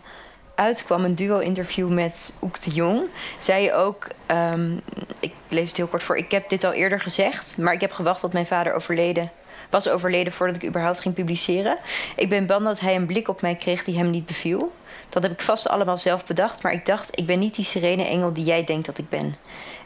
uitkwam, 0.55 1.03
een 1.03 1.15
duo-interview 1.15 1.89
met 1.89 2.33
Oek 2.41 2.61
de 2.61 2.71
Jong, 2.71 3.01
zei 3.39 3.63
je 3.63 3.73
ook, 3.73 4.07
ehm, 4.25 4.77
ik 5.19 5.33
lees 5.47 5.67
het 5.67 5.77
heel 5.77 5.87
kort 5.87 6.03
voor, 6.03 6.17
ik 6.17 6.31
heb 6.31 6.49
dit 6.49 6.63
al 6.63 6.71
eerder 6.73 6.99
gezegd, 6.99 7.57
maar 7.57 7.73
ik 7.73 7.81
heb 7.81 7.91
gewacht 7.91 8.19
tot 8.19 8.33
mijn 8.33 8.45
vader 8.45 8.73
overleden 8.73 9.31
was 9.69 9.89
overleden 9.89 10.33
voordat 10.33 10.55
ik 10.55 10.65
überhaupt 10.65 10.99
ging 10.99 11.13
publiceren. 11.15 11.77
Ik 12.15 12.29
ben 12.29 12.45
bang 12.45 12.65
dat 12.65 12.79
hij 12.79 12.95
een 12.95 13.05
blik 13.05 13.27
op 13.27 13.41
mij 13.41 13.55
kreeg 13.55 13.83
die 13.83 13.97
hem 13.97 14.09
niet 14.09 14.25
beviel. 14.25 14.71
Dat 15.13 15.23
heb 15.23 15.31
ik 15.31 15.41
vast 15.41 15.69
allemaal 15.69 15.97
zelf 15.97 16.25
bedacht, 16.25 16.63
maar 16.63 16.73
ik 16.73 16.85
dacht, 16.85 17.19
ik 17.19 17.25
ben 17.25 17.39
niet 17.39 17.55
die 17.55 17.65
serene 17.65 18.03
engel 18.03 18.33
die 18.33 18.43
jij 18.43 18.63
denkt 18.63 18.85
dat 18.85 18.97
ik 18.97 19.09
ben. 19.09 19.35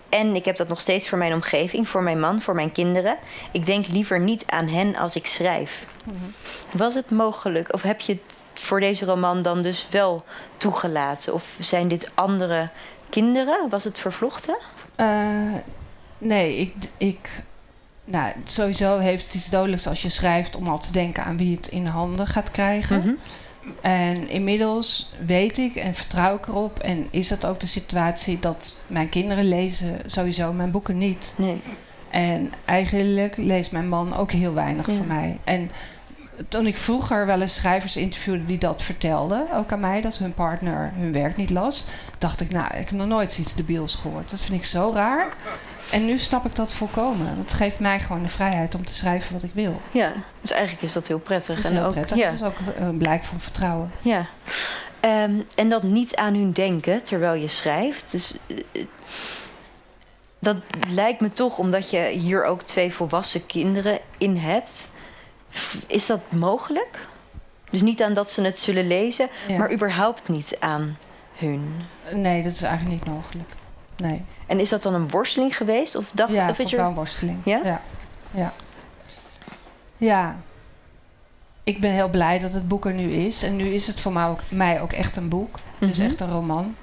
En 0.10 0.36
ik 0.36 0.46
heb 0.46 0.58
dat 0.58 0.68
nog 0.68 0.80
steeds 0.80 1.10
voor 1.10 1.18
mijn 1.18 1.34
omgeving, 1.34 1.90
voor 1.90 2.04
mijn 2.04 2.20
man, 2.20 2.42
voor 2.42 2.56
mijn 2.56 2.72
kinderen. 2.72 3.18
Ik 3.52 3.66
denk 3.66 3.88
liever 3.88 4.20
niet 4.20 4.44
aan 4.46 4.68
hen 4.68 4.96
als 4.96 5.16
ik 5.16 5.28
schrijf. 5.28 5.88
Was 6.72 6.94
het 6.94 7.10
mogelijk, 7.10 7.74
of 7.74 7.82
heb 7.82 8.02
je 8.02 8.14
het 8.14 8.62
voor 8.64 8.80
deze 8.80 9.06
roman 9.06 9.42
dan 9.42 9.62
dus 9.62 9.88
wel 9.90 10.24
toegelaten? 10.58 11.34
Of 11.34 11.56
zijn 11.60 11.88
dit 11.88 12.10
andere 12.14 12.70
kinderen? 13.10 13.70
Was 13.70 13.84
het 13.84 14.00
vervlochten? 14.00 14.58
Eh, 14.96 15.08
nee, 16.18 16.58
ik, 16.58 16.74
ik. 16.98 17.44
Nou, 18.06 18.32
sowieso 18.46 18.98
heeft 18.98 19.24
het 19.24 19.34
iets 19.34 19.50
dodelijks 19.50 19.88
als 19.88 20.02
je 20.02 20.10
schrijft 20.10 20.56
om 20.56 20.68
al 20.68 20.80
te 20.80 20.92
denken 20.92 21.24
aan 21.24 21.38
wie 21.38 21.56
het 21.56 21.68
in 21.68 21.86
handen 21.86 22.28
gaat 22.28 22.52
krijgen. 22.52 23.00
Mhm. 23.00 23.14
En 23.82 24.30
inmiddels 24.30 25.10
weet 25.26 25.58
ik 25.58 25.76
en 25.76 25.96
vertrouw 25.96 26.36
ik 26.36 26.48
erop. 26.48 26.80
En 26.80 27.08
is 27.12 27.28
dat 27.28 27.46
ook 27.46 27.60
de 27.60 27.68
situatie 27.68 28.40
dat 28.40 28.84
mijn 28.88 29.10
kinderen 29.10 29.46
lezen 29.48 30.00
sowieso 30.06 30.54
mijn 30.54 30.72
boeken 30.72 30.98
niet. 30.98 31.34
Nee. 31.38 31.62
En 32.10 32.52
eigenlijk 32.66 33.38
leest 33.38 33.72
mijn 33.72 33.90
man 33.90 34.16
ook 34.18 34.32
heel 34.32 34.54
weinig 34.54 34.88
Ja. 34.88 34.94
van 34.94 35.08
mij. 35.08 35.40
En 35.44 35.72
toen 36.50 36.68
ik 36.68 36.78
vroeger 36.78 37.26
wel 37.26 37.42
eens 37.42 37.56
schrijvers 37.56 37.98
interviewde 37.98 38.46
die 38.46 38.58
dat 38.58 38.82
vertelden, 38.82 39.48
ook 39.54 39.72
aan 39.72 39.80
mij, 39.80 40.02
dat 40.02 40.18
hun 40.18 40.34
partner 40.34 40.92
hun 40.96 41.14
werk 41.14 41.36
niet 41.36 41.50
las, 41.50 41.86
dacht 42.18 42.42
ik, 42.42 42.52
nou, 42.52 42.68
ik 42.68 42.86
heb 42.86 42.92
nog 42.92 43.08
nooit 43.08 43.32
zoiets 43.32 43.56
debiels 43.56 43.96
gehoord. 43.96 44.30
Dat 44.30 44.40
vind 44.40 44.60
ik 44.60 44.66
zo 44.66 44.92
raar. 44.94 45.34
En 45.92 46.06
nu 46.06 46.18
snap 46.18 46.46
ik 46.46 46.56
dat 46.56 46.74
volkomen. 46.74 47.38
Het 47.38 47.54
geeft 47.54 47.80
mij 47.80 48.00
gewoon 48.00 48.24
de 48.24 48.30
vrijheid 48.30 48.76
om 48.76 48.86
te 48.86 48.96
schrijven 48.96 49.34
wat 49.34 49.44
ik 49.44 49.52
wil. 49.54 49.82
Ja, 49.92 50.12
dus 50.42 50.52
eigenlijk 50.52 50.84
is 50.84 50.94
dat 50.94 51.08
heel 51.08 51.20
prettig. 51.20 51.56
Dat 51.56 51.66
is 51.66 51.72
en 51.72 51.78
heel 51.78 51.86
ook, 51.86 51.94
prettig. 51.94 52.18
Ja, 52.18 52.26
Dat 52.26 52.34
is 52.34 52.44
ook 52.44 52.58
een 52.80 52.98
blijk 52.98 53.24
van 53.24 53.40
vertrouwen. 53.40 53.92
ja. 54.02 54.26
Ehm, 55.00 55.40
en 55.56 55.70
dat 55.70 55.84
niet 55.84 56.16
aan 56.16 56.34
hun 56.34 56.52
denken 56.52 57.04
terwijl 57.04 57.34
je 57.34 57.48
schrijft. 57.48 58.12
Dus 58.12 58.38
eh, 58.48 58.86
dat 60.40 60.58
lijkt 60.90 61.22
me 61.22 61.32
toch, 61.32 61.58
omdat 61.58 61.90
je 61.90 62.00
hier 62.00 62.44
ook 62.46 62.62
twee 62.62 62.94
volwassen 62.94 63.46
kinderen 63.46 64.00
in 64.18 64.36
hebt. 64.36 64.90
Is 65.88 66.06
dat 66.06 66.20
mogelijk? 66.30 67.08
Dus 67.70 67.82
niet 67.82 68.02
aan 68.04 68.14
dat 68.14 68.32
ze 68.32 68.42
het 68.42 68.60
zullen 68.60 68.88
lezen, 68.88 69.30
Ja. 69.48 69.58
maar 69.58 69.72
überhaupt 69.72 70.28
niet 70.30 70.56
aan 70.60 70.98
hun. 71.34 71.76
Nee, 72.14 72.44
dat 72.44 72.54
is 72.54 72.62
eigenlijk 72.62 72.96
niet 73.06 73.14
mogelijk. 73.14 73.50
Nee. 73.98 74.26
En 74.48 74.60
is 74.60 74.70
dat 74.70 74.82
dan 74.82 74.94
een 74.94 75.10
worsteling 75.10 75.58
geweest? 75.58 75.96
Of, 75.96 76.12
dacht, 76.14 76.32
ja, 76.32 76.50
of 76.50 76.56
vond 76.56 76.68
is 76.68 76.74
er... 76.74 76.80
wel 76.80 76.88
een 76.90 76.96
worsteling. 76.96 77.40
Ja? 77.46 77.62
Ja. 77.64 77.82
ja. 78.32 78.54
Ja. 79.98 80.38
Ik 81.64 81.82
ben 81.82 81.92
heel 81.92 82.10
blij 82.10 82.40
dat 82.40 82.54
het 82.54 82.68
boek 82.68 82.86
er 82.86 82.94
nu 82.94 83.12
is. 83.12 83.44
En 83.44 83.56
nu 83.56 83.74
is 83.74 83.88
het 83.88 84.00
voor 84.00 84.12
mij 84.14 84.26
ook, 84.28 84.40
mij 84.50 84.82
ook 84.82 84.94
echt 84.94 85.16
een 85.16 85.30
boek. 85.30 85.60
Het 85.80 85.90
is 85.90 85.98
Mhm. 85.98 86.08
echt 86.08 86.22
een 86.22 86.32
roman. 86.32 86.76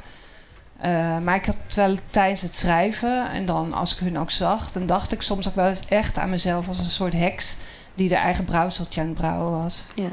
Eh, 0.80 1.18
maar 1.18 1.34
ik 1.34 1.46
had 1.46 1.56
wel 1.74 1.96
tijdens 2.10 2.40
het 2.40 2.54
schrijven... 2.54 3.30
en 3.30 3.46
dan 3.46 3.72
als 3.72 3.92
ik 3.92 3.98
hun 3.98 4.18
ook 4.18 4.30
zag... 4.30 4.72
dan 4.72 4.86
dacht 4.86 5.12
ik 5.12 5.22
soms 5.22 5.48
ook 5.48 5.54
wel 5.54 5.68
eens 5.68 5.86
echt 5.88 6.18
aan 6.18 6.30
mezelf... 6.30 6.68
als 6.68 6.78
een 6.78 6.84
soort 6.84 7.12
heks 7.12 7.56
die 7.94 8.08
de 8.08 8.14
eigen 8.16 8.44
brouwseltje 8.44 9.00
aan 9.00 9.06
het 9.06 9.16
brouwen 9.16 9.62
was. 9.62 9.84
Ja. 9.94 10.08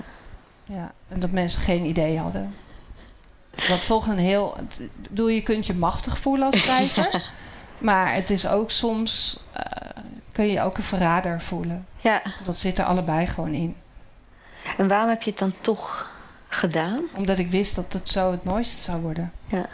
Ja, 0.63 0.91
en 1.07 1.19
dat 1.19 1.31
mensen 1.31 1.61
geen 1.61 1.85
idee 1.85 2.19
hadden. 2.19 2.55
Wat 3.69 3.85
toch 3.85 4.07
een 4.07 4.17
heel... 4.17 4.53
het- 4.57 4.79
Ik 4.79 5.09
bedoel, 5.09 5.27
je 5.27 5.41
kunt 5.43 5.65
je 5.65 5.73
machtig 5.73 6.17
voelen 6.19 6.45
als 6.45 6.59
schrijver. 6.61 7.23
Maar 7.77 8.13
het 8.13 8.29
is 8.29 8.47
ook 8.47 8.71
soms... 8.71 9.39
eh, 9.51 9.63
kun 10.31 10.45
je 10.47 10.61
ook 10.61 10.77
een 10.77 10.83
verrader 10.83 11.41
voelen. 11.41 11.85
ja, 11.95 12.21
Dat 12.45 12.57
zit 12.57 12.77
er 12.77 12.85
allebei 12.85 13.27
gewoon 13.27 13.53
in. 13.53 13.75
en 14.77 14.87
waarom 14.87 15.09
heb 15.09 15.21
je 15.23 15.29
het 15.29 15.39
dan 15.39 15.53
toch 15.61 16.11
gedaan? 16.47 16.99
Omdat 17.15 17.37
ik 17.37 17.49
wist 17.51 17.75
dat 17.75 17.93
het 17.93 18.09
zo 18.09 18.31
het 18.31 18.43
mooiste 18.43 18.77
zou 18.81 19.01
worden. 19.01 19.31
Ja. 19.47 19.65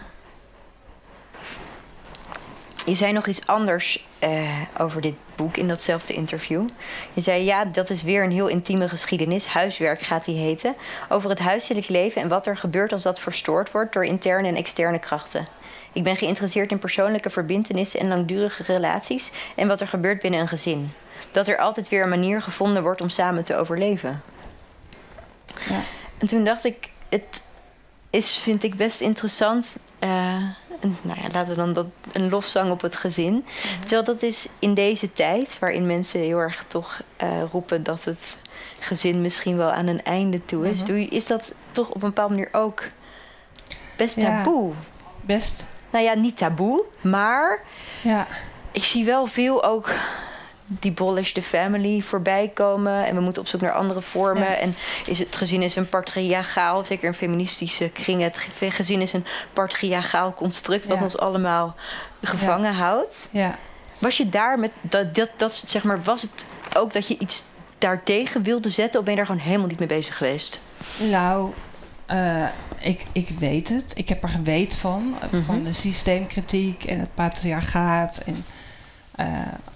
Je 2.87 2.95
zei 2.95 3.11
nog 3.11 3.27
iets 3.27 3.47
anders 3.47 4.05
eh, 4.19 4.61
over 4.77 5.01
dit 5.01 5.13
boek 5.35 5.57
in 5.57 5.67
datzelfde 5.67 6.13
interview. 6.13 6.67
Je 7.13 7.21
zei, 7.21 7.43
ja, 7.43 7.65
dat 7.65 7.89
is 7.89 8.03
weer 8.03 8.23
een 8.23 8.31
heel 8.31 8.47
intieme 8.47 8.89
geschiedenis. 8.89 9.45
Huiswerk 9.45 9.99
gaat 9.99 10.25
die 10.25 10.37
heten. 10.37 10.75
Over 11.09 11.29
het 11.29 11.39
huiselijk 11.39 11.87
leven 11.87 12.21
en 12.21 12.27
wat 12.27 12.47
er 12.47 12.57
gebeurt 12.57 12.91
als 12.91 13.03
dat 13.03 13.19
verstoord 13.19 13.71
wordt 13.71 13.93
door 13.93 14.05
interne 14.05 14.47
en 14.47 14.55
externe 14.55 14.99
krachten. 14.99 15.47
Ik 15.93 16.03
ben 16.03 16.15
geïnteresseerd 16.15 16.71
in 16.71 16.79
persoonlijke 16.79 17.29
verbintenissen 17.29 17.99
en 17.99 18.07
langdurige 18.07 18.63
relaties 18.63 19.31
en 19.55 19.67
wat 19.67 19.81
er 19.81 19.87
gebeurt 19.87 20.21
binnen 20.21 20.39
een 20.39 20.47
gezin. 20.47 20.91
Dat 21.31 21.47
er 21.47 21.57
altijd 21.57 21.89
weer 21.89 22.03
een 22.03 22.09
manier 22.09 22.41
gevonden 22.41 22.83
wordt 22.83 23.01
om 23.01 23.09
samen 23.09 23.43
te 23.43 23.55
overleven. 23.55 24.21
Ja. 25.69 25.79
En 26.17 26.27
toen 26.27 26.43
dacht 26.43 26.65
ik, 26.65 26.89
het 27.09 27.43
is, 28.09 28.31
vind 28.31 28.63
ik 28.63 28.75
best 28.75 29.01
interessant. 29.01 29.77
eh, 29.99 30.43
een, 30.79 30.97
nou 31.01 31.19
ja, 31.21 31.27
laten 31.31 31.49
we 31.49 31.55
dan 31.55 31.73
dat, 31.73 31.85
een 32.11 32.29
lofzang 32.29 32.71
op 32.71 32.81
het 32.81 32.95
gezin. 32.95 33.45
Terwijl 33.79 34.03
dat 34.03 34.21
is 34.23 34.47
in 34.59 34.73
deze 34.73 35.13
tijd, 35.13 35.59
waarin 35.59 35.85
mensen 35.85 36.19
heel 36.19 36.37
erg 36.39 36.63
toch 36.67 37.01
eh, 37.15 37.41
roepen 37.51 37.83
dat 37.83 38.03
het 38.05 38.37
gezin 38.79 39.21
misschien 39.21 39.57
wel 39.57 39.71
aan 39.71 39.87
een 39.87 40.03
einde 40.03 40.45
toe 40.45 40.69
is. 40.69 40.81
Mhm. 40.83 40.95
Is 41.09 41.27
dat 41.27 41.55
toch 41.71 41.87
op 41.87 41.95
een 41.95 41.99
bepaalde 42.09 42.33
manier 42.33 42.49
ook 42.53 42.83
best 43.97 44.15
Ja. 44.15 44.37
taboe? 44.43 44.73
Best. 45.21 45.65
Nou 45.89 46.03
ja, 46.05 46.13
niet 46.13 46.37
taboe, 46.37 46.83
maar 47.01 47.63
Ja. 48.01 48.27
ik 48.71 48.83
zie 48.83 49.05
wel 49.05 49.25
veel 49.25 49.63
ook 49.63 49.89
die 50.67 50.91
Polish 50.91 51.31
the 51.31 51.41
family 51.41 52.01
voorbij 52.01 52.51
komen. 52.53 53.05
En 53.05 53.15
we 53.15 53.21
moeten 53.21 53.41
op 53.41 53.47
zoek 53.47 53.61
naar 53.61 53.71
andere 53.73 54.01
vormen. 54.01 54.43
Ja. 54.43 54.55
En 54.55 54.75
is 55.05 55.19
het 55.19 55.35
gezin 55.35 55.61
is 55.61 55.75
een 55.75 55.89
patriarchaal, 55.89 56.85
zeker 56.85 57.07
in 57.07 57.13
feministische 57.13 57.89
kringen. 57.89 58.23
Het 58.27 58.37
ge- 58.37 58.71
gezin 58.71 59.01
is 59.01 59.13
een 59.13 59.25
patriarchaal 59.53 60.33
construct 60.33 60.85
wat 60.85 60.97
Ja. 60.97 61.03
ons 61.03 61.17
allemaal 61.17 61.75
gevangen 62.21 62.73
houdt. 62.73 63.27
Ja. 63.31 63.55
Was 63.97 64.17
je 64.17 64.29
daar 64.29 64.59
met 64.59 64.71
dat, 64.81 65.15
dat, 65.15 65.29
dat, 65.35 65.63
zeg 65.65 65.83
maar, 65.83 66.03
was 66.03 66.21
het 66.21 66.45
ook 66.73 66.93
dat 66.93 67.07
je 67.07 67.17
iets 67.17 67.43
daartegen 67.77 68.43
wilde 68.43 68.69
zetten? 68.69 68.99
Of 68.99 69.05
ben 69.05 69.13
je 69.13 69.19
daar 69.19 69.29
gewoon 69.29 69.45
helemaal 69.47 69.67
niet 69.67 69.79
mee 69.79 69.87
bezig 69.87 70.17
geweest? 70.17 70.59
Nou, 70.97 71.53
eh, 72.05 72.45
ik, 72.79 73.05
ik 73.11 73.29
weet 73.39 73.69
het. 73.69 73.91
Ik 73.95 74.09
heb 74.09 74.23
er 74.23 74.29
geweten 74.29 74.77
van. 74.79 75.15
Mhm. 75.31 75.43
Van 75.43 75.63
de 75.63 75.73
systeemkritiek 75.73 76.83
en 76.83 76.99
het 76.99 77.13
patriarchaat 77.13 78.17
en 78.25 78.45
eh, 79.17 79.27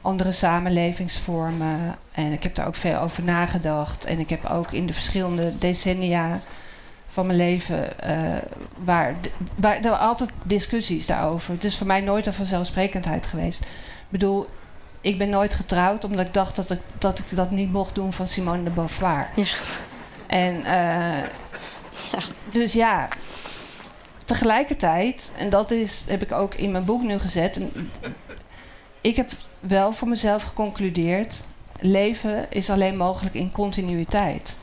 andere 0.01 0.31
samenlevingsvormen. 0.31 1.95
En 2.11 2.31
ik 2.31 2.43
heb 2.43 2.55
daar 2.55 2.67
ook 2.67 2.75
veel 2.75 2.99
over 2.99 3.23
nagedacht. 3.23 4.05
En 4.05 4.19
ik 4.19 4.29
heb 4.29 4.45
ook 4.45 4.71
in 4.71 4.85
de 4.85 4.93
verschillende 4.93 5.57
decennia 5.57 6.39
van 7.07 7.25
mijn 7.25 7.37
leven, 7.37 7.99
eh, 7.99 8.17
waar, 8.83 9.15
waar 9.55 9.75
er 9.75 9.81
waren 9.81 9.99
altijd 9.99 10.29
discussies 10.43 11.05
daarover. 11.05 11.53
Het 11.53 11.63
is 11.63 11.77
voor 11.77 11.87
mij 11.87 12.01
nooit 12.01 12.25
een 12.25 12.33
vanzelfsprekendheid 12.33 13.25
geweest. 13.25 13.61
Ik 13.61 14.09
bedoel, 14.09 14.47
ik 15.01 15.17
ben 15.17 15.29
nooit 15.29 15.53
getrouwd 15.53 16.03
omdat 16.03 16.25
ik 16.25 16.33
dacht 16.33 16.55
dat 16.55 16.69
ik 16.69 16.79
dat, 16.97 17.19
ik 17.19 17.25
dat 17.29 17.51
niet 17.51 17.71
mocht 17.71 17.95
doen 17.95 18.13
van 18.13 18.27
Simone 18.27 18.63
de 18.63 18.69
Beauvoir. 18.69 19.29
Ja. 19.35 19.45
En 20.27 20.65
eh, 20.65 21.23
dus 22.49 22.73
ja, 22.73 23.07
tegelijkertijd, 24.25 25.31
en 25.37 25.49
dat 25.49 25.71
is, 25.71 26.03
heb 26.07 26.21
ik 26.21 26.31
ook 26.31 26.53
in 26.53 26.71
mijn 26.71 26.85
boek 26.85 27.01
nu 27.01 27.19
gezet. 27.19 27.57
En 27.57 27.91
ik 29.01 29.15
heb 29.15 29.29
wel 29.59 29.93
voor 29.93 30.07
mezelf 30.07 30.43
geconcludeerd: 30.43 31.43
leven 31.79 32.51
is 32.51 32.69
alleen 32.69 32.97
mogelijk 32.97 33.35
in 33.35 33.51
continuïteit. 33.51 34.57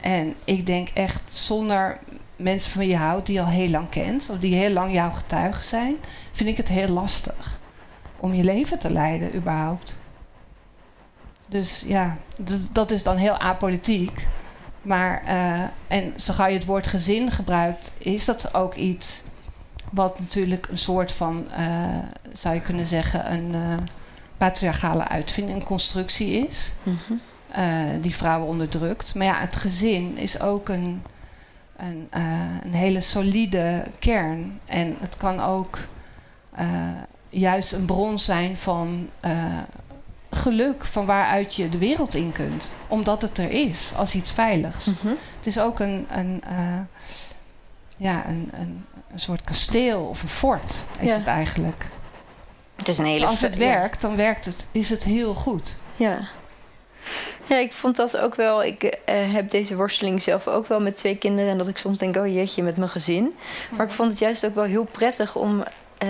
En 0.00 0.34
ik 0.44 0.66
denk 0.66 0.88
echt 0.88 1.30
zonder 1.30 1.98
mensen 2.36 2.70
van 2.70 2.80
wie 2.80 2.90
je 2.90 2.96
houdt, 2.96 3.26
die 3.26 3.34
je 3.34 3.40
al 3.40 3.48
heel 3.48 3.68
lang 3.68 3.88
kent, 3.88 4.28
of 4.30 4.38
die 4.38 4.54
heel 4.54 4.70
lang 4.70 4.92
jouw 4.92 5.10
getuigen 5.10 5.64
zijn, 5.64 5.96
vind 6.32 6.48
ik 6.48 6.56
het 6.56 6.68
heel 6.68 6.88
lastig 6.88 7.60
om 8.16 8.34
je 8.34 8.44
leven 8.44 8.78
te 8.78 8.90
leiden, 8.90 9.34
überhaupt. 9.34 9.98
Dus 11.46 11.82
ja, 11.86 12.16
dat, 12.72 12.90
is 12.90 13.02
dan 13.02 13.16
heel 13.16 13.38
apolitiek. 13.38 14.26
Maar, 14.82 15.22
eh, 15.24 15.62
en 15.86 16.12
zo 16.16 16.32
gauw 16.32 16.46
je 16.46 16.54
het 16.54 16.64
woord 16.64 16.86
gezin 16.86 17.30
gebruikt, 17.30 17.92
is 17.98 18.24
dat 18.24 18.54
ook 18.54 18.74
iets 18.74 19.24
wat 19.94 20.18
natuurlijk 20.18 20.68
een 20.68 20.78
soort 20.78 21.12
van, 21.12 21.50
eh, 21.50 21.98
zou 22.32 22.54
je 22.54 22.60
kunnen 22.60 22.86
zeggen, 22.86 23.32
een 23.32 23.54
eh, 23.54 23.76
patriarchale 24.36 25.08
uitvinding, 25.08 25.58
een 25.58 25.66
constructie 25.66 26.48
is 26.48 26.72
eh, 27.48 27.64
die 28.00 28.14
vrouwen 28.14 28.48
onderdrukt. 28.48 29.14
Maar 29.14 29.26
ja, 29.26 29.40
het 29.40 29.56
gezin 29.56 30.16
is 30.16 30.40
ook 30.40 30.68
een, 30.68 31.02
een, 31.76 32.08
een 32.62 32.74
hele 32.74 33.00
solide 33.00 33.84
kern. 33.98 34.60
En 34.64 34.96
het 35.00 35.16
kan 35.16 35.40
ook 35.40 35.78
juist 37.28 37.72
een 37.72 37.84
bron 37.84 38.18
zijn 38.18 38.56
van 38.56 39.10
geluk, 40.30 40.84
van 40.84 41.06
waaruit 41.06 41.54
je 41.54 41.68
de 41.68 41.78
wereld 41.78 42.14
in 42.14 42.32
kunt. 42.32 42.72
Omdat 42.88 43.22
het 43.22 43.38
er 43.38 43.50
is, 43.50 43.92
als 43.96 44.14
iets 44.14 44.30
veiligs. 44.30 44.86
Het 45.36 45.46
is 45.46 45.58
ook 45.58 45.80
een, 45.80 46.06
een, 46.10 46.42
ja, 47.96 48.28
een, 48.28 48.50
een, 48.52 48.84
een 49.14 49.20
soort 49.20 49.42
kasteel 49.44 50.00
of 50.00 50.22
een 50.22 50.28
fort, 50.28 50.82
is 50.98 51.06
Ja. 51.06 51.16
het 51.16 51.26
eigenlijk. 51.26 51.86
Het 52.76 52.88
is 52.88 52.98
een 52.98 53.04
hele 53.04 53.26
Als 53.26 53.40
het 53.40 53.52
ja. 53.54 53.58
werkt, 53.58 54.00
dan 54.00 54.16
werkt 54.16 54.44
het, 54.44 54.66
is 54.72 54.90
het 54.90 55.04
heel 55.04 55.34
goed. 55.34 55.76
Ja. 55.96 56.18
Ja, 57.46 57.56
ik 57.56 57.72
vond 57.72 57.96
dat 57.96 58.16
ook 58.16 58.34
wel. 58.34 58.64
Ik 58.64 58.82
eh, 58.82 59.32
heb 59.32 59.50
deze 59.50 59.76
worsteling 59.76 60.22
zelf 60.22 60.48
ook 60.48 60.66
wel 60.68 60.80
met 60.80 60.96
twee 60.96 61.16
kinderen. 61.16 61.50
En 61.50 61.58
dat 61.58 61.68
ik 61.68 61.78
soms 61.78 61.98
denk, 61.98 62.16
oh 62.16 62.26
jeetje, 62.26 62.62
met 62.62 62.76
mijn 62.76 62.90
gezin. 62.90 63.36
Maar 63.70 63.86
ik 63.86 63.92
vond 63.92 64.10
het 64.10 64.18
juist 64.18 64.46
ook 64.46 64.54
wel 64.54 64.64
heel 64.64 64.84
prettig 64.84 65.34
om 65.36 65.64
eh, 65.98 66.08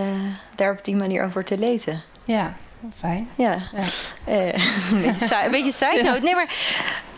daar 0.54 0.72
op 0.72 0.84
die 0.84 0.96
manier 0.96 1.24
over 1.24 1.44
te 1.44 1.58
lezen. 1.58 2.02
Ja, 2.24 2.52
fijn. 2.96 3.28
Ja. 3.34 3.56
Ja. 3.72 3.82
Eh, 4.24 4.46
een 4.92 5.02
beetje 5.02 5.26
saai- 5.26 5.44
een 5.44 5.50
beetje 5.50 5.72
side 5.72 6.02
note. 6.02 6.20
Nee, 6.20 6.34
maar 6.34 6.54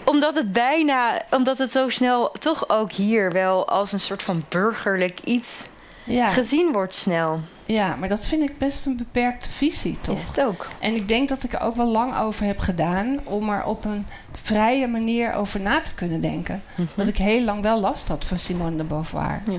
omdat 0.05 0.35
het 0.35 0.53
bijna, 0.53 1.23
omdat 1.31 1.59
het 1.59 1.71
zo 1.71 1.89
snel 1.89 2.31
toch 2.31 2.69
ook 2.69 2.93
hier 2.93 3.33
wel 3.33 3.69
als 3.69 3.93
een 3.93 4.01
soort 4.01 4.23
van 4.23 4.45
burgerlijk 4.49 5.21
iets 5.25 5.63
Ja, 6.07 6.31
gezien 6.31 6.73
wordt 6.73 6.95
snel. 6.95 7.41
ja, 7.65 7.97
maar 7.97 8.09
dat 8.09 8.27
vind 8.27 8.43
ik 8.51 8.59
best 8.59 8.87
een 8.87 8.97
beperkte 8.97 9.51
visie, 9.51 9.93
Is 9.93 9.99
toch? 10.01 10.27
het 10.27 10.41
ook. 10.47 10.69
En 10.81 10.95
ik 10.95 11.09
denk 11.09 11.29
dat 11.29 11.43
ik 11.43 11.53
er 11.53 11.61
ook 11.61 11.77
wel 11.77 11.87
lang 11.87 12.19
over 12.19 12.47
heb 12.47 12.59
gedaan 12.59 13.21
om 13.25 13.51
er 13.51 13.65
op 13.65 13.85
een 13.85 14.07
vrije 14.43 14.87
manier 14.87 15.35
over 15.35 15.61
na 15.61 15.81
te 15.81 15.95
kunnen 15.95 16.21
denken. 16.21 16.63
Dat 16.95 17.07
ik 17.07 17.17
heel 17.17 17.43
lang 17.43 17.63
wel 17.63 17.81
last 17.81 18.09
had 18.09 18.25
van 18.25 18.39
Simone 18.39 18.77
de 18.77 18.85
Beauvoir. 18.85 19.43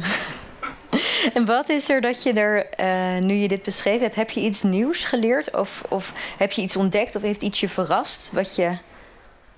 En 1.34 1.46
wat 1.46 1.70
is 1.70 1.90
er 1.90 2.02
dat 2.02 2.24
je 2.24 2.34
er, 2.34 2.70
eh, 2.70 3.22
nu 3.24 3.34
je 3.34 3.48
dit 3.48 3.64
beschreven 3.64 4.02
hebt, 4.02 4.16
heb 4.16 4.30
je 4.30 4.40
iets 4.42 4.64
nieuws 4.64 5.04
geleerd? 5.04 5.56
Of, 5.56 5.84
of 5.90 6.14
heb 6.38 6.52
je 6.52 6.62
iets 6.62 6.76
ontdekt 6.76 7.16
of 7.16 7.22
heeft 7.22 7.42
iets 7.42 7.60
je 7.60 7.70
verrast 7.70 8.30
wat 8.34 8.56
je 8.56 8.78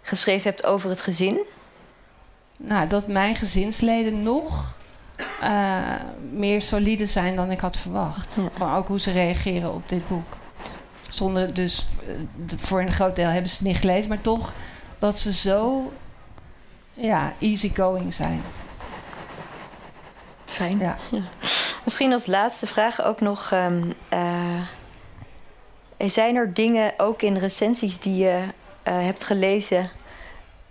geschreven 0.01 0.49
hebt 0.49 0.65
over 0.65 0.89
het 0.89 1.01
gezin? 1.01 1.39
Nou, 2.57 2.87
dat 2.87 3.07
mijn 3.07 3.35
gezinsleden 3.35 4.23
nog 4.23 4.77
eh, 5.41 5.77
meer 6.31 6.61
solide 6.61 7.07
zijn 7.07 7.35
dan 7.35 7.51
ik 7.51 7.59
had 7.59 7.77
verwacht. 7.77 8.39
Gewoon 8.53 8.75
ook 8.75 8.87
hoe 8.87 8.99
ze 8.99 9.11
reageren 9.11 9.73
op 9.73 9.89
dit 9.89 10.07
boek. 10.07 10.37
Zonder 11.09 11.53
dus, 11.53 11.87
eh, 12.07 12.57
voor 12.57 12.81
een 12.81 12.91
groot 12.91 13.15
deel 13.15 13.27
hebben 13.27 13.49
ze 13.49 13.57
het 13.57 13.67
niet 13.67 13.77
gelezen, 13.77 14.09
maar 14.09 14.21
toch 14.21 14.53
dat 14.99 15.17
ze 15.17 15.33
zo 15.33 15.91
ja, 16.93 17.33
easygoing 17.39 18.13
zijn. 18.13 18.41
Fijn. 20.45 20.79
Ja. 20.79 20.97
Misschien 21.83 22.11
als 22.13 22.25
laatste 22.25 22.67
vraag 22.67 23.03
ook 23.03 23.21
nog. 23.21 23.51
ehm, 23.51 23.91
eh, 24.09 24.61
zijn 25.97 26.35
er 26.35 26.53
dingen 26.53 26.93
ook 26.97 27.21
in 27.21 27.37
recensies 27.37 27.99
die 27.99 28.15
je 28.15 28.43
hebt 28.83 29.23
gelezen? 29.23 29.89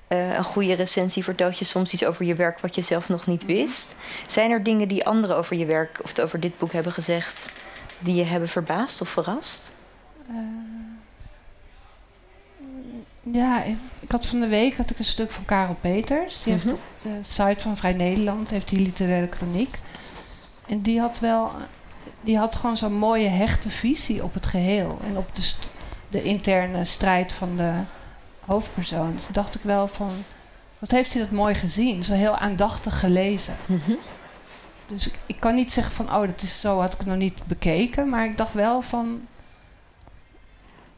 Eh, 0.08 0.34
een 0.36 0.44
goede 0.44 0.72
recensie 0.74 1.24
vertelt 1.24 1.58
je 1.58 1.64
soms 1.64 1.92
iets 1.92 2.04
over 2.04 2.24
je 2.24 2.34
werk 2.34 2.58
wat 2.60 2.74
je 2.74 2.82
zelf 2.82 3.08
nog 3.08 3.26
niet 3.26 3.44
wist. 3.44 3.94
Zijn 4.26 4.50
er 4.50 4.62
dingen 4.62 4.88
die 4.88 5.06
anderen 5.06 5.36
over 5.36 5.56
je 5.56 5.64
werk 5.66 6.00
of 6.02 6.18
over 6.18 6.40
dit 6.40 6.58
boek 6.58 6.72
hebben 6.72 6.92
gezegd 6.92 7.52
die 7.98 8.14
je 8.14 8.24
hebben 8.24 8.48
verbaasd 8.48 9.00
of 9.00 9.08
verrast? 9.08 9.72
Ja, 13.32 13.62
ik, 14.00 14.10
had 14.10 14.26
van 14.26 14.40
de 14.40 14.46
week 14.46 14.76
had 14.76 14.90
ik 14.90 14.98
een 14.98 15.04
stuk 15.04 15.30
van 15.30 15.44
Karel 15.44 15.76
Peters. 15.80 16.42
Die 16.42 16.54
Mhm. 16.54 16.62
heeft 16.62 16.74
op 16.74 16.80
de 17.02 17.18
site 17.22 17.62
van 17.62 17.76
Vrij 17.76 17.92
Nederland 17.92 18.50
heeft 18.50 18.68
die 18.68 18.80
literaire 18.80 19.28
chroniek. 19.30 19.78
En 20.66 20.80
die 20.80 21.00
had 21.00 21.18
wel, 21.18 21.50
die 22.20 22.38
had 22.38 22.56
gewoon 22.56 22.76
zo'n 22.76 22.92
mooie 22.92 23.28
hechte 23.28 23.70
visie 23.70 24.22
op 24.22 24.34
het 24.34 24.46
geheel 24.46 24.98
en 25.06 25.16
op 25.16 25.34
de, 25.34 25.52
de 26.08 26.22
interne 26.22 26.84
strijd 26.84 27.32
van 27.32 27.56
de 27.56 27.72
hoofdpersoon. 28.48 29.14
Toen 29.14 29.32
dacht 29.32 29.54
ik 29.54 29.62
wel 29.62 29.88
van, 29.88 30.24
wat 30.78 30.90
heeft 30.90 31.12
hij 31.12 31.22
dat 31.22 31.30
mooi 31.30 31.54
gezien? 31.54 32.04
Zo 32.04 32.12
heel 32.12 32.36
aandachtig 32.36 33.00
gelezen. 33.00 33.56
Dus 34.86 35.06
ik, 35.06 35.18
ik 35.26 35.40
kan 35.40 35.54
niet 35.54 35.72
zeggen 35.72 35.94
van, 35.94 36.14
oh, 36.14 36.20
dat 36.20 36.42
is 36.42 36.60
zo, 36.60 36.80
had 36.80 36.92
ik 36.92 36.98
het 36.98 37.06
nog 37.06 37.16
niet 37.16 37.46
bekeken. 37.46 38.08
Maar 38.08 38.24
ik 38.24 38.36
dacht 38.36 38.54
wel 38.54 38.82
van, 38.82 39.20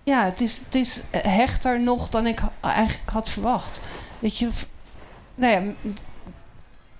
ja, 0.02 0.24
het 0.24 0.40
is, 0.40 0.58
het 0.58 0.74
is 0.74 1.00
hechter 1.10 1.80
nog 1.80 2.08
dan 2.08 2.26
ik 2.26 2.40
eigenlijk 2.60 3.10
had 3.10 3.28
verwacht. 3.28 3.80
Weet 4.18 4.38
je, 4.38 4.48
nou 5.34 5.52
ja, 5.52 5.90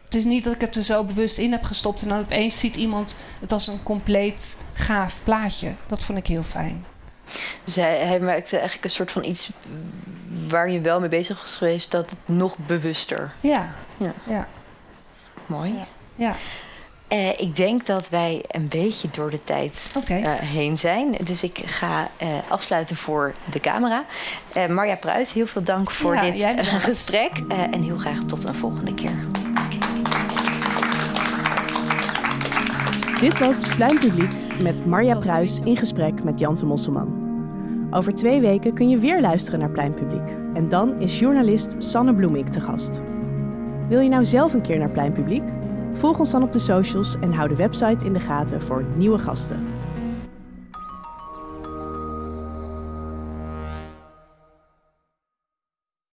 het 0.04 0.14
is 0.14 0.24
niet 0.24 0.44
dat 0.44 0.54
ik 0.54 0.60
het 0.60 0.76
er 0.76 0.84
zo 0.84 1.04
bewust 1.04 1.38
in 1.38 1.52
heb 1.52 1.64
gestopt 1.64 2.02
en 2.02 2.08
dan 2.08 2.18
opeens 2.18 2.58
ziet 2.58 2.76
iemand 2.76 3.16
het 3.40 3.52
als 3.52 3.66
een 3.66 3.82
compleet 3.82 4.62
gaaf 4.72 5.20
plaatje. 5.24 5.74
Dat 5.86 6.04
vond 6.04 6.18
ik 6.18 6.26
heel 6.26 6.42
fijn. 6.42 6.84
Dus 7.64 7.74
hij, 7.74 7.98
hij 7.98 8.20
maakte 8.20 8.56
eigenlijk 8.56 8.84
een 8.84 8.90
soort 8.90 9.10
van 9.10 9.24
iets 9.24 9.50
waar 10.48 10.70
je 10.70 10.80
wel 10.80 11.00
mee 11.00 11.08
bezig 11.08 11.40
was 11.40 11.54
geweest, 11.54 11.90
dat 11.90 12.10
het 12.10 12.18
nog 12.24 12.56
bewuster. 12.56 13.32
Ja, 13.40 13.74
Ja. 13.96 14.14
ja, 14.26 14.48
Mooi. 15.46 15.74
Ja. 15.74 15.84
ja. 16.14 16.36
Eh, 17.08 17.40
ik 17.40 17.56
denk 17.56 17.86
dat 17.86 18.08
wij 18.08 18.44
een 18.48 18.68
beetje 18.68 19.08
door 19.10 19.30
de 19.30 19.42
tijd 19.42 19.90
eh, 20.06 20.32
heen 20.34 20.78
zijn. 20.78 21.16
Dus 21.24 21.42
ik 21.42 21.62
ga 21.64 22.10
eh, 22.16 22.28
afsluiten 22.48 22.96
voor 22.96 23.32
de 23.50 23.60
camera. 23.60 24.04
Eh 24.52 24.66
Marja 24.66 24.94
Pruis, 24.96 25.32
heel 25.32 25.46
veel 25.46 25.62
dank 25.62 25.90
voor 25.90 26.14
Ja, 26.14 26.52
dit 26.52 26.66
gesprek. 26.66 27.30
Eh, 27.48 27.58
en 27.62 27.82
heel 27.82 27.96
graag 27.96 28.18
tot 28.26 28.44
een 28.44 28.54
volgende 28.54 28.94
keer. 28.94 29.26
Dit 33.20 33.38
was 33.38 33.58
Pluimpubliek, 33.76 34.32
met 34.62 34.86
Marja 34.86 35.18
Pruis 35.18 35.60
in 35.64 35.76
gesprek 35.76 36.24
met 36.24 36.38
Jante 36.38 36.66
Mosselman. 36.66 37.28
Over 37.90 38.14
twee 38.14 38.40
weken 38.40 38.74
kun 38.74 38.88
je 38.88 38.98
weer 38.98 39.20
luisteren 39.20 39.60
naar 39.60 39.70
Pleinpubliek. 39.70 40.36
En 40.54 40.68
dan 40.68 41.00
is 41.00 41.18
journalist 41.18 41.74
Sanne 41.78 42.14
Bloemink 42.14 42.48
te 42.48 42.60
gast. 42.60 43.00
Wil 43.88 44.00
je 44.00 44.08
nou 44.08 44.24
zelf 44.24 44.54
een 44.54 44.62
keer 44.62 44.78
naar 44.78 44.90
Pleinpubliek? 44.90 45.42
Volg 45.92 46.18
ons 46.18 46.30
dan 46.30 46.42
op 46.42 46.52
de 46.52 46.58
socials 46.58 47.16
en 47.20 47.32
hou 47.32 47.48
de 47.48 47.56
website 47.56 48.06
in 48.06 48.12
de 48.12 48.20
gaten 48.20 48.62
voor 48.62 48.84
nieuwe 48.96 49.18
gasten. 49.18 49.66